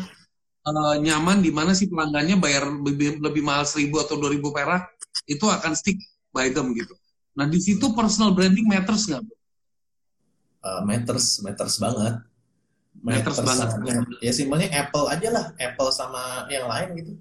uh, 0.65 0.95
nyaman 0.99 1.39
di 1.39 1.49
mana 1.53 1.71
si 1.71 1.87
pelanggannya 1.87 2.37
bayar 2.37 2.67
lebih, 2.67 3.21
lebih 3.21 3.41
mahal 3.45 3.63
seribu 3.63 4.01
atau 4.01 4.19
dua 4.19 4.33
ribu 4.33 4.51
perak 4.51 4.85
itu 5.25 5.45
akan 5.45 5.73
stick 5.73 5.97
by 6.33 6.51
them 6.51 6.73
gitu. 6.75 6.93
Nah 7.37 7.47
di 7.47 7.57
situ 7.61 7.93
personal 7.95 8.35
branding 8.35 8.67
matters 8.67 9.07
nggak 9.07 9.23
bro 9.23 9.37
uh, 10.65 10.81
matters 10.83 11.39
matters 11.41 11.75
banget. 11.79 12.15
Matters, 12.99 13.39
matters 13.39 13.79
banget. 13.79 14.03
ya 14.19 14.31
simpelnya 14.35 14.67
Apple 14.75 15.07
aja 15.07 15.29
lah. 15.31 15.45
Apple 15.55 15.89
sama 15.95 16.49
yang 16.51 16.67
lain 16.67 16.89
gitu. 16.99 17.13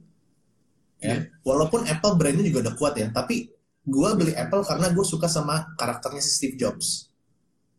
Ya. 0.98 1.06
Yeah. 1.06 1.20
walaupun 1.46 1.86
Apple 1.86 2.18
brandnya 2.18 2.42
juga 2.50 2.66
udah 2.66 2.74
kuat 2.74 2.98
ya 2.98 3.06
tapi 3.14 3.54
gue 3.88 4.10
beli 4.20 4.32
Apple 4.36 4.62
karena 4.68 4.92
gue 4.92 5.04
suka 5.04 5.26
sama 5.26 5.72
karakternya 5.80 6.20
si 6.20 6.30
Steve 6.36 6.60
Jobs 6.60 7.08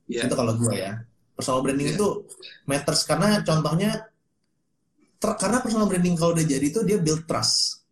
yeah. 0.10 0.26
itu 0.26 0.34
kalau 0.34 0.58
gue 0.58 0.74
ya 0.74 1.06
personal 1.38 1.62
branding 1.62 1.94
yeah. 1.94 1.98
itu 2.02 2.08
matters 2.66 3.06
karena 3.06 3.46
contohnya 3.46 4.10
ter, 5.22 5.32
karena 5.38 5.62
personal 5.62 5.86
branding 5.86 6.18
kalau 6.18 6.34
udah 6.34 6.46
jadi 6.46 6.66
itu 6.66 6.82
dia 6.82 6.98
build 6.98 7.30
trust 7.30 7.86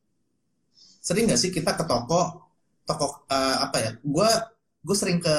sering 0.99 1.30
nggak 1.30 1.39
sih 1.39 1.53
kita 1.53 1.78
ke 1.78 1.86
toko 1.86 2.49
toko 2.84 3.30
uh, 3.30 3.57
apa 3.70 3.78
ya 3.80 3.91
gue 4.01 4.30
gue 4.82 4.95
sering 4.97 5.22
ke 5.22 5.36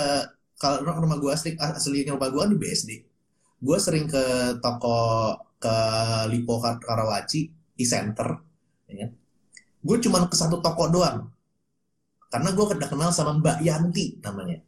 kalau 0.57 0.87
rumah 0.87 1.19
gue 1.19 1.31
asli 1.35 1.59
aslinya 1.59 2.15
rumah 2.15 2.31
gue 2.31 2.55
di 2.55 2.57
BSD 2.57 2.91
gue 3.59 3.79
sering 3.83 4.07
ke 4.07 4.57
toko 4.63 5.35
ke 5.59 5.77
Lipo 6.31 6.63
Karawaci 6.63 7.51
di 7.75 7.85
center 7.85 8.39
ya. 8.87 9.03
Kan? 9.03 9.11
gue 9.83 9.97
cuma 10.07 10.25
ke 10.31 10.37
satu 10.39 10.63
toko 10.63 10.87
doang 10.87 11.27
karena 12.29 12.49
gue 12.53 12.65
udah 12.65 12.89
kenal 12.89 13.11
sama 13.11 13.37
Mbak 13.41 13.59
Yanti 13.65 14.21
namanya. 14.23 14.59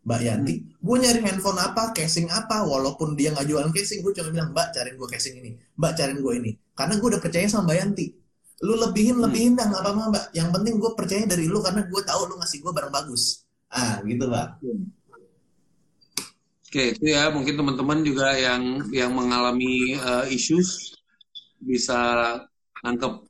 Mbak 0.00 0.20
Yanti. 0.24 0.54
Hmm. 0.56 0.66
gue 0.80 0.96
nyari 0.96 1.20
handphone 1.26 1.60
apa 1.60 1.92
casing 1.92 2.32
apa 2.32 2.64
walaupun 2.64 3.12
dia 3.18 3.36
nggak 3.36 3.46
jualan 3.46 3.70
casing 3.70 4.00
gue 4.00 4.12
cuma 4.16 4.32
bilang 4.32 4.50
Mbak 4.56 4.68
cariin 4.72 4.96
gue 4.96 5.08
casing 5.10 5.34
ini. 5.42 5.50
Mbak 5.76 5.92
cariin 5.98 6.18
gue 6.22 6.34
ini. 6.40 6.50
Karena 6.72 6.94
gue 6.96 7.08
udah 7.12 7.22
percaya 7.22 7.46
sama 7.50 7.68
Mbak 7.68 7.76
Yanti. 7.82 8.06
Lu 8.64 8.74
lebihin 8.76 9.16
hmm. 9.20 9.24
lebihin 9.28 9.52
dah 9.58 9.66
nggak 9.68 9.82
apa-apa 9.82 10.02
Mbak. 10.10 10.24
Yang 10.34 10.48
penting 10.54 10.74
gue 10.78 10.90
percaya 10.96 11.22
dari 11.28 11.44
lu 11.50 11.58
karena 11.60 11.82
gue 11.84 12.02
tahu 12.02 12.20
lu 12.30 12.34
ngasih 12.40 12.58
gue 12.62 12.72
barang 12.72 12.92
bagus. 12.92 13.44
Ah 13.70 14.00
gitu 14.02 14.24
Mbak. 14.24 14.48
Hmm 14.64 15.00
Oke, 16.70 16.94
itu 16.94 17.10
ya. 17.10 17.34
Mungkin 17.34 17.58
teman-teman 17.58 18.06
juga 18.06 18.30
yang 18.38 18.86
yang 18.94 19.10
mengalami 19.10 19.98
uh, 19.98 20.22
issues 20.30 20.94
bisa 21.58 21.98
nangkep. 22.86 23.26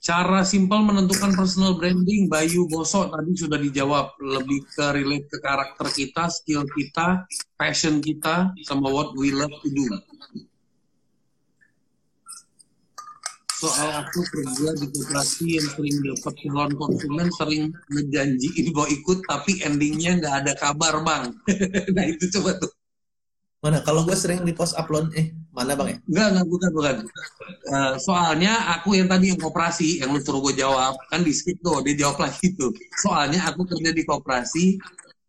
Cara 0.00 0.48
simpel 0.48 0.80
menentukan 0.80 1.36
personal 1.36 1.76
branding, 1.76 2.24
Bayu 2.24 2.64
Boso 2.72 3.12
tadi 3.12 3.36
sudah 3.36 3.60
dijawab. 3.60 4.16
Lebih 4.16 4.64
ke 4.72 4.96
relate 4.96 5.28
ke 5.28 5.36
karakter 5.44 5.92
kita, 5.92 6.32
skill 6.32 6.64
kita, 6.72 7.28
passion 7.60 8.00
kita, 8.00 8.48
sama 8.64 8.88
what 8.88 9.12
we 9.12 9.28
love 9.28 9.52
to 9.60 9.68
do. 9.68 9.84
soal 13.60 13.92
aku 13.92 14.24
kerja 14.24 14.72
di 14.72 14.88
koperasi 14.88 15.60
yang 15.60 15.68
sering 15.76 15.96
dapat 16.00 16.32
calon 16.40 16.72
konsumen 16.80 17.28
sering 17.36 17.68
ngejanjiin 17.92 18.72
mau 18.72 18.88
ikut 18.88 19.20
tapi 19.28 19.60
endingnya 19.60 20.16
nggak 20.16 20.34
ada 20.40 20.52
kabar 20.56 21.04
bang 21.04 21.28
nah 21.94 22.04
itu 22.08 22.24
coba 22.40 22.56
tuh. 22.56 22.72
Mana? 23.60 23.84
Kalau 23.84 24.08
gue 24.08 24.16
sering 24.16 24.48
di 24.48 24.56
post 24.56 24.72
upload 24.80 25.12
eh 25.12 25.36
mana 25.50 25.74
bang 25.74 25.88
ya? 25.90 25.98
Nggak 26.06 26.26
nggak 26.34 26.46
bukan 26.46 26.70
bukan. 26.70 26.96
Uh, 27.66 27.94
soalnya 27.98 28.52
aku 28.78 28.94
yang 28.94 29.10
tadi 29.10 29.34
yang 29.34 29.40
koperasi 29.40 29.98
yang 30.02 30.14
lu 30.14 30.22
suruh 30.22 30.40
gue 30.46 30.62
jawab. 30.62 30.94
Kan 31.10 31.26
di 31.26 31.34
skip 31.34 31.58
tuh 31.58 31.82
dia 31.82 31.94
jawab 32.06 32.22
lagi 32.22 32.54
tuh. 32.54 32.70
Soalnya 33.02 33.50
aku 33.50 33.66
kerja 33.66 33.90
di 33.90 34.02
koperasi 34.06 34.78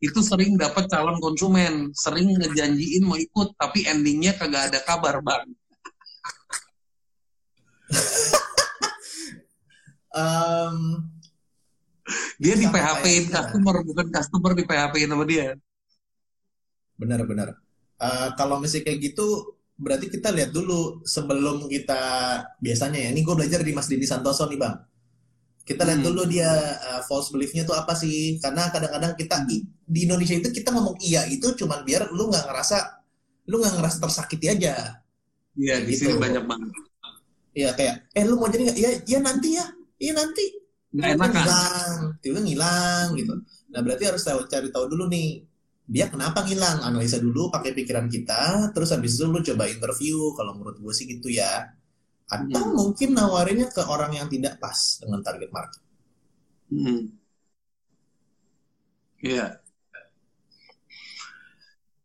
itu 0.01 0.19
sering 0.21 0.57
dapat 0.61 0.85
calon 0.89 1.17
konsumen. 1.17 1.89
Sering 1.97 2.37
ngejanjiin 2.37 3.03
mau 3.05 3.17
ikut 3.17 3.57
tapi 3.57 3.89
endingnya 3.89 4.37
kagak 4.37 4.69
ada 4.73 4.79
kabar 4.85 5.21
bang. 5.25 5.45
Um, 10.11 11.07
dia 12.35 12.59
di 12.59 12.67
PHP-in 12.67 13.31
customer 13.31 13.79
bukan 13.79 14.11
customer 14.11 14.51
di 14.51 14.67
PHP-in 14.67 15.07
sama 15.07 15.23
dia. 15.23 15.55
Benar-benar. 16.99 17.55
Uh, 17.95 18.27
eh, 18.27 18.29
kalau 18.35 18.59
misalnya 18.59 18.91
kayak 18.91 18.99
gitu 19.07 19.55
berarti 19.81 20.13
kita 20.13 20.29
lihat 20.29 20.53
dulu 20.53 21.01
sebelum 21.01 21.65
kita 21.65 22.01
biasanya 22.61 23.01
ya 23.01 23.09
ini 23.09 23.25
gue 23.25 23.33
belajar 23.33 23.65
di 23.65 23.73
Mas 23.73 23.89
Didi 23.89 24.05
Santoso 24.05 24.45
nih 24.45 24.61
bang 24.61 24.77
kita 25.65 25.81
lihat 25.81 26.05
hmm. 26.05 26.07
dulu 26.13 26.21
dia 26.29 26.49
uh, 26.77 27.01
false 27.09 27.33
beliefnya 27.33 27.65
tuh 27.65 27.73
apa 27.73 27.97
sih 27.97 28.37
karena 28.37 28.69
kadang-kadang 28.69 29.17
kita 29.17 29.41
di, 29.49 29.65
di 29.65 30.05
Indonesia 30.05 30.37
itu 30.37 30.53
kita 30.53 30.69
ngomong 30.69 31.01
iya 31.01 31.25
itu 31.25 31.57
cuman 31.57 31.81
biar 31.81 32.13
lu 32.13 32.29
nggak 32.29 32.45
ngerasa 32.45 32.77
lu 33.49 33.57
nggak 33.57 33.73
ngerasa 33.81 33.97
tersakiti 33.97 34.47
aja 34.53 35.01
iya 35.57 35.81
di 35.81 35.97
gitu. 35.97 36.13
sini 36.13 36.21
banyak 36.21 36.45
banget 36.45 36.69
Iya 37.51 37.75
kayak, 37.75 37.95
eh 38.15 38.23
lu 38.23 38.39
mau 38.39 38.47
jadi 38.47 38.63
nggak? 38.71 38.77
Iya, 38.79 38.89
iya 39.03 39.19
nanti 39.19 39.49
ya, 39.59 39.65
iya 39.99 40.13
nanti. 40.15 40.45
Nggak 40.95 41.09
enak 41.19 41.19
kan? 41.19 41.31
Ngilang, 41.35 41.99
tiba 42.23 42.39
ngilang 42.39 43.07
gitu. 43.19 43.33
Nah 43.71 43.79
berarti 43.83 44.03
harus 44.07 44.23
tahu, 44.23 44.39
cari 44.47 44.71
tahu 44.71 44.85
dulu 44.87 45.11
nih, 45.11 45.43
dia 45.87 46.05
kenapa 46.07 46.45
ngilang? 46.45 46.85
Analisa 46.85 47.17
dulu 47.17 47.49
pakai 47.49 47.75
pikiran 47.75 48.07
kita, 48.07 48.71
terus 48.71 48.93
habis 48.93 49.17
itu 49.17 49.27
lu 49.27 49.39
coba 49.41 49.67
interview. 49.67 50.31
Kalau 50.37 50.57
menurut 50.57 50.77
gue 50.79 50.93
sih 50.93 51.05
gitu 51.09 51.27
ya. 51.31 51.71
Atau 52.31 52.63
hmm. 52.63 52.75
mungkin 52.77 53.09
nawarinnya 53.11 53.67
ke 53.71 53.83
orang 53.83 54.15
yang 54.15 54.27
tidak 54.31 54.55
pas 54.61 55.01
dengan 55.03 55.19
target 55.19 55.51
market. 55.51 55.83
Hmm. 56.71 57.11
Iya. 59.19 59.35
Yeah. 59.35 59.51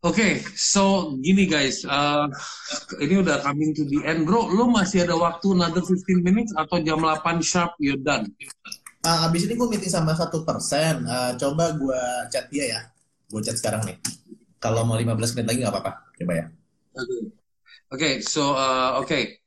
Oke, 0.06 0.22
okay, 0.22 0.32
so 0.54 1.18
gini 1.18 1.50
guys, 1.50 1.82
uh, 1.82 2.30
ini 3.02 3.26
udah 3.26 3.42
coming 3.42 3.74
to 3.74 3.82
the 3.90 4.06
end, 4.06 4.22
bro. 4.22 4.46
Lo 4.46 4.70
masih 4.70 5.02
ada 5.02 5.18
waktu 5.18 5.50
another 5.50 5.82
15 5.82 6.22
minutes 6.22 6.54
atau 6.54 6.78
jam 6.78 7.02
8 7.02 7.42
sharp 7.42 7.74
you're 7.82 7.98
done? 7.98 8.30
Uh, 9.02 9.26
abis 9.26 9.50
ini 9.50 9.58
gue 9.58 9.66
meeting 9.66 9.90
sama 9.90 10.14
satu 10.14 10.46
persen. 10.46 11.02
Uh, 11.10 11.34
coba 11.34 11.74
gue 11.74 12.00
chat 12.30 12.46
dia 12.54 12.70
ya. 12.70 12.80
Gue 13.26 13.40
chat 13.42 13.58
sekarang 13.58 13.82
nih. 13.86 13.96
Kalau 14.62 14.86
mau 14.86 14.96
15 14.98 15.36
menit 15.36 15.46
lagi 15.46 15.58
nggak 15.62 15.74
apa-apa. 15.74 15.92
Coba 16.16 16.32
ya. 16.32 16.46
Oke, 16.96 17.20
okay. 17.92 18.14
so 18.24 18.56
uh, 18.56 18.98
oke. 18.98 19.06
Okay. 19.06 19.38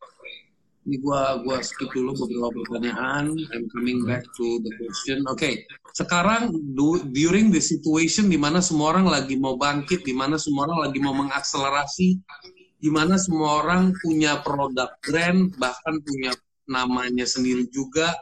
Ini 0.87 0.95
gua 1.03 1.43
gua 1.43 1.59
skip 1.59 1.91
dulu 1.91 2.15
beberapa 2.15 2.65
pertanyaan. 2.65 3.35
I'm 3.53 3.67
coming 3.75 4.07
back 4.07 4.25
to 4.39 4.45
the 4.63 4.71
question. 4.79 5.21
Oke, 5.27 5.37
okay. 5.37 5.53
sekarang 5.93 6.49
do, 6.73 7.03
during 7.13 7.51
the 7.51 7.59
situation 7.59 8.31
di 8.31 8.39
mana 8.39 8.63
semua 8.63 8.95
orang 8.95 9.11
lagi 9.11 9.35
mau 9.35 9.59
bangkit, 9.59 10.07
di 10.07 10.15
mana 10.15 10.39
semua 10.39 10.71
orang 10.71 10.89
lagi 10.89 10.97
mau 11.03 11.13
mengakselerasi, 11.13 12.09
di 12.79 12.89
mana 12.89 13.19
semua 13.19 13.59
orang 13.65 13.91
punya 14.01 14.39
produk 14.41 14.95
brand, 15.03 15.51
bahkan 15.59 15.99
punya 15.99 16.31
namanya 16.65 17.27
sendiri 17.27 17.67
juga. 17.69 18.15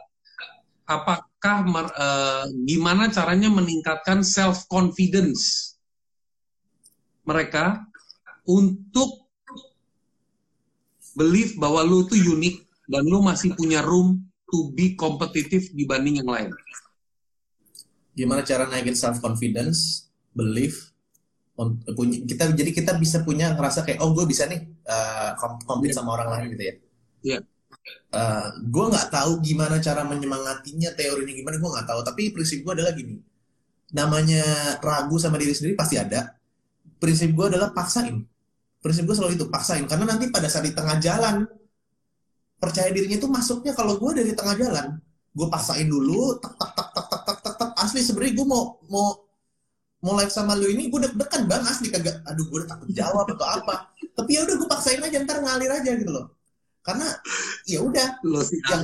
Apakah 1.38 1.86
uh, 1.94 2.50
gimana 2.66 3.14
caranya 3.14 3.46
meningkatkan 3.46 4.26
self 4.26 4.66
confidence 4.66 5.78
mereka 7.22 7.86
untuk 8.42 9.30
believe 11.14 11.54
bahwa 11.54 11.86
lu 11.86 12.10
tuh 12.10 12.18
unik 12.18 12.90
dan 12.90 13.06
lu 13.06 13.22
masih 13.22 13.54
punya 13.54 13.86
room 13.86 14.18
to 14.50 14.74
be 14.74 14.98
kompetitif 14.98 15.70
dibanding 15.70 16.18
yang 16.18 16.26
lain. 16.26 16.50
Gimana 18.18 18.42
cara 18.42 18.66
naikin 18.66 18.98
self 18.98 19.22
confidence, 19.22 20.10
belief, 20.34 20.90
punya 21.94 22.18
kita 22.26 22.50
jadi 22.50 22.74
kita 22.74 22.98
bisa 22.98 23.22
punya 23.22 23.54
ngerasa 23.54 23.86
kayak 23.86 24.02
oh 24.02 24.10
gue 24.10 24.26
bisa 24.26 24.50
nih 24.50 24.58
uh, 24.90 25.38
compete 25.62 25.94
yeah. 25.94 26.02
sama 26.02 26.18
orang 26.18 26.34
lain 26.34 26.46
gitu 26.58 26.64
ya. 26.66 26.74
Iya. 26.74 26.78
Yeah. 27.22 27.42
Uh, 28.08 28.48
gue 28.64 28.84
nggak 28.88 29.12
tahu 29.12 29.44
gimana 29.44 29.76
cara 29.84 30.00
menyemangatinya 30.00 30.96
teorinya 30.96 31.34
gimana 31.36 31.56
gue 31.60 31.70
nggak 31.76 31.88
tahu. 31.88 32.00
Tapi 32.04 32.22
prinsip 32.32 32.64
gue 32.64 32.72
adalah 32.72 32.92
gini. 32.96 33.20
Namanya 33.92 34.44
ragu 34.80 35.16
sama 35.20 35.36
diri 35.36 35.52
sendiri 35.52 35.76
pasti 35.76 36.00
ada. 36.00 36.32
Prinsip 36.96 37.32
gue 37.36 37.46
adalah 37.52 37.72
paksain. 37.76 38.24
Prinsip 38.80 39.04
gue 39.04 39.16
selalu 39.16 39.36
itu 39.36 39.46
paksain. 39.52 39.84
Karena 39.84 40.08
nanti 40.08 40.32
pada 40.32 40.48
saat 40.48 40.64
di 40.64 40.72
tengah 40.72 40.96
jalan 41.00 41.44
percaya 42.58 42.88
dirinya 42.90 43.20
itu 43.20 43.28
masuknya 43.28 43.76
kalau 43.76 44.00
gue 44.00 44.18
dari 44.18 44.32
tengah 44.34 44.56
jalan 44.58 44.98
gue 45.30 45.46
paksain 45.46 45.86
dulu 45.86 46.34
tak 46.42 46.58
tak 46.58 46.74
tak 46.74 46.88
tak 46.90 47.06
tak 47.06 47.22
tak 47.22 47.38
tak, 47.38 47.54
tak. 47.54 47.70
asli 47.78 48.02
sebenarnya 48.02 48.34
gue 48.42 48.46
mau 48.48 48.82
mau 48.90 49.14
mau 50.02 50.18
live 50.18 50.32
sama 50.32 50.58
lu 50.58 50.66
ini 50.66 50.88
gue 50.88 51.00
deg-degan 51.04 51.44
bang. 51.44 51.62
Asli 51.68 51.92
kagak 51.92 52.24
aduh 52.24 52.48
gue 52.48 52.64
takut 52.64 52.88
jawab 52.88 53.28
atau 53.36 53.46
apa. 53.46 53.92
Tapi 54.16 54.30
ya 54.32 54.48
udah 54.48 54.54
gue 54.56 54.68
paksain 54.72 55.00
aja 55.04 55.20
ntar 55.22 55.44
ngalir 55.44 55.70
aja 55.76 55.92
gitu 55.92 56.08
loh 56.08 56.37
karena 56.88 57.08
ya 57.68 57.84
udah 57.84 58.08
yang 58.72 58.82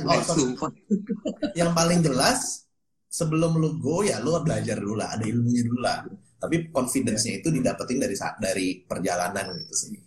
yang 1.57 1.71
paling 1.73 2.05
jelas 2.05 2.69
sebelum 3.09 3.57
lu 3.57 3.81
go 3.81 4.05
ya 4.05 4.21
lu 4.21 4.37
belajar 4.45 4.77
dulu 4.77 5.01
lah 5.01 5.17
ada 5.17 5.25
ilmunya 5.25 5.65
dulu 5.65 5.81
lah 5.81 6.05
tapi 6.37 6.69
confidence-nya 6.69 7.41
itu 7.41 7.49
didapetin 7.49 7.97
dari 7.97 8.13
dari 8.37 8.67
perjalanan 8.85 9.57
gitu 9.57 9.73
sih 9.73 9.97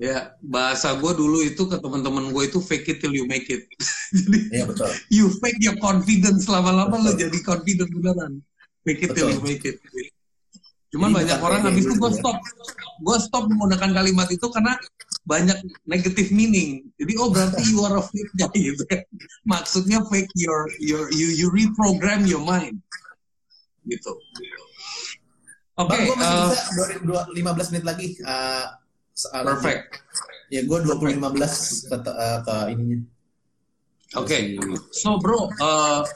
ya 0.00 0.32
bahasa 0.40 0.96
gue 0.96 1.12
dulu 1.12 1.44
itu 1.44 1.68
ke 1.68 1.76
teman-teman 1.76 2.32
gue 2.32 2.42
itu 2.48 2.64
fake 2.64 2.96
it 2.96 2.98
till 3.04 3.12
you 3.12 3.28
make 3.28 3.44
it 3.52 3.68
jadi 4.16 4.40
ya, 4.56 4.64
betul. 4.64 4.88
you 5.12 5.28
fake 5.44 5.60
your 5.60 5.76
confidence 5.76 6.48
lama-lama 6.48 6.96
lo 6.96 7.12
jadi 7.12 7.36
confident 7.44 7.92
beneran 7.92 8.40
fake 8.88 9.04
it 9.04 9.12
betul. 9.12 9.28
till 9.28 9.30
you 9.36 9.42
make 9.44 9.64
it 9.68 9.76
Cuman 10.96 11.12
Jadi 11.12 11.18
banyak 11.18 11.38
orang 11.42 11.60
habis 11.66 11.84
itu 11.84 11.94
gue 11.98 12.10
ya. 12.10 12.16
stop. 12.16 12.36
Gue 13.02 13.16
stop 13.20 13.44
menggunakan 13.50 13.90
kalimat 13.90 14.28
itu 14.30 14.46
karena 14.48 14.78
banyak 15.26 15.58
negative 15.84 16.30
meaning. 16.30 16.86
Jadi 16.96 17.12
oh 17.18 17.28
berarti 17.34 17.62
you 17.66 17.82
are 17.82 17.98
a 17.98 18.04
fake 18.06 18.32
guy 18.38 18.54
gitu. 18.70 18.82
Maksudnya 19.42 20.06
fake 20.06 20.30
your 20.38 20.70
your 20.78 21.10
you 21.10 21.34
you 21.34 21.50
reprogram 21.50 22.24
your 22.24 22.40
mind. 22.40 22.78
Gitu. 23.84 24.14
Oke. 25.76 25.92
Okay, 25.92 26.08
gue 26.08 26.16
masih 26.16 26.38
uh, 26.40 26.48
bisa 26.48 27.62
15 27.68 27.70
menit 27.74 27.84
lagi. 27.84 28.08
Uh, 28.24 28.64
perfect. 29.44 30.00
Ya 30.48 30.62
gue 30.62 30.78
20 30.78 31.20
15 31.20 31.90
ke, 31.90 31.96
uh, 32.06 32.38
ke 32.46 32.54
ininya. 32.72 32.98
Oke. 34.14 34.30
Okay. 34.30 34.42
So 34.94 35.18
bro, 35.18 35.50
uh, 35.58 36.06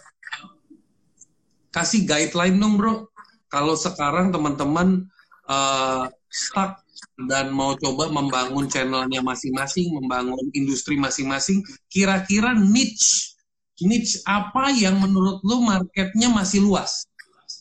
kasih 1.75 2.07
guideline 2.07 2.57
dong 2.57 2.79
bro. 2.79 3.11
Kalau 3.51 3.75
sekarang 3.75 4.31
teman-teman 4.31 5.11
uh, 5.51 6.07
stuck 6.31 6.79
dan 7.29 7.53
mau 7.53 7.77
coba 7.77 8.09
membangun 8.09 8.67
channelnya 8.67 9.21
masing-masing, 9.21 9.93
membangun 9.97 10.49
industri 10.53 10.97
masing-masing, 10.97 11.65
kira-kira 11.93 12.57
niche 12.57 13.37
niche 13.81 14.21
apa 14.29 14.69
yang 14.77 15.01
menurut 15.01 15.41
lo 15.41 15.65
marketnya 15.65 16.29
masih 16.29 16.61
luas? 16.61 17.09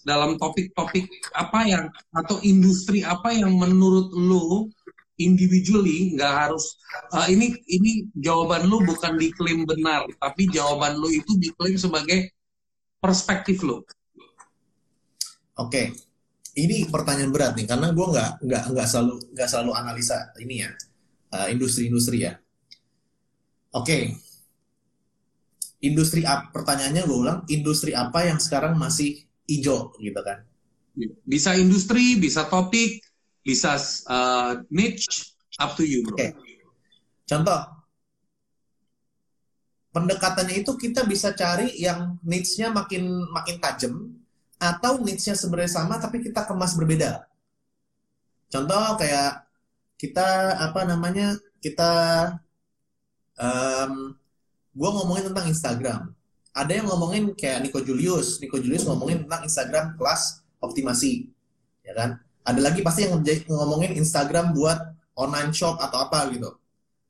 dalam 0.03 0.39
topik-topik 0.39 1.05
apa 1.35 1.59
yang 1.67 1.83
atau 2.15 2.39
industri 2.41 3.03
apa 3.03 3.35
yang 3.35 3.51
menurut 3.55 4.11
lu 4.15 4.71
individually 5.19 6.15
nggak 6.15 6.33
harus 6.47 6.79
uh, 7.11 7.27
ini 7.27 7.59
ini 7.67 8.07
jawaban 8.15 8.65
lu 8.65 8.79
bukan 8.87 9.19
diklaim 9.19 9.67
benar 9.67 10.07
tapi 10.17 10.47
jawaban 10.47 10.95
lu 10.95 11.11
itu 11.11 11.35
diklaim 11.35 11.75
sebagai 11.75 12.31
perspektif 13.03 13.59
lu. 13.63 13.83
Oke, 15.59 15.91
ini 16.60 16.78
pertanyaan 16.91 17.32
berat 17.32 17.53
nih 17.55 17.68
karena 17.70 17.95
gue 17.95 18.07
nggak 18.12 18.32
nggak 18.43 18.64
nggak 18.76 18.88
selalu 18.88 19.14
nggak 19.32 19.47
selalu 19.47 19.72
analisa 19.76 20.18
ini 20.43 20.55
ya 20.68 20.70
uh, 21.34 21.47
industri-industri 21.47 22.26
ya. 22.26 22.34
Oke, 23.70 24.18
industri 25.86 26.26
apa? 26.26 26.49
Pertanyaannya 26.49 27.03
gue 27.05 27.18
ulang, 27.18 27.39
industri 27.53 27.93
apa 27.93 28.26
yang 28.26 28.41
sekarang 28.41 28.76
masih 28.76 29.24
hijau 29.45 29.93
gitu 30.01 30.22
kan. 30.26 30.41
Bisa 31.24 31.53
industri, 31.55 32.18
bisa 32.18 32.49
topik, 32.49 32.99
bisa 33.45 33.78
uh, 34.10 34.60
niche, 34.74 35.38
up 35.62 35.78
to 35.78 35.86
you 35.86 36.01
bro. 36.01 36.18
Okay. 36.18 36.34
Contoh, 37.30 37.62
pendekatannya 39.93 40.66
itu 40.66 40.74
kita 40.74 41.05
bisa 41.05 41.32
cari 41.38 41.78
yang 41.78 42.18
niche-nya 42.26 42.74
makin 42.74 43.22
makin 43.30 43.57
tajam 43.62 43.93
atau 44.60 44.99
niche-nya 44.99 45.34
sebenarnya 45.39 45.72
sama 45.80 45.97
tapi 45.97 46.20
kita 46.20 46.43
kemas 46.43 46.76
berbeda. 46.76 47.26
Contoh 48.51 48.99
kayak 48.99 49.47
kita 49.95 50.60
apa 50.60 50.84
namanya 50.84 51.39
kita 51.64 51.91
um, 53.39 54.14
gue 54.76 54.89
ngomongin 54.93 55.32
tentang 55.32 55.47
Instagram 55.47 56.01
ada 56.60 56.72
yang 56.76 56.88
ngomongin 56.89 57.32
kayak 57.38 57.64
Nico 57.64 57.80
Julius, 57.80 58.41
Nico 58.43 58.57
Julius 58.60 58.84
ngomongin 58.84 59.24
tentang 59.26 59.47
Instagram 59.47 59.86
kelas 59.95 60.43
optimasi, 60.60 61.30
ya 61.86 61.93
kan? 61.95 62.20
Ada 62.43 62.60
lagi 62.60 62.84
pasti 62.84 63.05
yang 63.07 63.22
ngomongin 63.47 63.95
Instagram 63.95 64.51
buat 64.51 64.80
online 65.16 65.55
shop 65.55 65.78
atau 65.78 66.03
apa 66.03 66.28
gitu. 66.34 66.51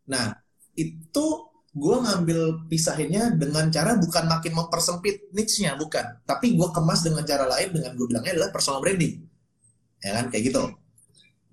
Nah, 0.06 0.38
itu 0.78 1.26
gue 1.80 1.95
ngambil 2.03 2.67
pisahinnya 2.67 3.39
dengan 3.39 3.71
cara 3.71 3.95
bukan 3.95 4.27
makin 4.27 4.51
mempersempit 4.51 5.32
niche-nya, 5.32 5.80
bukan. 5.80 6.19
Tapi 6.27 6.59
gue 6.59 6.67
kemas 6.75 6.99
dengan 7.07 7.23
cara 7.23 7.47
lain 7.47 7.71
dengan 7.71 7.95
gue 7.95 8.05
bilangnya 8.05 8.36
adalah 8.36 8.51
personal 8.51 8.84
branding. 8.84 9.23
Ya 10.03 10.19
kan, 10.19 10.27
kayak 10.27 10.51
gitu. 10.51 10.63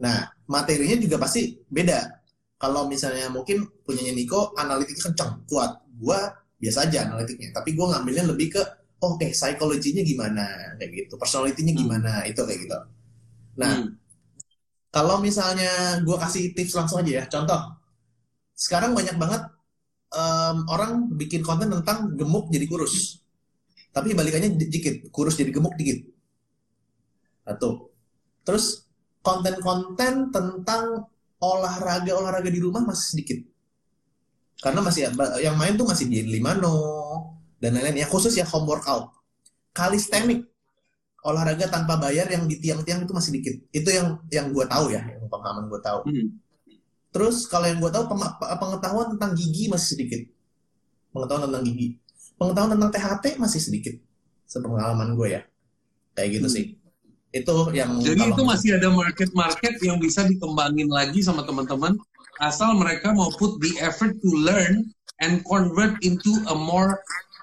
Nah, 0.02 0.26
materinya 0.50 0.98
juga 0.98 1.16
pasti 1.22 1.54
beda. 1.70 2.18
Kalau 2.58 2.90
misalnya 2.90 3.30
mungkin 3.30 3.70
punyanya 3.86 4.12
Nico, 4.12 4.50
analitiknya 4.58 5.14
kencang, 5.14 5.46
kuat. 5.46 5.78
Gue 5.96 6.18
biasa 6.56 6.88
aja 6.88 7.04
analitiknya 7.08 7.52
tapi 7.52 7.76
gue 7.76 7.84
ngambilnya 7.84 8.24
lebih 8.32 8.56
ke 8.56 8.62
oh, 9.04 9.16
oke 9.16 9.20
okay, 9.20 9.30
psikologinya 9.36 10.00
gimana 10.00 10.44
kayak 10.80 10.90
gitu 11.04 11.14
personalitinya 11.20 11.72
hmm. 11.76 11.80
gimana 11.84 12.12
hmm. 12.24 12.30
itu 12.32 12.40
kayak 12.48 12.60
gitu 12.64 12.78
nah 13.60 13.72
hmm. 13.76 13.88
kalau 14.88 15.20
misalnya 15.20 16.00
gue 16.00 16.16
kasih 16.16 16.56
tips 16.56 16.74
langsung 16.76 17.04
aja 17.04 17.12
ya 17.20 17.24
contoh 17.28 17.60
sekarang 18.56 18.96
banyak 18.96 19.16
banget 19.20 19.42
um, 20.12 20.56
orang 20.70 21.10
bikin 21.14 21.42
konten 21.42 21.72
tentang 21.72 22.14
gemuk 22.14 22.52
jadi 22.52 22.66
kurus. 22.68 23.24
Tapi 23.90 24.12
balikannya 24.12 24.54
dikit 24.60 25.08
kurus 25.08 25.40
jadi 25.40 25.50
gemuk 25.50 25.74
dikit. 25.80 26.04
Satu. 27.46 27.90
Terus 28.44 28.86
konten-konten 29.24 30.30
tentang 30.30 31.08
olahraga 31.40 32.12
olahraga 32.14 32.50
di 32.52 32.60
rumah 32.60 32.84
masih 32.84 33.16
sedikit. 33.16 33.38
Karena 34.60 34.80
masih 34.80 35.12
yang 35.40 35.56
main 35.56 35.76
tuh 35.76 35.84
masih 35.84 36.08
di 36.08 36.24
Limano 36.24 36.76
dan 37.60 37.76
lain-lain. 37.76 38.04
Ya 38.04 38.06
khusus 38.08 38.36
ya 38.36 38.44
home 38.44 38.68
workout. 38.68 39.12
Kalisthenik 39.76 40.48
olahraga 41.26 41.66
tanpa 41.68 41.98
bayar 41.98 42.30
yang 42.30 42.46
di 42.46 42.56
tiang-tiang 42.62 43.04
itu 43.04 43.12
masih 43.12 43.32
dikit. 43.36 43.56
Itu 43.74 43.88
yang 43.92 44.22
yang 44.30 44.54
gue 44.54 44.64
tahu 44.64 44.94
ya 44.94 45.02
yang 45.04 45.26
pengalaman 45.28 45.68
gue 45.68 45.80
tahu. 45.82 46.00
Hmm. 46.06 46.28
Terus 47.16 47.48
kalau 47.48 47.64
yang 47.64 47.80
gue 47.80 47.88
tahu 47.88 48.04
pengetahuan 48.60 49.16
tentang 49.16 49.32
gigi 49.32 49.72
masih 49.72 49.96
sedikit 49.96 50.20
pengetahuan 51.16 51.48
tentang 51.48 51.64
gigi 51.64 51.88
pengetahuan 52.36 52.70
tentang 52.76 52.90
THT 52.92 53.24
masih 53.40 53.60
sedikit 53.64 53.94
sepengalaman 54.44 55.16
gue 55.16 55.40
ya 55.40 55.42
kayak 56.12 56.36
gitu 56.36 56.48
hmm. 56.52 56.56
sih 56.60 56.66
itu 57.32 57.54
yang 57.72 57.96
jadi 58.04 58.32
itu 58.32 58.42
masih 58.44 58.76
ada 58.76 58.92
market-market 58.92 59.80
yang 59.80 59.96
bisa 59.96 60.28
dikembangin 60.28 60.92
lagi 60.92 61.24
sama 61.24 61.40
teman-teman 61.48 61.96
asal 62.44 62.76
mereka 62.76 63.16
mau 63.16 63.32
put 63.40 63.56
the 63.64 63.72
effort 63.80 64.12
to 64.20 64.30
learn 64.36 64.92
and 65.24 65.40
convert 65.48 65.96
into 66.04 66.32
a 66.52 66.56
more 66.56 67.00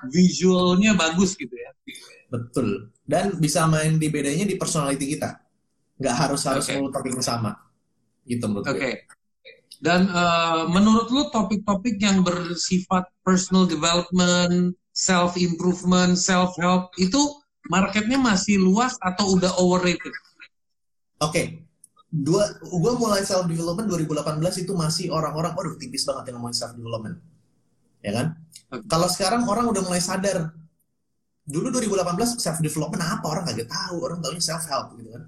visualnya 0.09 0.93
bagus 0.97 1.34
gitu 1.39 1.53
ya. 1.53 1.71
Betul. 2.28 2.91
Dan 3.05 3.38
bisa 3.38 3.69
main 3.69 3.97
di 3.97 4.09
bedanya 4.09 4.43
di 4.47 4.55
personality 4.57 5.17
kita. 5.17 5.38
Nggak 6.01 6.15
harus 6.17 6.41
harus 6.49 6.65
okay. 6.65 6.76
selalu 6.76 6.88
topik 6.91 7.13
sama. 7.21 7.51
Gitu 8.26 8.43
menurut 8.49 8.65
Oke. 8.67 8.80
Okay. 8.80 8.93
Dan 9.84 10.07
uh, 10.07 10.63
menurut 10.71 11.11
lu 11.11 11.27
topik-topik 11.27 11.99
yang 11.99 12.23
bersifat 12.23 13.03
personal 13.19 13.67
development, 13.67 14.79
self 14.95 15.36
improvement, 15.36 16.15
self 16.15 16.55
help 16.55 16.95
itu 16.95 17.19
marketnya 17.67 18.15
masih 18.15 18.63
luas 18.63 18.95
atau 19.03 19.36
udah 19.36 19.51
overrated? 19.59 20.15
Oke, 21.19 21.27
okay. 21.27 21.45
dua, 22.07 22.47
gue 22.63 22.93
mulai 22.95 23.27
self 23.27 23.43
development 23.43 23.91
2018 23.91 24.63
itu 24.63 24.71
masih 24.71 25.11
orang-orang, 25.11 25.51
waduh 25.51 25.75
tipis 25.75 26.07
banget 26.07 26.31
yang 26.31 26.39
ngomongin 26.39 26.63
self 26.63 26.71
development, 26.79 27.19
ya 27.99 28.11
kan? 28.15 28.27
Okay. 28.71 28.88
Kalau 28.88 29.07
sekarang 29.11 29.43
orang 29.51 29.67
udah 29.67 29.84
mulai 29.84 29.99
sadar, 29.99 30.47
dulu 31.43 31.67
2018 31.75 32.39
self 32.39 32.63
development 32.63 33.03
apa 33.03 33.25
orang 33.27 33.43
nggak 33.51 33.67
tahu, 33.67 33.99
orang 33.99 34.23
tahunya 34.23 34.39
self 34.39 34.63
help 34.71 34.95
gitu 34.95 35.11
kan. 35.11 35.23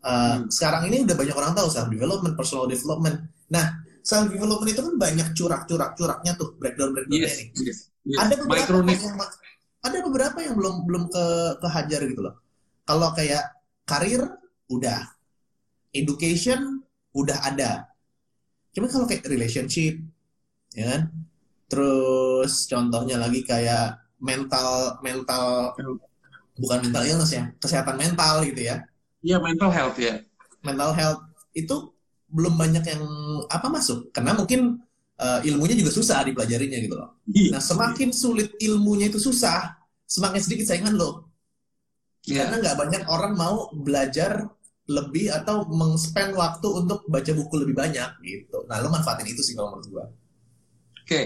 Uh, 0.00 0.08
hmm. 0.08 0.40
Sekarang 0.48 0.88
ini 0.88 1.04
udah 1.04 1.16
banyak 1.16 1.36
orang 1.36 1.52
tahu 1.52 1.68
self 1.68 1.92
development, 1.92 2.32
personal 2.32 2.64
development. 2.64 3.33
Nah, 3.54 3.66
self 4.02 4.34
development 4.34 4.70
itu 4.74 4.82
kan 4.82 4.94
banyak 4.98 5.28
curak-curak-curaknya 5.38 6.32
tuh 6.34 6.58
breakdown 6.58 6.90
breakdownnya 6.90 7.30
yes, 7.30 7.38
ini. 7.38 7.44
Yes, 7.62 7.78
yes. 8.02 8.18
Ada 8.18 8.34
beberapa 8.42 8.90
yang 8.90 9.16
ada 9.84 9.98
beberapa 10.02 10.38
yang 10.42 10.54
belum 10.58 10.74
belum 10.90 11.04
ke 11.08 11.24
kehajar 11.62 12.00
gitu 12.10 12.20
loh. 12.26 12.34
Kalau 12.84 13.14
kayak 13.14 13.44
karir 13.86 14.26
udah, 14.68 15.00
education 15.94 16.82
udah 17.14 17.38
ada. 17.46 17.86
Cuma 18.74 18.90
kalau 18.90 19.06
kayak 19.06 19.24
relationship, 19.30 20.02
ya 20.74 20.84
kan? 20.90 21.02
Terus 21.70 22.66
contohnya 22.66 23.22
lagi 23.22 23.46
kayak 23.46 24.02
mental 24.18 24.98
mental 25.00 25.72
bukan 26.58 26.78
mental 26.82 27.04
illness 27.06 27.32
ya, 27.32 27.54
kesehatan 27.62 27.96
mental 27.96 28.42
gitu 28.42 28.66
ya. 28.66 28.82
Iya, 29.24 29.40
mental 29.40 29.70
health 29.72 29.96
ya. 29.96 30.20
Mental 30.60 30.92
health 30.92 31.22
itu 31.56 31.93
belum 32.34 32.58
banyak 32.58 32.84
yang 32.90 33.02
apa 33.46 33.70
masuk 33.70 34.10
karena 34.10 34.34
mungkin 34.34 34.82
uh, 35.22 35.40
ilmunya 35.46 35.78
juga 35.78 35.94
susah 35.94 36.26
dipelajarinya 36.26 36.78
gitu 36.82 36.94
loh. 36.98 37.22
Iya. 37.30 37.58
Nah, 37.58 37.62
semakin 37.62 38.10
sulit 38.10 38.58
ilmunya 38.58 39.06
itu 39.06 39.22
susah, 39.22 39.78
semakin 40.04 40.40
sedikit 40.42 40.66
saingan 40.66 40.98
lo. 40.98 41.30
Yeah. 42.26 42.48
Karena 42.48 42.56
nggak 42.64 42.76
banyak 42.80 43.02
orang 43.06 43.32
mau 43.38 43.70
belajar 43.70 44.48
lebih 44.84 45.32
atau 45.32 45.64
mengspend 45.70 46.36
waktu 46.36 46.68
untuk 46.68 47.08
baca 47.08 47.32
buku 47.32 47.54
lebih 47.64 47.76
banyak 47.76 48.10
gitu. 48.20 48.68
Nah, 48.68 48.84
lo 48.84 48.92
manfaatin 48.92 49.28
itu 49.30 49.40
sih 49.40 49.56
kalau 49.56 49.76
menurut 49.76 49.88
gue. 49.88 50.04
Oke, 50.04 51.08
okay. 51.08 51.24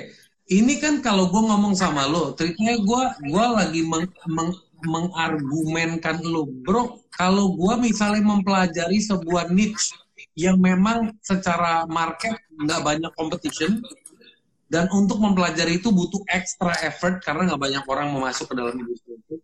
ini 0.51 0.79
kan 0.79 1.03
kalau 1.03 1.31
gue 1.31 1.43
ngomong 1.43 1.75
sama 1.75 2.07
lo, 2.07 2.35
triknya 2.35 2.79
gue 2.83 3.03
gua 3.31 3.63
lagi 3.63 3.83
meng, 3.87 4.11
meng, 4.31 4.55
mengargumenkan 4.87 6.23
lo, 6.23 6.47
bro. 6.47 7.03
Kalau 7.15 7.55
gue 7.55 7.75
misalnya 7.83 8.23
mempelajari 8.23 9.03
sebuah 9.03 9.51
niche 9.51 9.91
yang 10.39 10.63
memang 10.63 11.19
secara 11.19 11.83
market 11.91 12.39
nggak 12.55 12.81
banyak 12.87 13.13
competition 13.19 13.83
dan 14.71 14.87
untuk 14.95 15.19
mempelajari 15.19 15.83
itu 15.83 15.91
butuh 15.91 16.23
extra 16.31 16.79
effort 16.87 17.19
karena 17.27 17.51
nggak 17.51 17.59
banyak 17.59 17.85
orang 17.91 18.15
mau 18.15 18.23
masuk 18.23 18.47
ke 18.47 18.55
dalam 18.55 18.79
industri 18.79 19.19
itu. 19.19 19.43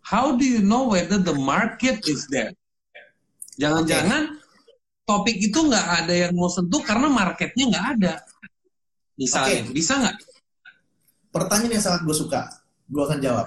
How 0.00 0.32
do 0.32 0.42
you 0.48 0.64
know 0.64 0.88
whether 0.88 1.20
the 1.20 1.36
market 1.36 2.00
is 2.08 2.24
there? 2.32 2.56
Jangan-jangan 3.60 4.40
okay. 4.40 5.04
topik 5.04 5.36
itu 5.36 5.58
nggak 5.60 5.86
ada 6.00 6.14
yang 6.16 6.32
mau 6.32 6.48
sentuh 6.48 6.80
karena 6.80 7.12
marketnya 7.12 7.64
nggak 7.68 7.86
ada. 8.00 8.14
Misalnya, 9.20 9.68
okay. 9.68 9.74
bisa 9.76 10.00
nggak? 10.00 10.16
Pertanyaan 11.28 11.76
yang 11.76 11.84
sangat 11.84 12.00
gue 12.08 12.16
suka, 12.16 12.48
gue 12.88 13.02
akan 13.04 13.20
jawab 13.20 13.46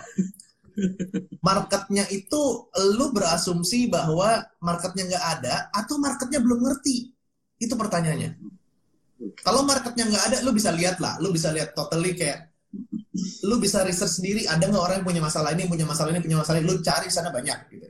marketnya 1.39 2.05
itu 2.09 2.69
lu 2.97 3.05
berasumsi 3.13 3.88
bahwa 3.88 4.41
marketnya 4.59 5.13
nggak 5.13 5.26
ada 5.39 5.55
atau 5.71 5.95
marketnya 6.01 6.39
belum 6.41 6.63
ngerti? 6.65 7.13
Itu 7.61 7.78
pertanyaannya. 7.78 8.38
Kalau 9.39 9.63
marketnya 9.63 10.09
nggak 10.09 10.24
ada 10.30 10.38
lu 10.43 10.51
bisa 10.51 10.74
lihat 10.74 10.99
lah. 10.99 11.15
Lu 11.24 11.32
bisa 11.32 11.53
lihat 11.53 11.71
totally 11.78 12.17
kayak 12.17 12.51
lu 13.45 13.61
bisa 13.61 13.86
research 13.86 14.17
sendiri 14.17 14.49
ada 14.49 14.65
nggak 14.65 14.82
orang 14.82 14.95
yang 15.01 15.07
punya 15.07 15.21
masalah 15.21 15.53
ini 15.53 15.69
punya 15.69 15.86
masalah 15.86 16.09
ini 16.09 16.21
punya 16.24 16.38
masalah 16.41 16.57
ini 16.59 16.67
lu 16.67 16.82
cari 16.82 17.07
sana 17.13 17.30
banyak 17.30 17.57
gitu. 17.69 17.88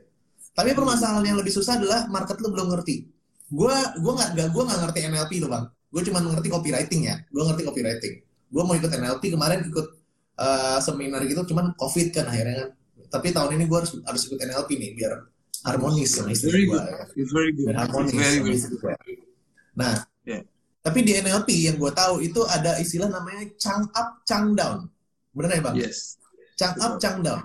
Tapi 0.54 0.70
permasalahan 0.70 1.24
yang 1.34 1.38
lebih 1.40 1.50
susah 1.50 1.80
adalah 1.80 2.06
market 2.06 2.38
lu 2.38 2.52
belum 2.54 2.70
ngerti. 2.70 3.10
Gue 3.50 3.74
gue 3.74 4.12
nggak 4.12 4.30
gue 4.52 4.62
nggak 4.62 4.80
ngerti 4.86 4.98
NLP 5.10 5.32
lo 5.42 5.48
bang. 5.50 5.64
Gue 5.90 6.02
cuma 6.06 6.18
ngerti 6.22 6.48
copywriting 6.52 7.02
ya. 7.10 7.16
Gue 7.32 7.42
ngerti 7.42 7.62
copywriting. 7.66 8.14
Gue 8.54 8.62
mau 8.62 8.74
ikut 8.78 8.90
NLP 8.92 9.22
kemarin 9.34 9.66
ikut 9.66 9.86
uh, 10.38 10.78
seminar 10.82 11.22
gitu 11.26 11.42
cuman 11.50 11.74
covid 11.78 12.10
kan 12.14 12.26
akhirnya 12.30 12.66
kan. 12.66 12.70
Tapi 13.14 13.30
tahun 13.30 13.54
ini 13.54 13.70
gue 13.70 13.78
harus 13.78 13.94
harus 14.02 14.22
ikut 14.26 14.38
NLP 14.42 14.70
nih 14.74 14.90
biar 14.98 15.12
harmonis 15.64 16.10
sama 16.12 16.30
istri 16.30 16.68
gue 16.68 16.76
ya. 16.76 17.04
biar 17.56 17.76
harmonis 17.88 18.12
sama 18.12 18.52
istri 18.52 18.76
gue 18.76 18.94
nah 19.74 19.96
yeah. 20.22 20.44
tapi 20.84 21.02
di 21.02 21.16
NLP 21.18 21.48
yang 21.66 21.76
gue 21.80 21.90
tahu 21.90 22.20
itu 22.20 22.44
ada 22.46 22.76
istilah 22.78 23.08
namanya 23.10 23.48
chang 23.58 23.88
up 23.96 24.22
chang 24.28 24.52
down. 24.54 24.86
Benar 25.34 25.58
ya 25.58 25.62
bang? 25.66 25.74
Yes. 25.82 26.20
Chang 26.54 26.78
up 26.78 27.00
chang 27.02 27.24
down. 27.24 27.42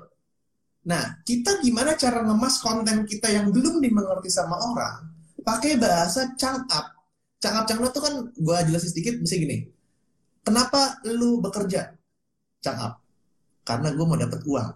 Nah 0.86 1.18
kita 1.26 1.58
gimana 1.64 1.98
cara 1.98 2.22
ngemas 2.22 2.62
konten 2.62 3.08
kita 3.08 3.34
yang 3.34 3.50
belum 3.50 3.82
dimengerti 3.82 4.30
sama 4.30 4.60
orang 4.60 5.10
pakai 5.42 5.80
bahasa 5.80 6.36
chang 6.38 6.62
up. 6.70 6.94
Chang 7.42 7.56
up 7.58 7.66
chang 7.66 7.82
down 7.82 7.90
itu 7.90 8.02
kan 8.04 8.14
gue 8.30 8.58
jelasin 8.70 8.90
sedikit 8.94 9.14
mesti 9.18 9.36
gini. 9.42 9.58
Kenapa 10.46 11.02
lu 11.08 11.42
bekerja 11.42 11.99
cangap 12.60 13.00
karena 13.70 13.94
gue 13.94 14.06
mau 14.06 14.18
dapat 14.18 14.42
uang. 14.50 14.70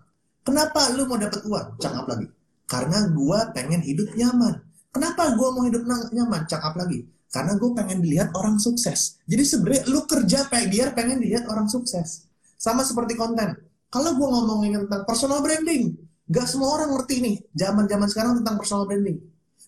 Kenapa 0.44 0.92
lu 0.94 1.10
mau 1.10 1.18
dapat 1.18 1.42
uang? 1.50 1.68
Cangap 1.82 2.06
lagi. 2.06 2.28
Karena 2.70 3.10
gue 3.10 3.40
pengen 3.58 3.82
hidup 3.82 4.14
nyaman. 4.14 4.62
Kenapa 4.94 5.34
gue 5.34 5.50
mau 5.50 5.64
hidup 5.66 5.84
nyaman? 5.88 6.46
Cangap 6.46 6.78
lagi. 6.78 7.10
Karena 7.34 7.58
gue 7.58 7.70
pengen 7.74 8.06
dilihat 8.06 8.30
orang 8.38 8.62
sukses. 8.62 9.18
Jadi 9.26 9.44
sebenarnya 9.50 9.84
lu 9.90 10.06
kerja 10.06 10.46
kayak 10.46 10.68
biar 10.70 10.88
pengen 10.94 11.18
dilihat 11.24 11.50
orang 11.50 11.66
sukses. 11.66 12.30
Sama 12.60 12.86
seperti 12.86 13.18
konten. 13.18 13.58
Kalau 13.90 14.14
gue 14.14 14.28
ngomongin 14.30 14.86
tentang 14.86 15.10
personal 15.10 15.42
branding 15.42 15.98
gak 16.30 16.48
semua 16.48 16.80
orang 16.80 16.96
ngerti 16.96 17.20
nih 17.20 17.36
zaman 17.52 17.84
zaman 17.90 18.08
sekarang 18.08 18.34
tentang 18.40 18.56
personal 18.62 18.86
branding. 18.86 19.20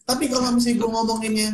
Tapi 0.05 0.29
kalau 0.29 0.53
misalnya 0.53 0.85
gue 0.85 0.89
ngomonginnya 0.93 1.49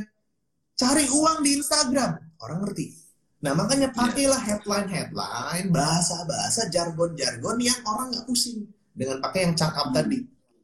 cari 0.75 1.05
uang 1.07 1.37
di 1.39 1.49
Instagram 1.61 2.11
orang 2.43 2.59
ngerti 2.67 3.00
Nah 3.41 3.57
makanya 3.57 3.89
pakailah 3.89 4.37
headline-headline, 4.37 5.73
bahasa-bahasa, 5.73 6.69
jargon-jargon 6.69 7.57
yang 7.57 7.79
orang 7.89 8.13
nggak 8.13 8.25
pusing 8.29 8.69
dengan 8.93 9.17
pakai 9.17 9.49
yang 9.49 9.55
cakap 9.57 9.89
hmm. 9.89 9.97
tadi. 9.97 10.19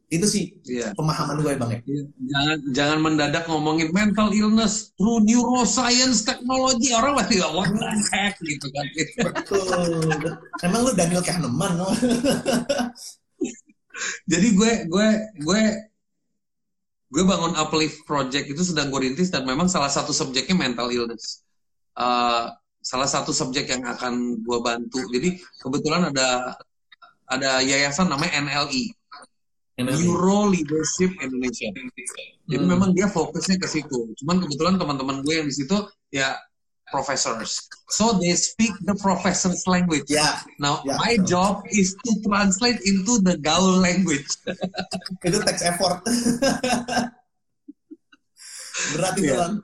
Itu 0.08 0.24
sih 0.24 0.56
yeah. 0.64 0.96
pemahaman 0.96 1.44
gue 1.44 1.60
bang 1.60 1.72
ya. 1.74 1.80
Iya. 1.84 2.04
Jangan 2.32 2.58
jangan 2.72 2.98
mendadak 3.04 3.44
ngomongin 3.52 3.92
mental 3.92 4.32
illness 4.32 4.96
through 4.96 5.20
neuroscience 5.28 6.24
technology 6.24 6.96
orang 6.96 7.20
pasti 7.20 7.44
nggak 7.44 7.52
what 7.52 7.68
the 7.76 7.92
heck 8.16 8.40
gitu 8.40 8.72
kan. 8.72 8.86
Betul. 9.20 10.08
Emang 10.64 10.88
lu 10.88 10.96
Daniel 10.96 11.20
Kahneman 11.20 11.76
no? 11.76 11.92
Jadi 14.32 14.48
gue 14.56 14.72
gue 14.88 15.08
gue 15.44 15.62
gue 17.08 17.24
bangun 17.28 17.60
uplift 17.60 18.08
project 18.08 18.48
itu 18.48 18.64
sedang 18.64 18.88
gue 18.88 19.12
rintis 19.12 19.28
dan 19.28 19.44
memang 19.44 19.68
salah 19.68 19.92
satu 19.92 20.16
subjeknya 20.16 20.56
mental 20.56 20.88
illness. 20.88 21.44
Uh, 22.00 22.48
salah 22.88 23.10
satu 23.10 23.36
subjek 23.36 23.68
yang 23.68 23.84
akan 23.84 24.40
gue 24.40 24.60
bantu. 24.64 25.04
Jadi 25.12 25.36
kebetulan 25.60 26.08
ada 26.16 26.56
ada 27.28 27.60
yayasan 27.60 28.08
namanya 28.08 28.40
NLI, 28.40 28.96
NLI. 29.76 30.08
Neuro 30.08 30.48
Leadership 30.48 31.12
Indonesia. 31.20 31.68
Jadi 32.48 32.64
hmm. 32.64 32.72
memang 32.72 32.96
dia 32.96 33.12
fokusnya 33.12 33.60
ke 33.60 33.68
situ. 33.68 34.16
Cuman 34.24 34.40
kebetulan 34.40 34.80
teman-teman 34.80 35.20
gue 35.20 35.36
yang 35.36 35.52
di 35.52 35.56
situ 35.60 35.76
ya 36.16 36.40
professors. 36.88 37.68
So 37.92 38.16
they 38.16 38.32
speak 38.40 38.72
the 38.88 38.96
professor's 38.96 39.68
language. 39.68 40.08
Yeah. 40.08 40.40
Now 40.56 40.80
yeah. 40.88 40.96
my 40.96 41.20
job 41.28 41.68
is 41.68 41.92
to 42.08 42.12
translate 42.24 42.80
into 42.88 43.20
the 43.20 43.36
gaul 43.36 43.84
language. 43.84 44.32
itu 45.28 45.38
text 45.44 45.68
effort. 45.68 46.00
Berat 48.96 49.20
itu 49.20 49.36
yeah. 49.36 49.60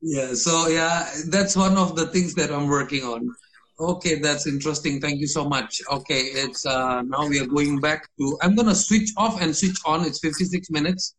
Yeah, 0.00 0.34
so 0.34 0.68
yeah, 0.68 1.08
that's 1.28 1.56
one 1.56 1.76
of 1.76 1.96
the 1.96 2.06
things 2.08 2.34
that 2.34 2.52
I'm 2.52 2.68
working 2.68 3.02
on. 3.02 3.32
Okay, 3.78 4.16
that's 4.20 4.46
interesting. 4.46 5.00
Thank 5.00 5.20
you 5.20 5.26
so 5.26 5.44
much. 5.44 5.80
Okay, 5.90 6.32
it's 6.32 6.64
uh, 6.64 7.02
now 7.02 7.28
we 7.28 7.40
are 7.40 7.46
going 7.46 7.80
back 7.80 8.08
to. 8.18 8.38
I'm 8.40 8.54
gonna 8.56 8.74
switch 8.74 9.12
off 9.16 9.40
and 9.40 9.54
switch 9.56 9.76
on. 9.84 10.04
It's 10.04 10.20
56 10.20 10.70
minutes. 10.70 11.14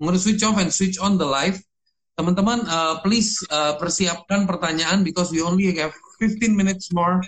I'm 0.00 0.06
gonna 0.06 0.18
switch 0.18 0.42
off 0.42 0.58
and 0.58 0.72
switch 0.72 0.98
on 0.98 1.18
the 1.18 1.26
live. 1.26 1.62
Teman-teman, 2.18 2.66
uh, 2.70 3.02
please 3.02 3.42
uh, 3.50 3.74
persiapkan 3.78 4.46
pertanyaan 4.46 5.02
because 5.02 5.34
we 5.34 5.42
only 5.42 5.74
have 5.74 5.90
15 6.18 6.54
minutes 6.54 6.94
more 6.94 7.22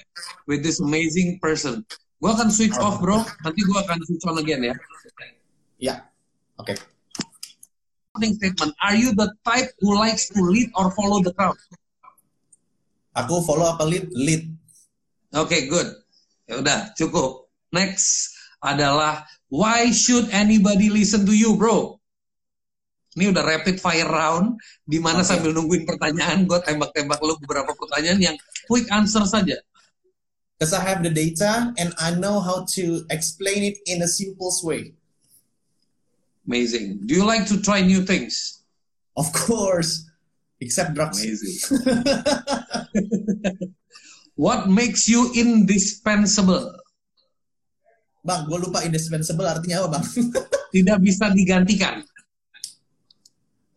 with 0.46 0.62
this 0.62 0.78
amazing 0.78 1.38
person. 1.42 1.82
Gua 2.22 2.38
akan 2.38 2.50
switch 2.50 2.74
off, 2.78 3.02
bro. 3.02 3.22
Nanti 3.42 3.62
gua 3.66 3.82
akan 3.86 3.98
switch 4.06 4.26
on 4.30 4.38
again 4.38 4.62
ya. 4.62 4.74
Ya, 5.78 5.94
oke. 6.58 6.74
Okay 6.74 6.95
statement. 8.24 8.72
Are 8.80 8.96
you 8.96 9.12
the 9.12 9.34
type 9.44 9.68
who 9.84 9.92
likes 9.98 10.32
to 10.32 10.40
lead 10.40 10.72
or 10.72 10.88
follow 10.96 11.20
the 11.20 11.36
crowd? 11.36 11.58
Aku 13.16 13.44
follow 13.44 13.68
apa 13.68 13.84
lead? 13.84 14.08
Lead. 14.12 14.44
Oke, 15.36 15.52
okay, 15.52 15.60
good. 15.68 15.88
Ya 16.48 16.60
udah, 16.60 16.80
cukup. 16.96 17.48
Next 17.74 18.32
adalah 18.64 19.28
why 19.52 19.92
should 19.92 20.32
anybody 20.32 20.88
listen 20.88 21.28
to 21.28 21.34
you, 21.36 21.58
bro? 21.58 22.00
Ini 23.16 23.32
udah 23.32 23.44
rapid 23.48 23.80
fire 23.80 24.04
round, 24.04 24.60
di 24.84 25.00
mana 25.00 25.24
okay. 25.24 25.32
sambil 25.32 25.56
nungguin 25.56 25.88
pertanyaan, 25.88 26.44
gue 26.44 26.60
tembak-tembak 26.60 27.16
lu 27.24 27.40
beberapa 27.40 27.72
pertanyaan 27.72 28.20
yang 28.20 28.36
quick 28.68 28.84
answer 28.92 29.24
saja. 29.24 29.56
Because 30.56 30.76
I 30.76 30.84
have 30.84 31.00
the 31.00 31.12
data 31.12 31.72
and 31.80 31.96
I 31.96 32.12
know 32.16 32.40
how 32.40 32.68
to 32.76 33.04
explain 33.08 33.64
it 33.64 33.80
in 33.88 34.04
a 34.04 34.08
simple 34.08 34.52
way. 34.64 34.92
Amazing. 36.46 37.06
Do 37.06 37.14
you 37.14 37.26
like 37.26 37.46
to 37.50 37.60
try 37.60 37.82
new 37.82 38.06
things? 38.06 38.62
Of 39.16 39.32
course, 39.32 40.06
except 40.60 40.94
drugs. 40.94 41.18
Amazing. 41.22 41.56
What 44.36 44.68
makes 44.68 45.08
you 45.08 45.32
indispensable? 45.32 46.68
Bang, 48.20 48.44
gue 48.44 48.58
lupa 48.60 48.84
indispensable 48.84 49.48
artinya 49.48 49.88
apa, 49.88 49.96
Bang? 49.96 50.04
Tidak 50.76 50.98
bisa 51.00 51.32
digantikan. 51.32 52.04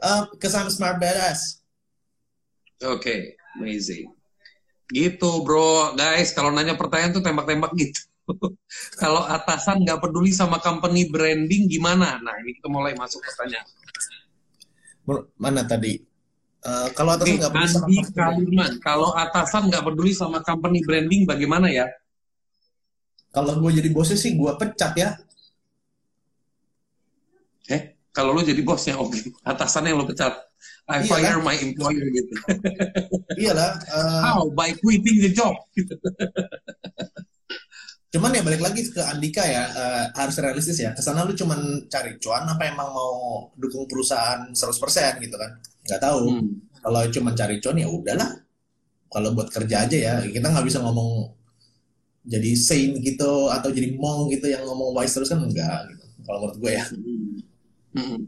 Uh, 0.03 0.28
Cause 0.36 0.59
I'm 0.59 0.67
smart 0.67 0.99
badass. 0.99 1.63
Oke, 2.84 2.99
okay, 2.99 3.20
amazing. 3.55 4.11
Gitu, 4.91 5.32
bro. 5.47 5.95
Guys, 5.95 6.36
kalau 6.36 6.51
nanya 6.51 6.76
pertanyaan 6.76 7.15
tuh 7.15 7.24
tembak-tembak 7.24 7.72
gitu. 7.80 8.09
kalau 9.01 9.21
atasan 9.25 9.84
nggak 9.84 9.99
peduli 10.01 10.32
sama 10.34 10.61
company 10.61 11.09
branding 11.09 11.67
gimana? 11.69 12.17
Nah, 12.21 12.36
ini 12.43 12.55
kita 12.57 12.67
mulai 12.69 12.93
masuk 12.95 13.21
pertanyaan. 13.23 13.67
Mana 15.41 15.65
tadi? 15.65 15.97
Uh, 16.59 16.91
kalau 16.91 17.15
atasan 17.15 17.39
nggak 17.39 17.53
peduli 17.55 18.03
sama 18.03 18.65
kalau 18.84 19.09
atasan 19.15 19.61
nggak 19.71 19.84
peduli 19.88 20.11
sama 20.11 20.38
company 20.43 20.80
branding 20.84 21.23
bagaimana 21.23 21.71
ya? 21.71 21.88
Kalau 23.30 23.61
gue 23.61 23.71
jadi 23.77 23.89
bosnya 23.93 24.17
sih 24.17 24.34
gue 24.34 24.51
pecat 24.57 24.93
ya. 24.97 25.09
Eh, 27.69 27.93
kalau 28.09 28.34
lo 28.34 28.41
jadi 28.41 28.59
bosnya 28.65 28.97
oke, 28.97 29.13
okay. 29.13 29.30
atasan 29.45 29.86
yang 29.86 30.01
lo 30.01 30.09
pecat. 30.09 30.34
I 30.89 31.05
Iyalah. 31.05 31.05
fire 31.05 31.39
my 31.45 31.55
employer 31.61 32.05
gitu. 32.09 32.34
Iyalah. 33.38 33.77
Uh, 33.93 34.21
How? 34.25 34.41
By 34.49 34.73
quitting 34.73 35.21
the 35.21 35.30
job. 35.30 35.53
cuman 38.10 38.34
ya 38.34 38.41
balik 38.41 38.62
lagi 38.66 38.89
ke 38.89 39.01
Andika 39.05 39.45
ya 39.45 39.70
uh, 39.70 40.05
harus 40.18 40.41
realistis 40.41 40.82
ya 40.82 40.97
ke 40.97 41.01
sana 41.01 41.22
lu 41.30 41.38
cuman 41.38 41.86
cari 41.86 42.18
cuan 42.18 42.41
apa 42.49 42.66
emang 42.66 42.89
mau 42.89 43.45
dukung 43.53 43.86
perusahaan 43.86 44.49
100% 44.49 45.22
gitu 45.22 45.36
kan 45.38 45.51
nggak 45.86 46.01
tahu 46.01 46.41
hmm. 46.41 46.82
kalau 46.82 47.05
cuma 47.14 47.38
cari 47.38 47.62
cuan 47.62 47.78
ya 47.78 47.86
udahlah 47.86 48.34
kalau 49.14 49.30
buat 49.38 49.53
kerja 49.53 49.86
aja 49.86 49.97
ya 49.97 50.14
kita 50.26 50.49
nggak 50.49 50.66
bisa 50.66 50.82
ngomong 50.82 51.38
jadi 52.26 52.51
saint 52.57 52.97
gitu 52.97 53.49
atau 53.53 53.70
jadi 53.70 53.93
monk 53.93 54.34
gitu 54.34 54.49
yang 54.49 54.66
ngomong 54.66 54.89
wise 54.97 55.14
terus 55.14 55.30
kan 55.30 55.45
enggak 55.45 55.86
gitu 55.93 56.05
kalau 56.26 56.38
menurut 56.45 56.57
gue 56.57 56.72
ya 56.74 56.86
hmm. 56.89 57.38
hmm. 57.93 58.20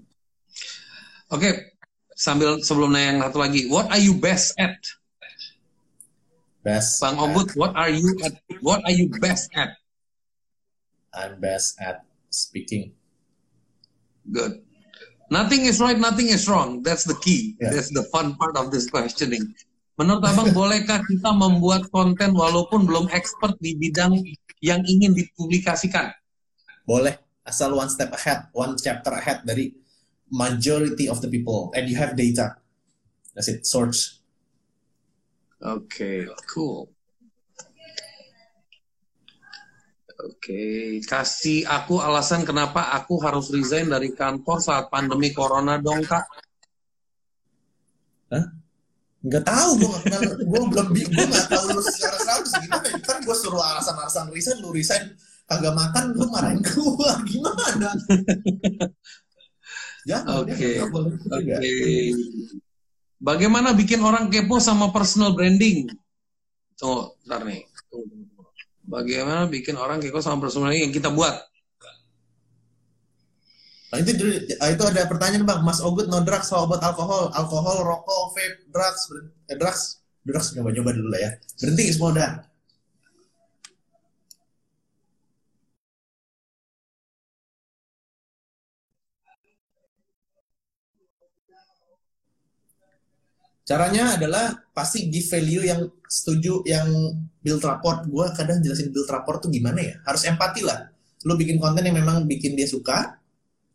oke 1.34 1.42
okay. 1.42 1.74
sambil 2.14 2.62
sebelum 2.62 2.94
nanya 2.94 3.18
yang 3.18 3.20
satu 3.26 3.38
lagi 3.42 3.66
what 3.66 3.90
are 3.90 4.02
you 4.02 4.14
best 4.14 4.54
at 4.62 4.78
best 6.62 7.02
bang 7.02 7.18
Obut 7.18 7.50
what 7.58 7.74
are 7.76 7.92
you 7.92 8.16
at 8.26 8.38
what 8.62 8.82
are 8.86 8.96
you 8.96 9.10
best 9.22 9.50
at 9.58 9.78
I'm 11.12 11.42
best 11.42 11.82
at 11.82 12.08
speaking 12.32 12.96
good 14.32 14.64
Nothing 15.32 15.64
is 15.64 15.80
right, 15.80 15.96
nothing 15.96 16.28
is 16.28 16.44
wrong. 16.52 16.84
That's 16.84 17.08
the 17.08 17.16
key. 17.24 17.56
Yeah. 17.56 17.72
That's 17.72 17.88
the 17.88 18.04
fun 18.12 18.36
part 18.36 18.60
of 18.60 18.68
this 18.68 18.92
questioning. 18.92 19.56
Menurut 19.96 20.28
Abang, 20.28 20.52
bolehkah 20.52 21.08
kita 21.08 21.32
membuat 21.32 21.88
konten 21.88 22.36
walaupun 22.36 22.84
belum 22.84 23.08
expert 23.16 23.56
di 23.64 23.80
bidang 23.80 24.12
yang 24.60 24.84
ingin 24.84 25.16
dipublikasikan? 25.16 26.12
Boleh, 26.84 27.16
asal 27.48 27.72
one 27.72 27.88
step 27.88 28.12
ahead, 28.12 28.52
one 28.52 28.76
chapter 28.76 29.16
ahead 29.16 29.48
dari 29.48 29.72
majority 30.28 31.08
of 31.08 31.24
the 31.24 31.32
people, 31.32 31.72
and 31.80 31.88
you 31.88 31.96
have 31.96 32.20
data. 32.20 32.60
That's 33.32 33.48
it, 33.48 33.64
source. 33.64 34.21
Okay, 35.62 36.26
cool. 36.50 36.90
Oke, 40.22 41.02
kasih 41.06 41.66
aku 41.66 41.98
alasan 42.02 42.46
kenapa 42.46 42.94
aku 42.94 43.18
harus 43.22 43.50
resign 43.54 43.90
dari 43.90 44.14
kantor 44.14 44.58
saat 44.62 44.90
pandemi 44.90 45.34
corona 45.34 45.78
dong, 45.78 46.02
Kak. 46.06 46.26
Hah? 48.34 48.46
Gak 49.22 49.46
tahu, 49.46 49.86
gue 49.86 49.98
gue 50.50 50.62
belum 50.66 50.88
gue 50.98 51.26
nggak 51.30 51.46
tahu 51.46 51.78
lu 51.78 51.82
secara 51.86 52.18
seratus 52.18 52.54
gimana. 52.58 52.86
Kan 53.06 53.18
gue 53.22 53.36
suruh 53.38 53.62
alasan-alasan 53.62 54.34
resign, 54.34 54.58
lu 54.66 54.74
resign 54.74 55.14
kagak 55.46 55.78
makan, 55.78 56.18
lu 56.18 56.26
marahin 56.34 56.58
gue 56.66 57.12
gimana? 57.30 57.90
Oke, 60.42 60.82
oke. 60.82 61.70
Bagaimana 63.22 63.78
bikin 63.78 64.02
orang 64.02 64.34
kepo 64.34 64.58
sama 64.58 64.90
personal 64.90 65.38
branding? 65.38 65.94
Tunggu, 66.74 67.14
ntar 67.30 67.46
nih. 67.46 67.70
Bagaimana 68.82 69.46
bikin 69.46 69.78
orang 69.78 70.02
kepo 70.02 70.26
sama 70.26 70.42
personality 70.42 70.90
yang 70.90 70.94
kita 70.94 71.14
buat? 71.14 71.38
Nah, 73.92 74.00
itu 74.02 74.12
ah, 74.58 74.72
itu 74.72 74.84
ada 74.88 75.04
pertanyaan 75.06 75.44
bang, 75.46 75.62
Mas 75.62 75.84
Ogut 75.84 76.08
no 76.08 76.24
drugs, 76.24 76.48
so 76.48 76.64
obat 76.64 76.80
alkohol, 76.82 77.30
alkohol, 77.36 77.84
rokok, 77.84 78.34
vape, 78.34 78.72
drugs, 78.72 79.02
eh, 79.52 79.58
drugs, 79.60 80.00
drugs 80.24 80.56
nyoba 80.56 80.72
nyoba 80.72 80.92
dulu 80.96 81.10
lah 81.12 81.20
ya. 81.22 81.32
Berhenti 81.60 81.92
semua 81.92 82.10
udah. 82.16 82.32
Caranya 93.62 94.18
adalah 94.18 94.58
pasti 94.74 95.08
give 95.08 95.30
value 95.30 95.64
yang 95.70 95.82
setuju 96.10 96.66
yang 96.66 96.90
build 97.46 97.62
rapport. 97.62 98.04
Gue 98.10 98.26
kadang 98.34 98.60
jelasin 98.60 98.90
build 98.90 99.08
rapport 99.08 99.38
tuh 99.38 99.54
gimana 99.54 99.80
ya. 99.80 99.96
Harus 100.04 100.26
empati 100.26 100.66
lah. 100.66 100.90
Lu 101.24 101.38
bikin 101.38 101.62
konten 101.62 101.86
yang 101.86 101.94
memang 101.94 102.26
bikin 102.26 102.58
dia 102.58 102.66
suka, 102.66 103.22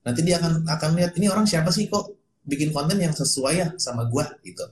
nanti 0.03 0.27
dia 0.27 0.43
akan 0.43 0.67
akan 0.67 0.91
lihat 0.99 1.15
ini 1.15 1.31
orang 1.31 1.47
siapa 1.47 1.71
sih 1.71 1.87
kok 1.87 2.11
bikin 2.43 2.75
konten 2.75 2.99
yang 2.99 3.15
sesuai 3.15 3.55
ya 3.55 3.69
sama 3.79 4.11
gue 4.11 4.25
gitu. 4.43 4.67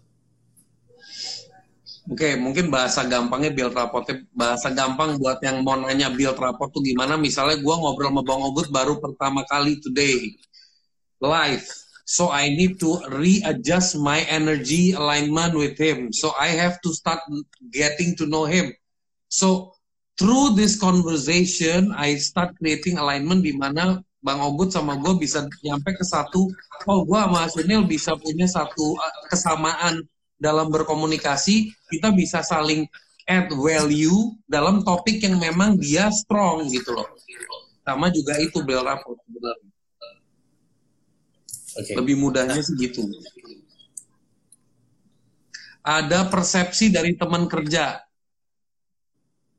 Oke, 2.05 2.21
okay, 2.21 2.33
mungkin 2.37 2.69
bahasa 2.69 3.07
gampangnya 3.09 3.49
build 3.55 3.73
rapport. 3.73 4.05
Bahasa 4.37 4.69
gampang 4.75 5.17
buat 5.17 5.41
yang 5.41 5.65
mau 5.65 5.79
nanya 5.79 6.13
build 6.13 6.37
rapport 6.37 6.69
tuh 6.69 6.85
gimana? 6.85 7.17
Misalnya 7.17 7.57
gue 7.57 7.75
ngobrol 7.75 8.13
sama 8.13 8.23
Bang 8.27 8.45
Ogut 8.45 8.69
baru 8.69 9.01
pertama 9.01 9.41
kali 9.49 9.81
today 9.81 10.37
live 11.23 11.84
so 12.05 12.29
I 12.29 12.53
need 12.53 12.79
to 12.85 13.01
readjust 13.09 13.97
my 13.97 14.23
energy 14.29 14.93
alignment 14.93 15.57
with 15.57 15.81
him. 15.81 16.13
So 16.13 16.33
I 16.37 16.53
have 16.53 16.81
to 16.85 16.93
start 16.93 17.21
getting 17.73 18.15
to 18.21 18.29
know 18.29 18.45
him. 18.45 18.73
So 19.33 19.75
through 20.21 20.55
this 20.55 20.79
conversation, 20.79 21.91
I 21.97 22.21
start 22.21 22.55
creating 22.61 23.01
alignment 23.01 23.43
di 23.43 23.57
mana 23.57 24.05
Bang 24.25 24.41
Obut 24.41 24.73
sama 24.73 24.97
gue 24.97 25.21
bisa 25.21 25.45
nyampe 25.61 25.93
ke 25.93 26.05
satu, 26.05 26.49
oh 26.89 27.01
gue 27.05 27.19
sama 27.19 27.45
Sunil 27.53 27.85
bisa 27.85 28.17
punya 28.17 28.49
satu 28.49 28.97
uh, 28.97 29.17
kesamaan 29.29 30.01
dalam 30.41 30.73
berkomunikasi, 30.73 31.69
kita 31.93 32.09
bisa 32.17 32.41
saling 32.41 32.89
add 33.29 33.53
value 33.53 34.33
dalam 34.49 34.81
topik 34.81 35.21
yang 35.21 35.37
memang 35.37 35.77
dia 35.77 36.09
strong 36.09 36.69
gitu 36.73 36.97
loh. 36.97 37.09
Sama 37.85 38.09
juga 38.09 38.41
itu 38.41 38.65
Bel 38.65 38.81
Rapport 38.81 39.21
sebenarnya. 39.29 39.74
Okay. 41.75 41.95
Lebih 41.99 42.17
mudahnya 42.19 42.61
sih 42.63 42.75
gitu. 42.79 43.05
Ada 45.85 46.31
persepsi 46.33 46.89
dari 46.89 47.19
teman 47.19 47.45
kerja. 47.51 48.01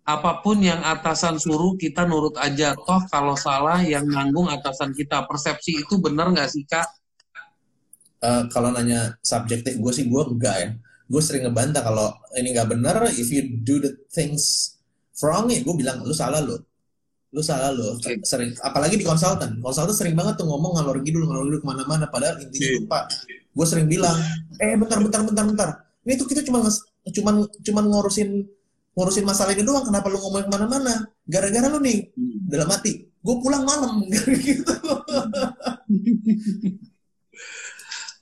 Apa 0.06 0.42
pun 0.42 0.62
yang 0.62 0.82
atasan 0.86 1.38
suruh 1.42 1.78
kita 1.78 2.06
nurut 2.06 2.38
aja. 2.38 2.78
Toh 2.78 3.02
kalau 3.10 3.34
salah 3.38 3.82
yang 3.82 4.06
nanggung 4.06 4.50
atasan 4.50 4.94
kita. 4.94 5.26
Persepsi 5.26 5.86
itu 5.86 5.98
benar 6.02 6.34
nggak 6.34 6.50
sih 6.50 6.66
kak? 6.66 6.86
Uh, 8.26 8.50
kalau 8.50 8.74
nanya 8.74 9.20
subjektif 9.22 9.78
gue 9.78 9.92
sih 9.94 10.06
gue 10.10 10.22
enggak 10.26 10.56
ya. 10.62 10.70
Gue 11.06 11.22
sering 11.22 11.46
ngebantah 11.46 11.86
kalau 11.86 12.10
ini 12.38 12.54
nggak 12.54 12.70
benar. 12.74 13.06
If 13.14 13.30
you 13.30 13.62
do 13.62 13.78
the 13.82 13.94
things 14.10 14.76
wrong 15.22 15.48
ya 15.48 15.64
gue 15.64 15.76
bilang 15.78 16.04
lu 16.04 16.12
salah 16.12 16.44
lo 16.44 16.75
lu 17.36 17.44
salah 17.44 17.76
okay. 17.76 18.16
sering 18.24 18.56
apalagi 18.64 18.96
di 18.96 19.04
konsultan 19.04 19.60
konsultan 19.60 19.92
sering 19.92 20.16
banget 20.16 20.40
tuh 20.40 20.48
ngomong 20.48 20.80
ngalor 20.80 21.04
ngidul 21.04 21.28
ngalor 21.28 21.44
ngidul 21.44 21.60
ke 21.60 21.68
mana-mana 21.68 22.08
padahal 22.08 22.40
intinya 22.40 22.64
okay. 22.72 22.80
lupa 22.80 23.00
gue 23.52 23.66
sering 23.68 23.88
bilang 23.92 24.16
eh 24.64 24.80
bentar 24.80 25.04
bentar 25.04 25.20
bentar 25.28 25.44
bentar 25.44 25.70
ini 26.08 26.16
tuh 26.16 26.32
kita 26.32 26.48
cuma 26.48 26.64
cuma 27.12 27.32
cuma 27.44 27.82
ngurusin 27.84 28.48
ngurusin 28.96 29.28
masalah 29.28 29.52
ini 29.52 29.68
doang 29.68 29.84
kenapa 29.84 30.08
lu 30.08 30.16
ngomong 30.24 30.48
ke 30.48 30.52
mana-mana 30.56 31.12
gara-gara 31.28 31.68
lu 31.68 31.84
nih 31.84 32.08
hmm. 32.16 32.48
dalam 32.48 32.72
hati 32.72 33.04
gue 33.04 33.36
pulang 33.44 33.68
malam 33.68 34.08
gitu 34.48 34.74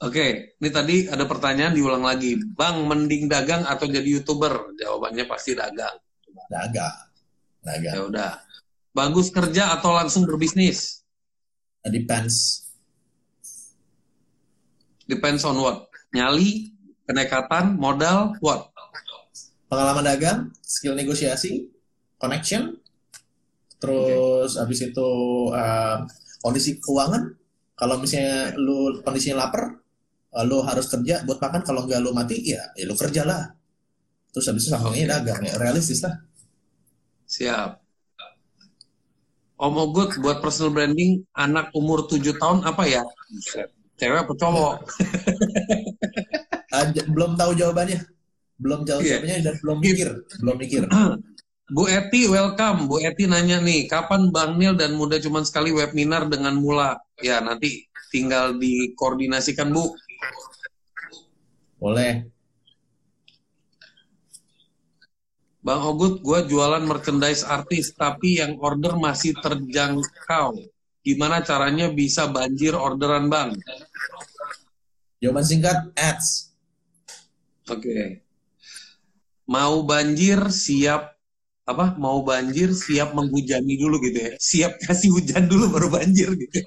Oke, 0.03 0.19
okay, 0.19 0.29
ini 0.59 0.67
tadi 0.67 0.95
ada 1.07 1.23
pertanyaan 1.23 1.71
diulang 1.71 2.03
lagi. 2.03 2.35
Bang, 2.35 2.83
mending 2.91 3.31
dagang 3.31 3.63
atau 3.63 3.87
jadi 3.87 4.03
youtuber? 4.03 4.75
Jawabannya 4.75 5.23
pasti 5.31 5.55
dagang. 5.55 5.95
Dagang. 6.51 7.07
Dagang. 7.63 7.95
Ya 7.95 8.01
udah. 8.03 8.31
Bagus 8.93 9.33
kerja 9.33 9.73
atau 9.73 9.89
langsung 9.97 10.29
berbisnis? 10.29 11.01
Depends. 11.81 12.63
Depends 15.09 15.43
on 15.43 15.57
what? 15.59 15.89
Nyali, 16.13 16.71
kenekatan, 17.09 17.75
modal, 17.75 18.37
what? 18.39 18.71
Pengalaman 19.67 20.05
dagang, 20.05 20.39
skill 20.61 20.93
negosiasi, 20.93 21.65
connection, 22.21 22.77
terus 23.81 24.55
okay. 24.55 24.61
habis 24.61 24.79
itu 24.85 25.09
uh, 25.49 26.05
kondisi 26.39 26.77
keuangan. 26.77 27.33
Kalau 27.73 27.97
misalnya 27.97 28.53
lu 28.55 29.01
kondisinya 29.01 29.49
lapar, 29.49 29.81
uh, 30.37 30.43
lu 30.45 30.61
harus 30.61 30.87
kerja 30.87 31.25
buat 31.25 31.41
makan. 31.41 31.65
Kalau 31.65 31.89
nggak 31.89 31.99
lu 31.99 32.13
mati, 32.13 32.39
ya, 32.45 32.61
ya 32.77 32.85
lu 32.85 32.93
kerja 32.93 33.25
lah. 33.25 33.49
Terus 34.29 34.45
habis 34.53 34.69
itu 34.69 34.77
okay. 34.77 35.09
dagang, 35.09 35.41
ya 35.41 35.57
realistis 35.57 36.05
lah. 36.05 36.15
Siap. 37.25 37.82
Om 39.63 39.79
Ogut 39.79 40.19
buat 40.19 40.43
personal 40.43 40.75
branding 40.75 41.23
anak 41.39 41.71
umur 41.71 42.03
7 42.11 42.35
tahun 42.35 42.67
apa 42.67 42.83
ya? 42.83 42.99
Cewek 43.95 44.27
apa 44.27 44.33
cowok? 44.35 44.73
uh, 46.75 46.85
belum 47.07 47.39
tahu 47.39 47.55
jawabannya. 47.55 48.03
Belum 48.59 48.83
jawab 48.83 49.07
yeah. 49.07 49.23
jawabannya 49.23 49.37
dan 49.39 49.55
belum 49.63 49.77
mikir, 49.79 50.07
belum 50.43 50.55
mikir. 50.59 50.83
Bu 51.75 51.87
Eti, 51.87 52.27
welcome. 52.27 52.91
Bu 52.91 52.99
Eti 52.99 53.23
nanya 53.23 53.63
nih, 53.63 53.87
kapan 53.87 54.35
Bang 54.35 54.59
Nil 54.59 54.75
dan 54.75 54.99
Muda 54.99 55.15
Cuman 55.23 55.47
Sekali 55.47 55.71
webinar 55.71 56.27
dengan 56.27 56.59
Mula? 56.59 56.99
Ya, 57.23 57.39
nanti 57.39 57.87
tinggal 58.11 58.59
dikoordinasikan, 58.59 59.71
Bu. 59.71 59.95
Boleh. 61.79 62.32
Bang 65.63 65.79
Ogut, 65.79 66.19
gue 66.19 66.39
jualan 66.51 66.83
merchandise 66.83 67.47
artis, 67.47 67.95
tapi 67.95 68.43
yang 68.43 68.59
order 68.59 68.99
masih 68.99 69.31
terjangkau. 69.39 70.59
Gimana 70.99 71.39
caranya 71.39 71.87
bisa 71.87 72.27
banjir 72.27 72.75
orderan, 72.75 73.31
Bang? 73.31 73.55
Jawaban 75.23 75.47
singkat, 75.47 75.79
ads. 75.95 76.51
Oke. 77.71 77.79
Okay. 77.79 78.03
Mau 79.47 79.87
banjir, 79.87 80.51
siap 80.51 81.15
apa 81.63 81.95
mau 81.95 82.19
banjir 82.27 82.75
siap 82.75 83.15
menghujani 83.15 83.79
dulu 83.79 83.95
gitu 84.03 84.19
ya 84.19 84.31
siap 84.35 84.83
kasih 84.83 85.15
hujan 85.15 85.47
dulu 85.47 85.71
baru 85.71 85.87
banjir 85.87 86.27
gitu 86.35 86.59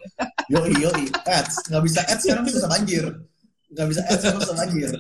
yo 0.48 0.64
yo 0.72 0.88
ads 1.28 1.68
nggak 1.68 1.84
bisa 1.84 2.00
ads 2.08 2.24
sekarang 2.24 2.48
bisa 2.48 2.64
banjir 2.64 3.04
nggak 3.76 3.86
bisa 3.92 4.00
ads 4.08 4.24
sekarang 4.24 4.40
bisa 4.40 4.54
banjir 4.56 4.90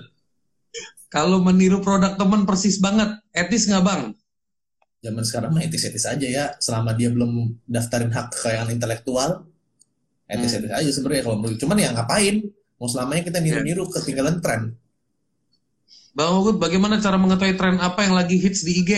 kalau 1.06 1.38
meniru 1.38 1.78
produk 1.78 2.18
teman 2.18 2.42
persis 2.44 2.82
banget, 2.82 3.16
etis 3.30 3.70
nggak 3.70 3.84
bang? 3.84 4.02
Zaman 5.04 5.22
sekarang 5.22 5.50
mah 5.54 5.62
etis-etis 5.62 6.06
aja 6.08 6.26
ya, 6.26 6.44
selama 6.58 6.90
dia 6.98 7.14
belum 7.14 7.62
daftarin 7.68 8.10
hak 8.10 8.34
kekayaan 8.34 8.74
intelektual, 8.74 9.46
etis-etis 10.26 10.72
hmm. 10.72 10.80
aja 10.82 10.90
sebenarnya 10.90 11.22
kalau 11.30 11.36
menurut. 11.38 11.58
Cuman 11.62 11.78
ya 11.78 11.94
ngapain? 11.94 12.42
Mau 12.76 12.88
selamanya 12.90 13.22
kita 13.30 13.38
niru-niru 13.40 13.86
yeah. 13.86 13.92
ketinggalan 14.00 14.36
tren. 14.42 14.74
Bang 16.16 16.32
Ogut, 16.32 16.56
bagaimana 16.56 16.98
cara 16.98 17.20
mengetahui 17.20 17.54
tren 17.54 17.76
apa 17.78 18.04
yang 18.04 18.16
lagi 18.16 18.40
hits 18.40 18.64
di 18.64 18.82
IG? 18.82 18.92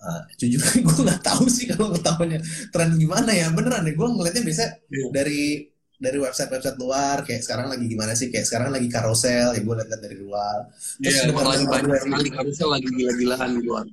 Uh, 0.00 0.22
jujur 0.40 0.64
gue 0.86 0.96
nggak 1.04 1.20
tahu 1.20 1.44
sih 1.44 1.68
kalau 1.68 1.92
ngetahunya 1.92 2.40
tren 2.72 2.96
gimana 2.96 3.36
ya 3.36 3.52
beneran 3.52 3.84
deh 3.84 3.92
gue 3.92 4.08
ngeliatnya 4.08 4.48
biasa 4.48 4.64
yeah. 4.88 5.12
dari 5.12 5.68
dari 6.00 6.16
website-website 6.16 6.80
luar 6.80 7.22
kayak 7.28 7.44
sekarang 7.44 7.68
lagi 7.68 7.84
gimana 7.84 8.16
sih? 8.16 8.32
Kayak 8.32 8.48
sekarang 8.48 8.72
lagi 8.72 8.88
karosel 8.88 9.52
ya 9.52 9.60
gue 9.60 9.74
lihat 9.76 10.00
dari 10.00 10.16
luar. 10.16 10.72
Terus 10.96 11.14
yeah, 11.14 11.26
dengar 11.28 11.46
lagi 11.52 11.64
banyak 11.68 12.00
sekali 12.00 12.28
karosel 12.32 12.68
lagi 12.72 12.88
gila-gilaan 12.88 13.50
di 13.60 13.62
luar. 13.62 13.86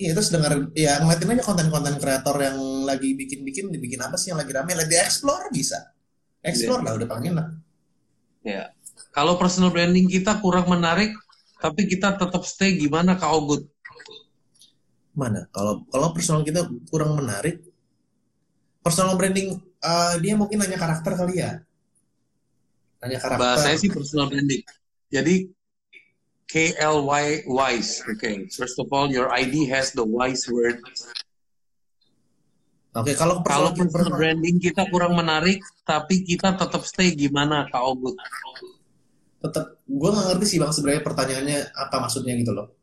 Iya 0.00 0.10
terus 0.16 0.28
dengar 0.32 0.52
ya 0.74 0.98
ngeliatin 0.98 1.32
aja 1.38 1.44
konten-konten 1.44 1.94
kreator 2.00 2.36
yang 2.40 2.58
lagi 2.88 3.14
bikin-bikin 3.14 3.70
dibikin 3.70 4.00
apa 4.02 4.16
sih 4.18 4.34
yang 4.34 4.40
lagi 4.40 4.50
rame 4.50 4.74
lagi 4.74 4.96
explore 4.98 5.52
bisa. 5.54 5.94
Explore 6.42 6.82
yeah. 6.82 6.88
lah 6.88 6.92
udah 6.98 7.08
paling 7.08 7.26
enak 7.36 7.48
ya 8.40 8.52
yeah. 8.52 8.66
kalau 9.12 9.36
personal 9.36 9.68
branding 9.68 10.08
kita 10.08 10.40
kurang 10.40 10.68
menarik 10.68 11.12
tapi 11.60 11.84
kita 11.84 12.16
tetap 12.16 12.40
stay 12.48 12.80
gimana 12.80 13.20
kak 13.20 13.28
Ogut? 13.28 13.68
Mana? 15.12 15.44
Kalau 15.52 15.84
kalau 15.92 16.08
personal 16.16 16.40
kita 16.40 16.64
kurang 16.88 17.20
menarik 17.20 17.60
personal 18.80 19.12
branding 19.20 19.60
uh, 19.84 20.14
dia 20.20 20.34
mungkin 20.36 20.60
hanya 20.60 20.76
karakter 20.76 21.12
kali 21.16 21.40
ya 21.40 21.60
hanya 23.00 23.18
karakter 23.20 23.40
bahasa 23.40 23.76
sih 23.80 23.88
personal 23.88 24.28
branding 24.28 24.64
jadi 25.08 25.48
KLY 26.50 27.46
wise 27.48 28.04
okay 28.04 28.44
first 28.52 28.76
of 28.76 28.88
all 28.92 29.08
your 29.08 29.32
ID 29.32 29.68
has 29.70 29.92
the 29.96 30.04
wise 30.04 30.44
word 30.50 30.80
Oke, 32.90 33.14
okay, 33.14 33.14
kalau 33.14 33.38
kalau 33.46 33.70
personal 33.70 34.18
branding 34.18 34.58
kita 34.58 34.82
kurang 34.90 35.14
menarik, 35.14 35.62
tapi 35.86 36.26
kita 36.26 36.58
tetap 36.58 36.82
stay 36.82 37.14
gimana, 37.14 37.62
Kak 37.70 37.86
Ogut? 37.86 38.18
Tetap, 39.38 39.78
gue 39.86 40.10
nggak 40.10 40.26
ngerti 40.34 40.46
sih 40.50 40.58
bang 40.58 40.74
sebenarnya 40.74 41.02
pertanyaannya 41.06 41.58
apa 41.70 41.96
maksudnya 42.02 42.34
gitu 42.34 42.50
loh. 42.50 42.74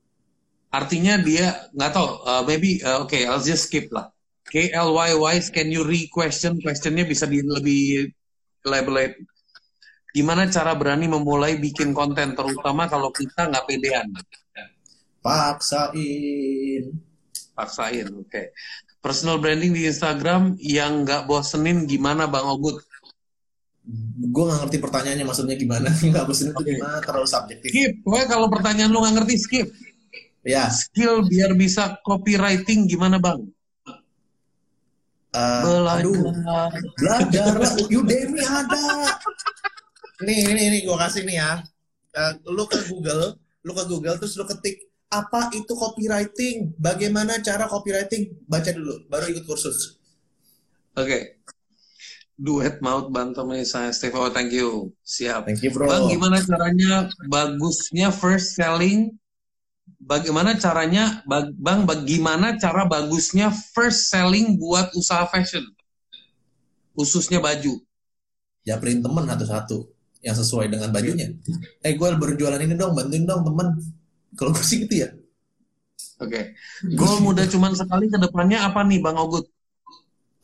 Artinya 0.72 1.20
dia 1.20 1.68
nggak 1.76 1.91
tahu, 1.91 2.08
uh, 2.24 2.43
maybe 2.48 2.80
uh, 2.88 3.04
oke, 3.04 3.12
okay, 3.12 3.28
I'll 3.28 3.43
just 3.43 3.68
skip 3.68 3.91
lah. 3.91 4.08
KLYY, 4.48 5.36
can 5.52 5.68
you 5.68 5.84
re-question? 5.84 6.64
Questionnya 6.64 7.04
bisa 7.04 7.28
di 7.28 7.43
lebih 7.43 8.08
elaborate. 8.64 9.20
Gimana 10.16 10.48
cara 10.48 10.72
berani 10.74 11.12
memulai 11.12 11.60
bikin 11.60 11.91
konten, 11.91 12.34
terutama 12.34 12.88
kalau 12.88 13.12
kita 13.12 13.52
nggak 13.52 13.66
pedean? 13.68 14.08
Paksain. 15.20 16.84
Paksain, 17.52 18.08
oke. 18.16 18.32
Okay. 18.32 18.45
Personal 19.04 19.38
branding 19.43 19.76
di 19.76 19.84
Instagram 19.86 20.56
yang 20.64 21.04
nggak 21.04 21.28
bosenin 21.28 21.84
gimana 21.84 22.26
Bang 22.26 22.48
Ogut? 22.48 22.80
Gue 24.20 24.43
nggak 24.48 24.68
ngerti 24.68 24.78
pertanyaannya 24.80 25.26
maksudnya 25.28 25.56
gimana. 25.56 25.88
Nggak 26.12 26.26
bosenin 26.28 26.52
itu 26.52 26.64
gimana, 26.76 27.00
terlalu 27.00 27.28
subjektif. 27.28 27.70
Skip, 27.72 27.93
gue 28.04 28.22
kalau 28.28 28.48
pertanyaan 28.52 28.91
lu 28.91 29.00
nggak 29.00 29.16
ngerti 29.24 29.36
skip. 29.39 29.68
Ya. 30.43 30.68
Skill 30.68 31.24
biar 31.24 31.56
bisa 31.56 31.95
copywriting 32.04 32.84
gimana 32.88 33.16
Bang? 33.16 33.48
Uh, 35.38 35.61
belajar. 35.61 36.01
Aduh, 36.01 36.17
belajar 36.97 37.51
lah. 37.61 37.73
Udemy 37.93 38.41
ada. 38.41 38.85
Nih, 40.25 40.49
nih, 40.49 40.65
nih, 40.73 40.81
gue 40.89 40.97
kasih 40.97 41.21
nih 41.29 41.38
ya. 41.38 41.61
Uh, 42.17 42.33
lu 42.49 42.65
ke 42.65 42.81
Google, 42.89 43.38
lu 43.61 43.71
ke 43.77 43.83
Google 43.85 44.17
terus 44.17 44.33
lu 44.33 44.49
ketik 44.49 44.81
apa 45.13 45.53
itu 45.53 45.77
copywriting? 45.77 46.73
Bagaimana 46.81 47.38
cara 47.45 47.69
copywriting? 47.69 48.33
Baca 48.49 48.73
dulu, 48.73 49.05
baru 49.05 49.29
ikut 49.29 49.45
kursus. 49.45 50.01
Oke. 50.97 51.05
Okay. 51.05 51.21
Duet 52.38 52.85
maut 52.85 53.09
Bang 53.09 53.33
Tommy 53.33 53.65
saya 53.65 53.89
Steve. 53.89 54.13
Oh, 54.13 54.29
thank 54.29 54.53
you. 54.53 54.93
Siap. 55.01 55.49
Thank 55.49 55.65
you, 55.65 55.73
bro. 55.73 55.89
Bang, 55.89 56.05
gimana 56.05 56.38
caranya 56.38 57.09
bagusnya 57.25 58.13
first 58.13 58.53
selling 58.53 59.17
bagaimana 60.02 60.56
caranya 60.58 61.26
bang 61.26 61.84
bagaimana 61.84 62.56
cara 62.62 62.86
bagusnya 62.86 63.50
first 63.74 64.14
selling 64.14 64.58
buat 64.58 64.93
usaha 64.93 65.26
fashion? 65.30 65.66
Khususnya 66.93 67.41
baju. 67.41 67.82
Ya 68.66 68.78
print 68.82 69.06
temen 69.06 69.24
satu-satu 69.26 69.89
yang 70.22 70.36
sesuai 70.38 70.68
dengan 70.74 70.89
bajunya. 70.89 71.34
Eh 71.86 71.93
gue 71.93 72.10
berjualan 72.18 72.60
ini 72.60 72.74
dong 72.74 72.98
bantuin 72.98 73.26
dong 73.26 73.45
temen. 73.45 73.78
Kalau 74.38 74.52
gue 74.54 74.66
sih 74.66 74.86
gitu 74.86 75.06
ya. 75.06 75.10
Oke. 76.18 76.58
Okay. 76.82 76.98
goal 76.98 77.22
muda 77.22 77.45
cuman 77.45 77.78
sekali 77.78 78.10
ke 78.10 78.18
depannya 78.18 78.66
apa 78.66 78.82
nih 78.82 79.02
bang 79.02 79.18
Ogut? 79.18 79.45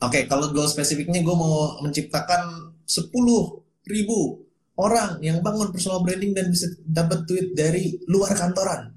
Oke 0.02 0.22
okay, 0.22 0.22
kalau 0.30 0.50
goal 0.54 0.70
spesifiknya 0.70 1.22
gue 1.22 1.34
mau 1.34 1.82
menciptakan 1.82 2.74
sepuluh 2.86 3.62
ribu 3.86 4.46
orang 4.78 5.18
yang 5.22 5.42
bangun 5.42 5.74
personal 5.74 6.02
branding 6.02 6.34
dan 6.34 6.50
bisa 6.50 6.70
dapat 6.86 7.26
duit 7.26 7.54
dari 7.58 7.98
luar 8.06 8.34
kantoran 8.34 8.93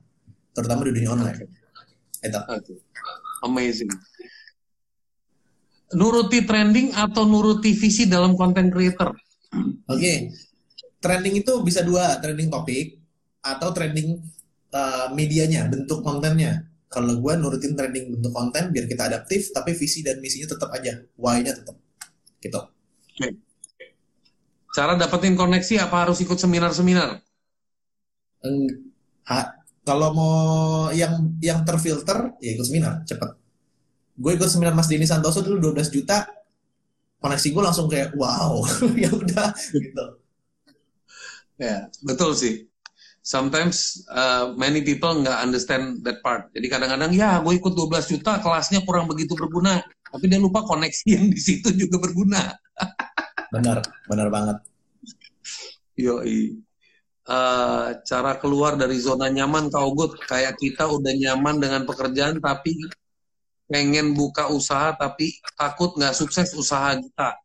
terutama 0.58 0.90
di 0.90 0.98
dunia 0.98 1.14
online. 1.14 1.38
Itu. 2.26 2.40
Okay. 2.42 2.76
Amazing. 3.46 3.94
Nuruti 5.94 6.42
trending 6.42 6.98
atau 6.98 7.30
nuruti 7.30 7.78
visi 7.78 8.10
dalam 8.10 8.34
konten 8.34 8.74
creator? 8.74 9.14
Oke, 9.88 9.88
okay. 9.88 10.18
trending 11.00 11.40
itu 11.40 11.64
bisa 11.64 11.86
dua, 11.86 12.20
trending 12.20 12.52
topik 12.52 13.00
atau 13.40 13.72
trending 13.72 14.20
uh, 14.76 15.08
medianya, 15.16 15.70
bentuk 15.72 16.04
kontennya. 16.04 16.68
Kalau 16.92 17.20
gue 17.20 17.34
nurutin 17.40 17.78
trending 17.78 18.20
bentuk 18.20 18.36
konten 18.36 18.76
biar 18.76 18.84
kita 18.90 19.08
adaptif, 19.08 19.56
tapi 19.56 19.72
visi 19.78 20.04
dan 20.04 20.20
misinya 20.20 20.52
tetap 20.52 20.74
aja, 20.76 21.00
why-nya 21.16 21.56
tetap, 21.56 21.80
gitu. 22.44 22.60
Okay. 23.16 23.40
Cara 24.76 25.00
dapetin 25.00 25.40
koneksi 25.40 25.88
apa 25.88 26.04
harus 26.04 26.20
ikut 26.20 26.36
seminar-seminar? 26.36 27.24
Kalau 29.88 30.12
mau 30.12 30.36
yang 30.92 31.40
yang 31.40 31.64
terfilter, 31.64 32.36
ya 32.44 32.50
ikut 32.60 32.68
seminar, 32.68 33.08
cepet. 33.08 33.40
Gue 34.20 34.36
ikut 34.36 34.52
seminar 34.52 34.76
Mas 34.76 34.92
Denny 34.92 35.08
Santoso 35.08 35.40
dulu 35.40 35.72
12 35.72 35.96
juta, 35.96 36.28
koneksi 37.24 37.48
gue 37.56 37.64
langsung 37.64 37.88
kayak 37.88 38.12
wow, 38.20 38.68
ya 39.04 39.08
udah 39.08 39.56
gitu. 39.56 40.06
Ya, 41.56 41.88
betul 42.04 42.36
sih. 42.36 42.68
Sometimes 43.24 44.04
uh, 44.12 44.52
many 44.60 44.84
people 44.84 45.24
nggak 45.24 45.40
understand 45.40 46.04
that 46.04 46.20
part. 46.20 46.52
Jadi 46.52 46.68
kadang-kadang 46.68 47.16
ya 47.16 47.40
gue 47.40 47.56
ikut 47.56 47.72
12 47.72 48.12
juta, 48.12 48.44
kelasnya 48.44 48.84
kurang 48.84 49.08
begitu 49.08 49.40
berguna. 49.40 49.80
Tapi 50.12 50.28
dia 50.28 50.40
lupa 50.40 50.68
koneksi 50.68 51.08
yang 51.08 51.32
di 51.32 51.40
situ 51.40 51.72
juga 51.72 51.96
berguna. 52.04 52.44
benar, 53.56 53.80
benar 54.12 54.28
banget. 54.28 54.58
Yoi. 55.96 56.67
Uh, 57.28 57.92
cara 58.08 58.40
keluar 58.40 58.80
dari 58.80 58.96
zona 59.04 59.28
nyaman 59.28 59.68
kau 59.68 59.92
good 59.92 60.16
kayak 60.32 60.56
kita 60.56 60.88
udah 60.88 61.12
nyaman 61.12 61.60
dengan 61.60 61.84
pekerjaan 61.84 62.40
tapi 62.40 62.72
pengen 63.68 64.16
buka 64.16 64.48
usaha 64.48 64.96
tapi 64.96 65.36
takut 65.60 65.92
nggak 66.00 66.16
sukses 66.16 66.56
usaha 66.56 66.96
kita. 66.96 67.36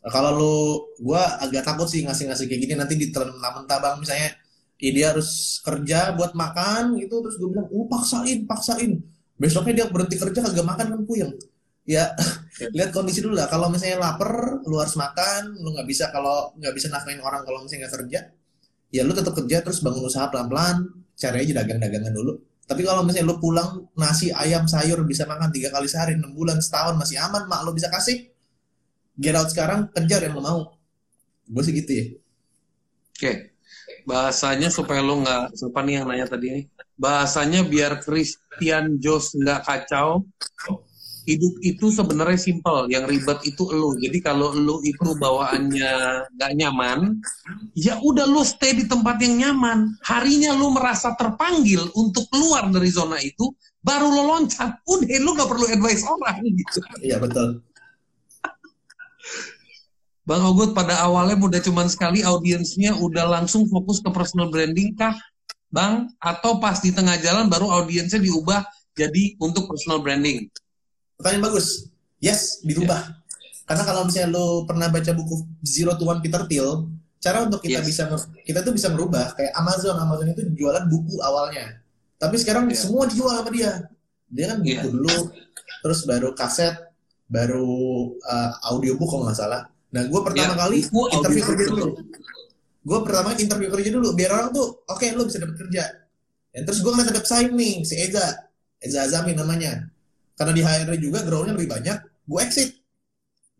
Kalau 0.00 0.30
lu, 0.32 0.56
gue 0.96 1.22
agak 1.44 1.64
takut 1.64 1.88
sih 1.88 2.04
ngasih-ngasih 2.04 2.48
kayak 2.48 2.60
gini 2.64 2.74
nanti 2.76 2.96
ditelan 2.96 3.36
mentah 3.36 3.80
bang 3.80 3.96
misalnya 4.00 4.32
ya 4.80 4.90
dia 4.96 5.06
harus 5.12 5.60
kerja 5.60 6.16
buat 6.16 6.32
makan 6.32 6.96
gitu 6.96 7.20
terus 7.20 7.36
gue 7.36 7.52
bilang, 7.52 7.68
oh 7.68 7.84
paksain, 7.84 8.48
paksain. 8.48 8.96
Besoknya 9.36 9.84
dia 9.84 9.86
berhenti 9.92 10.16
kerja 10.16 10.40
kagak 10.40 10.64
makan 10.64 10.86
kan 10.96 11.00
puyeng. 11.04 11.32
Ya, 11.84 12.12
lihat 12.76 12.92
kondisi 12.92 13.20
dulu 13.20 13.36
lah. 13.36 13.48
Kalau 13.48 13.68
misalnya 13.68 14.00
lapar, 14.00 14.60
lu 14.64 14.76
harus 14.80 14.96
makan, 14.96 15.60
lu 15.60 15.76
nggak 15.76 15.88
bisa 15.88 16.08
kalau 16.08 16.52
nggak 16.56 16.72
bisa 16.72 16.88
nafkain 16.88 17.20
orang 17.20 17.44
kalau 17.44 17.60
misalnya 17.60 17.88
nggak 17.88 17.94
kerja, 18.00 18.20
ya 18.90 19.06
lu 19.06 19.14
tetap 19.14 19.34
kerja 19.34 19.62
terus 19.62 19.82
bangun 19.82 20.06
usaha 20.06 20.26
pelan-pelan, 20.28 20.86
cari 21.14 21.46
aja 21.46 21.62
dagang-dagangan 21.62 22.12
dulu. 22.14 22.34
Tapi 22.70 22.86
kalau 22.86 23.02
misalnya 23.02 23.34
lo 23.34 23.42
pulang 23.42 23.90
nasi 23.98 24.30
ayam 24.30 24.70
sayur 24.70 25.02
bisa 25.02 25.26
makan 25.26 25.50
tiga 25.50 25.74
kali 25.74 25.90
sehari 25.90 26.14
enam 26.14 26.30
bulan 26.30 26.62
setahun 26.62 26.94
masih 26.94 27.18
aman 27.18 27.50
mak 27.50 27.66
lo 27.66 27.74
bisa 27.74 27.90
kasih. 27.90 28.30
Get 29.18 29.34
out 29.34 29.50
sekarang 29.50 29.90
kejar 29.90 30.22
yang 30.22 30.38
lo 30.38 30.42
mau. 30.42 30.60
Gue 31.50 31.62
sih 31.66 31.74
gitu 31.74 31.90
ya. 31.90 32.04
Oke. 32.06 33.18
Okay. 33.18 33.36
bahasanya 34.08 34.72
supaya 34.72 35.04
lo 35.04 35.20
nggak 35.20 35.52
siapa 35.54 35.82
nih 35.82 35.94
yang 36.00 36.06
nanya 36.06 36.26
tadi 36.30 36.46
ini. 36.46 36.62
Bahasanya 36.94 37.66
biar 37.66 38.00
Christian 38.00 39.02
Jos 39.02 39.34
nggak 39.34 39.66
kacau 39.66 40.24
hidup 41.28 41.54
itu 41.60 41.92
sebenarnya 41.92 42.40
simple 42.40 42.88
yang 42.88 43.04
ribet 43.04 43.44
itu 43.44 43.68
lo 43.68 43.92
jadi 43.98 44.18
kalau 44.24 44.56
lo 44.56 44.80
itu 44.80 45.16
bawaannya 45.16 45.92
gak 46.36 46.52
nyaman 46.56 47.20
ya 47.76 47.98
udah 48.00 48.26
lo 48.26 48.42
stay 48.46 48.76
di 48.76 48.84
tempat 48.86 49.20
yang 49.22 49.40
nyaman. 49.40 49.96
Harinya 50.04 50.54
lo 50.56 50.72
merasa 50.74 51.14
terpanggil 51.14 51.80
untuk 51.96 52.26
keluar 52.32 52.68
dari 52.68 52.90
zona 52.90 53.18
itu 53.20 53.52
baru 53.80 54.08
lo 54.08 54.22
loncat. 54.36 54.80
Udah 54.86 55.18
lo 55.20 55.30
gak 55.36 55.50
perlu 55.50 55.66
advice 55.68 56.04
orang 56.06 56.36
gitu. 56.44 56.78
Iya 57.04 57.16
betul. 57.20 57.64
Bang 60.24 60.46
Ogut 60.46 60.76
pada 60.76 61.02
awalnya 61.02 61.34
udah 61.34 61.58
cuman 61.58 61.90
sekali 61.90 62.22
audiensnya 62.22 62.94
udah 62.94 63.26
langsung 63.26 63.66
fokus 63.66 63.98
ke 63.98 64.14
personal 64.14 64.52
branding 64.52 64.94
kah 64.94 65.16
Bang? 65.70 66.10
Atau 66.18 66.58
pas 66.58 66.82
di 66.82 66.90
tengah 66.90 67.18
jalan 67.18 67.46
baru 67.46 67.70
audiensnya 67.70 68.18
diubah 68.18 68.62
jadi 68.94 69.38
untuk 69.38 69.70
personal 69.70 70.02
branding 70.02 70.50
Pertanyaan 71.20 71.52
bagus. 71.52 71.92
Yes, 72.16 72.64
dirubah. 72.64 72.96
Yeah. 72.96 73.64
Karena 73.68 73.84
kalau 73.84 74.08
misalnya 74.08 74.32
lo 74.32 74.64
pernah 74.64 74.88
baca 74.88 75.12
buku 75.12 75.44
Zero 75.60 75.92
to 76.00 76.08
One 76.08 76.24
Peter 76.24 76.48
Thiel, 76.48 76.88
cara 77.20 77.44
untuk 77.44 77.60
kita 77.60 77.84
yes. 77.84 77.86
bisa 77.86 78.02
kita 78.40 78.64
tuh 78.64 78.72
bisa 78.72 78.88
merubah 78.88 79.36
kayak 79.36 79.52
Amazon, 79.52 80.00
Amazon 80.00 80.32
itu 80.32 80.48
jualan 80.56 80.88
buku 80.88 81.20
awalnya. 81.20 81.76
Tapi 82.16 82.40
sekarang 82.40 82.72
yeah. 82.72 82.80
semua 82.80 83.04
dijual 83.04 83.36
sama 83.36 83.52
dia. 83.52 83.84
Dia 84.32 84.56
kan 84.56 84.64
buku 84.64 84.72
yeah. 84.72 84.88
dulu, 84.88 85.16
terus 85.84 86.08
baru 86.08 86.32
kaset, 86.32 86.72
baru 87.28 87.68
uh, 88.16 88.52
audiobook 88.72 89.12
kalau 89.12 89.28
nggak 89.28 89.36
salah. 89.36 89.68
Nah, 89.92 90.08
gue 90.08 90.20
pertama 90.24 90.56
yeah. 90.56 90.60
kali 90.64 90.78
buku, 90.88 91.02
interview 91.20 91.44
kerja 91.44 91.64
dulu. 91.68 91.86
Gue 92.80 92.98
pertama 93.04 93.36
interview 93.36 93.68
kerja 93.68 93.90
dulu, 93.92 94.08
biar 94.16 94.30
orang 94.32 94.50
tuh, 94.56 94.88
oke, 94.88 94.96
okay, 94.96 95.12
lo 95.12 95.28
bisa 95.28 95.36
dapat 95.36 95.56
kerja. 95.68 95.84
Dan 96.48 96.64
terus 96.64 96.80
gue 96.80 96.90
ngeliat 96.90 97.12
ada 97.12 97.20
pesaing 97.20 97.52
nih, 97.52 97.74
si 97.84 97.94
Eza, 98.00 98.24
Eza 98.80 99.04
Azami 99.04 99.36
namanya 99.36 99.84
karena 100.40 100.56
di 100.56 100.64
HR 100.64 100.96
juga 100.96 101.20
groundnya 101.20 101.52
lebih 101.52 101.68
banyak 101.68 102.00
gue 102.00 102.40
exit 102.40 102.80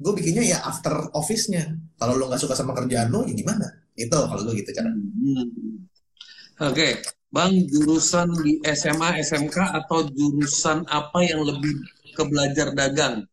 gue 0.00 0.12
bikinnya 0.16 0.56
ya 0.56 0.58
after 0.64 1.12
office-nya 1.12 1.76
kalau 2.00 2.16
lo 2.16 2.32
nggak 2.32 2.40
suka 2.40 2.56
sama 2.56 2.72
kerjaan 2.72 3.12
lo 3.12 3.28
ya 3.28 3.36
gimana 3.36 3.68
itu 4.00 4.16
kalau 4.16 4.40
gue 4.48 4.64
gitu 4.64 4.72
cara 4.72 4.88
hmm. 4.88 5.44
oke 5.44 6.72
okay. 6.72 7.04
bang 7.28 7.68
jurusan 7.68 8.32
di 8.40 8.64
SMA 8.72 9.20
SMK 9.20 9.60
atau 9.84 10.08
jurusan 10.08 10.88
apa 10.88 11.20
yang 11.20 11.44
lebih 11.44 11.84
ke 12.16 12.22
belajar 12.24 12.72
dagang 12.72 13.28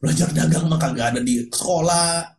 belajar 0.00 0.32
dagang 0.32 0.72
mah 0.72 0.80
kagak 0.80 1.12
ada 1.12 1.20
di 1.20 1.44
sekolah 1.52 2.32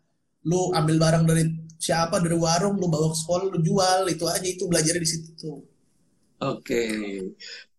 lu 0.50 0.74
ambil 0.74 0.98
barang 0.98 1.24
dari 1.30 1.44
siapa 1.78 2.18
dari 2.18 2.34
warung 2.34 2.82
lu 2.82 2.90
bawa 2.90 3.14
ke 3.14 3.18
sekolah 3.22 3.46
lu 3.54 3.62
jual 3.62 4.10
itu 4.10 4.26
aja 4.26 4.48
itu 4.50 4.66
belajar 4.66 4.98
di 4.98 5.06
situ 5.06 5.62
oke 6.42 6.66
okay. 6.66 7.30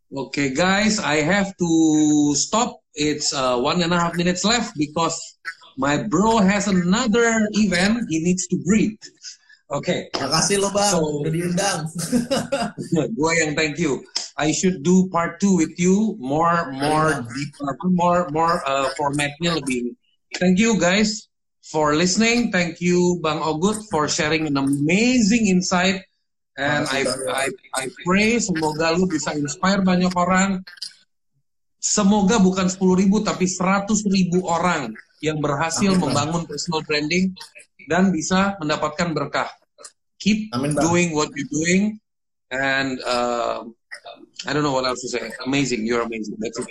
Okay, 0.09 0.55
guys, 0.55 0.99
I 0.99 1.21
have 1.21 1.53
to 1.59 2.35
stop. 2.35 2.81
It's 2.95 3.35
uh, 3.35 3.61
one 3.61 3.83
and 3.83 3.93
a 3.93 4.01
half 4.01 4.17
minutes 4.17 4.43
left 4.45 4.73
because 4.77 5.21
my 5.77 6.03
bro 6.03 6.39
has 6.39 6.67
another 6.67 7.45
event. 7.53 8.09
He 8.09 8.25
needs 8.25 8.47
to 8.49 8.57
breathe. 8.65 8.97
Okay. 9.69 10.09
Makasih 10.17 10.65
lo 10.65 10.73
bang, 10.73 10.97
so, 10.97 11.21
udah 11.21 11.29
diundang. 11.29 11.85
gue 13.21 13.33
yang 13.37 13.53
thank 13.53 13.77
you. 13.77 14.01
I 14.41 14.49
should 14.49 14.81
do 14.81 15.13
part 15.13 15.45
two 15.45 15.61
with 15.61 15.77
you, 15.77 16.17
more, 16.17 16.73
more 16.73 17.21
deep, 17.37 17.53
more, 17.85 18.33
more 18.33 18.65
uh, 18.65 18.89
formatnya 18.97 19.61
lebih. 19.61 19.93
Thank 20.41 20.57
you 20.57 20.81
guys 20.81 21.29
for 21.69 21.93
listening. 21.93 22.49
Thank 22.49 22.81
you 22.81 23.21
Bang 23.21 23.45
Ogut 23.45 23.77
for 23.93 24.09
sharing 24.09 24.49
an 24.49 24.57
amazing 24.57 25.53
insight 25.53 26.08
And 26.59 26.91
I, 26.91 27.07
I, 27.31 27.47
I 27.71 27.85
pray 28.03 28.43
semoga 28.43 28.91
lu 28.91 29.07
bisa 29.07 29.31
inspire 29.39 29.79
banyak 29.79 30.11
orang. 30.19 30.67
Semoga 31.79 32.43
bukan 32.43 32.67
10 32.67 32.83
ribu 32.99 33.23
tapi 33.23 33.47
100 33.47 33.87
ribu 34.11 34.43
orang 34.51 34.91
yang 35.23 35.39
berhasil 35.39 35.95
Amin, 35.95 36.03
membangun 36.03 36.43
bang. 36.43 36.51
personal 36.51 36.83
branding 36.83 37.25
dan 37.87 38.11
bisa 38.11 38.59
mendapatkan 38.59 39.15
berkah. 39.15 39.47
Keep 40.19 40.51
Amin, 40.51 40.75
doing 40.75 41.15
what 41.15 41.31
you're 41.39 41.47
doing 41.55 42.03
and 42.51 42.99
uh, 43.07 43.63
I 44.43 44.51
don't 44.51 44.67
know 44.67 44.75
what 44.75 44.83
else 44.83 45.07
to 45.07 45.11
say. 45.15 45.31
Amazing, 45.47 45.87
you're 45.87 46.03
amazing. 46.03 46.35
That's 46.43 46.59
it. 46.59 46.67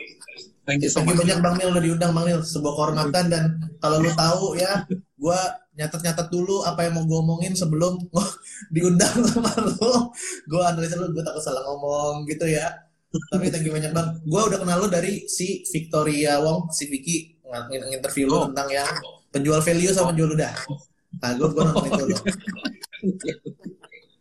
Thank 0.68 0.84
you 0.84 0.91
so 0.91 0.99
much. 0.99 1.15
banyak 1.15 1.39
Bang 1.39 1.55
Nil 1.55 1.72
udah 1.72 1.80
diundang 1.80 2.11
Bang 2.11 2.28
Nil. 2.28 2.43
Sebuah 2.43 2.74
kehormatan 2.76 3.32
dan 3.32 3.43
kalau 3.80 4.03
lu 4.03 4.11
tahu 4.11 4.59
ya, 4.59 4.84
gue 4.91 5.39
nyatet-nyatet 5.80 6.28
dulu 6.28 6.68
apa 6.68 6.84
yang 6.84 6.99
mau 6.99 7.07
gue 7.07 7.18
omongin 7.24 7.55
sebelum 7.55 7.95
diundang 8.76 9.15
sama 9.32 9.47
lu. 9.63 10.11
Gue 10.43 10.61
analisa 10.68 10.99
lu, 10.99 11.15
gue 11.15 11.24
takut 11.24 11.39
salah 11.39 11.63
ngomong 11.63 12.28
gitu 12.28 12.43
ya. 12.51 12.84
Tapi 13.32 13.47
thank 13.47 13.63
you 13.63 13.72
banyak 13.72 13.95
Bang. 13.95 14.20
Gue 14.28 14.41
udah 14.43 14.59
kenal 14.59 14.84
lu 14.84 14.91
dari 14.91 15.24
si 15.32 15.63
Victoria 15.72 16.43
Wong, 16.43 16.68
si 16.76 16.91
Vicky 16.91 17.39
nginterview 17.48 18.27
lu 18.27 18.35
oh. 18.35 18.45
tentang 18.52 18.68
yang 18.68 18.91
penjual 19.31 19.64
value 19.64 19.95
sama 19.95 20.11
penjual 20.11 20.35
udah. 20.35 20.52
Nah, 21.23 21.31
gue 21.31 21.48
gue 21.48 21.64
nonton 21.64 21.85
itu 21.88 22.03
lo. 22.11 22.18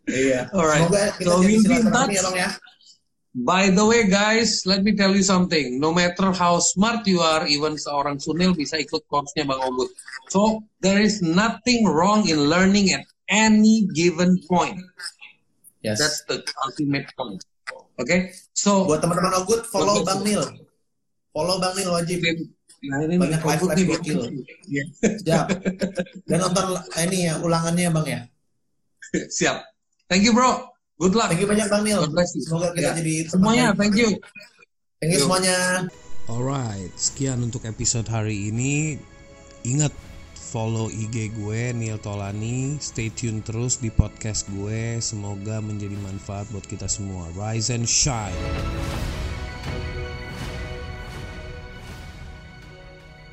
Iya. 0.06 0.47
Alright. 0.55 0.86
Semoga 0.86 1.02
kita 1.18 1.35
so, 1.35 1.43
jadi 1.43 1.55
silaturahmi 1.59 2.14
ya 2.14 2.23
Bang 2.23 2.36
ya. 2.39 2.48
By 3.37 3.69
the 3.69 3.85
way 3.85 4.09
guys, 4.09 4.65
let 4.65 4.81
me 4.81 4.97
tell 4.97 5.13
you 5.13 5.21
something. 5.21 5.77
No 5.77 5.93
matter 5.93 6.33
how 6.33 6.57
smart 6.57 7.05
you 7.05 7.21
are, 7.21 7.45
even 7.45 7.77
seorang 7.77 8.17
Sunil 8.17 8.57
bisa 8.57 8.81
ikut 8.81 9.05
course-nya 9.13 9.45
Bang 9.45 9.61
Ogut. 9.61 9.93
So, 10.33 10.65
there 10.81 11.05
is 11.05 11.21
nothing 11.21 11.85
wrong 11.85 12.25
in 12.25 12.49
learning 12.49 12.97
at 12.97 13.05
any 13.29 13.85
given 13.93 14.41
point. 14.49 14.81
Yes. 15.85 16.01
That's 16.01 16.25
the 16.25 16.41
ultimate 16.65 17.13
point. 17.13 17.45
Oke? 18.01 18.09
Okay? 18.09 18.21
So, 18.57 18.89
buat 18.89 19.05
teman-teman 19.05 19.45
Ogut, 19.45 19.69
follow 19.69 20.01
Bang 20.01 20.25
Nil. 20.25 20.41
Follow 21.37 21.61
Bang 21.61 21.77
Nil 21.77 21.93
wajib. 21.93 22.25
Nah, 22.89 23.05
ini 23.05 23.21
banyak 23.21 23.41
live 23.45 23.65
live 23.69 23.85
gokil. 24.01 24.21
Yeah. 24.65 24.89
Siap. 25.05 25.47
Dan 26.25 26.39
nonton 26.41 26.81
ini 27.05 27.29
ya 27.29 27.37
ulangannya 27.45 27.93
Bang 27.93 28.09
ya. 28.09 28.21
Siap. 29.37 29.61
Thank 30.09 30.25
you, 30.25 30.33
bro. 30.33 30.76
Good 30.97 31.12
luck. 31.12 31.28
Thank 31.28 31.44
you 31.44 31.48
banyak 31.48 31.68
Bang 31.68 31.85
Nil. 31.85 32.09
Semoga 32.09 32.73
kita 32.73 32.97
ya. 32.97 32.97
jadi 32.97 33.14
semuanya. 33.28 33.66
Thank 33.77 34.01
you. 34.01 34.16
Thank 34.97 35.12
you 35.12 35.20
semuanya. 35.28 35.85
Alright, 36.27 36.90
sekian 36.97 37.44
untuk 37.44 37.68
episode 37.68 38.09
hari 38.09 38.48
ini. 38.48 38.97
Ingat 39.62 39.93
follow 40.56 40.89
IG 40.89 41.36
gue 41.36 41.77
Neil 41.77 42.01
Tolani. 42.01 42.81
Stay 42.81 43.12
tune 43.12 43.44
terus 43.44 43.77
di 43.77 43.93
podcast 43.93 44.48
gue. 44.48 44.97
Semoga 45.05 45.60
menjadi 45.60 46.01
manfaat 46.01 46.48
buat 46.48 46.64
kita 46.64 46.89
semua. 46.89 47.28
Rise 47.36 47.77
and 47.77 47.85
shine. 47.85 48.40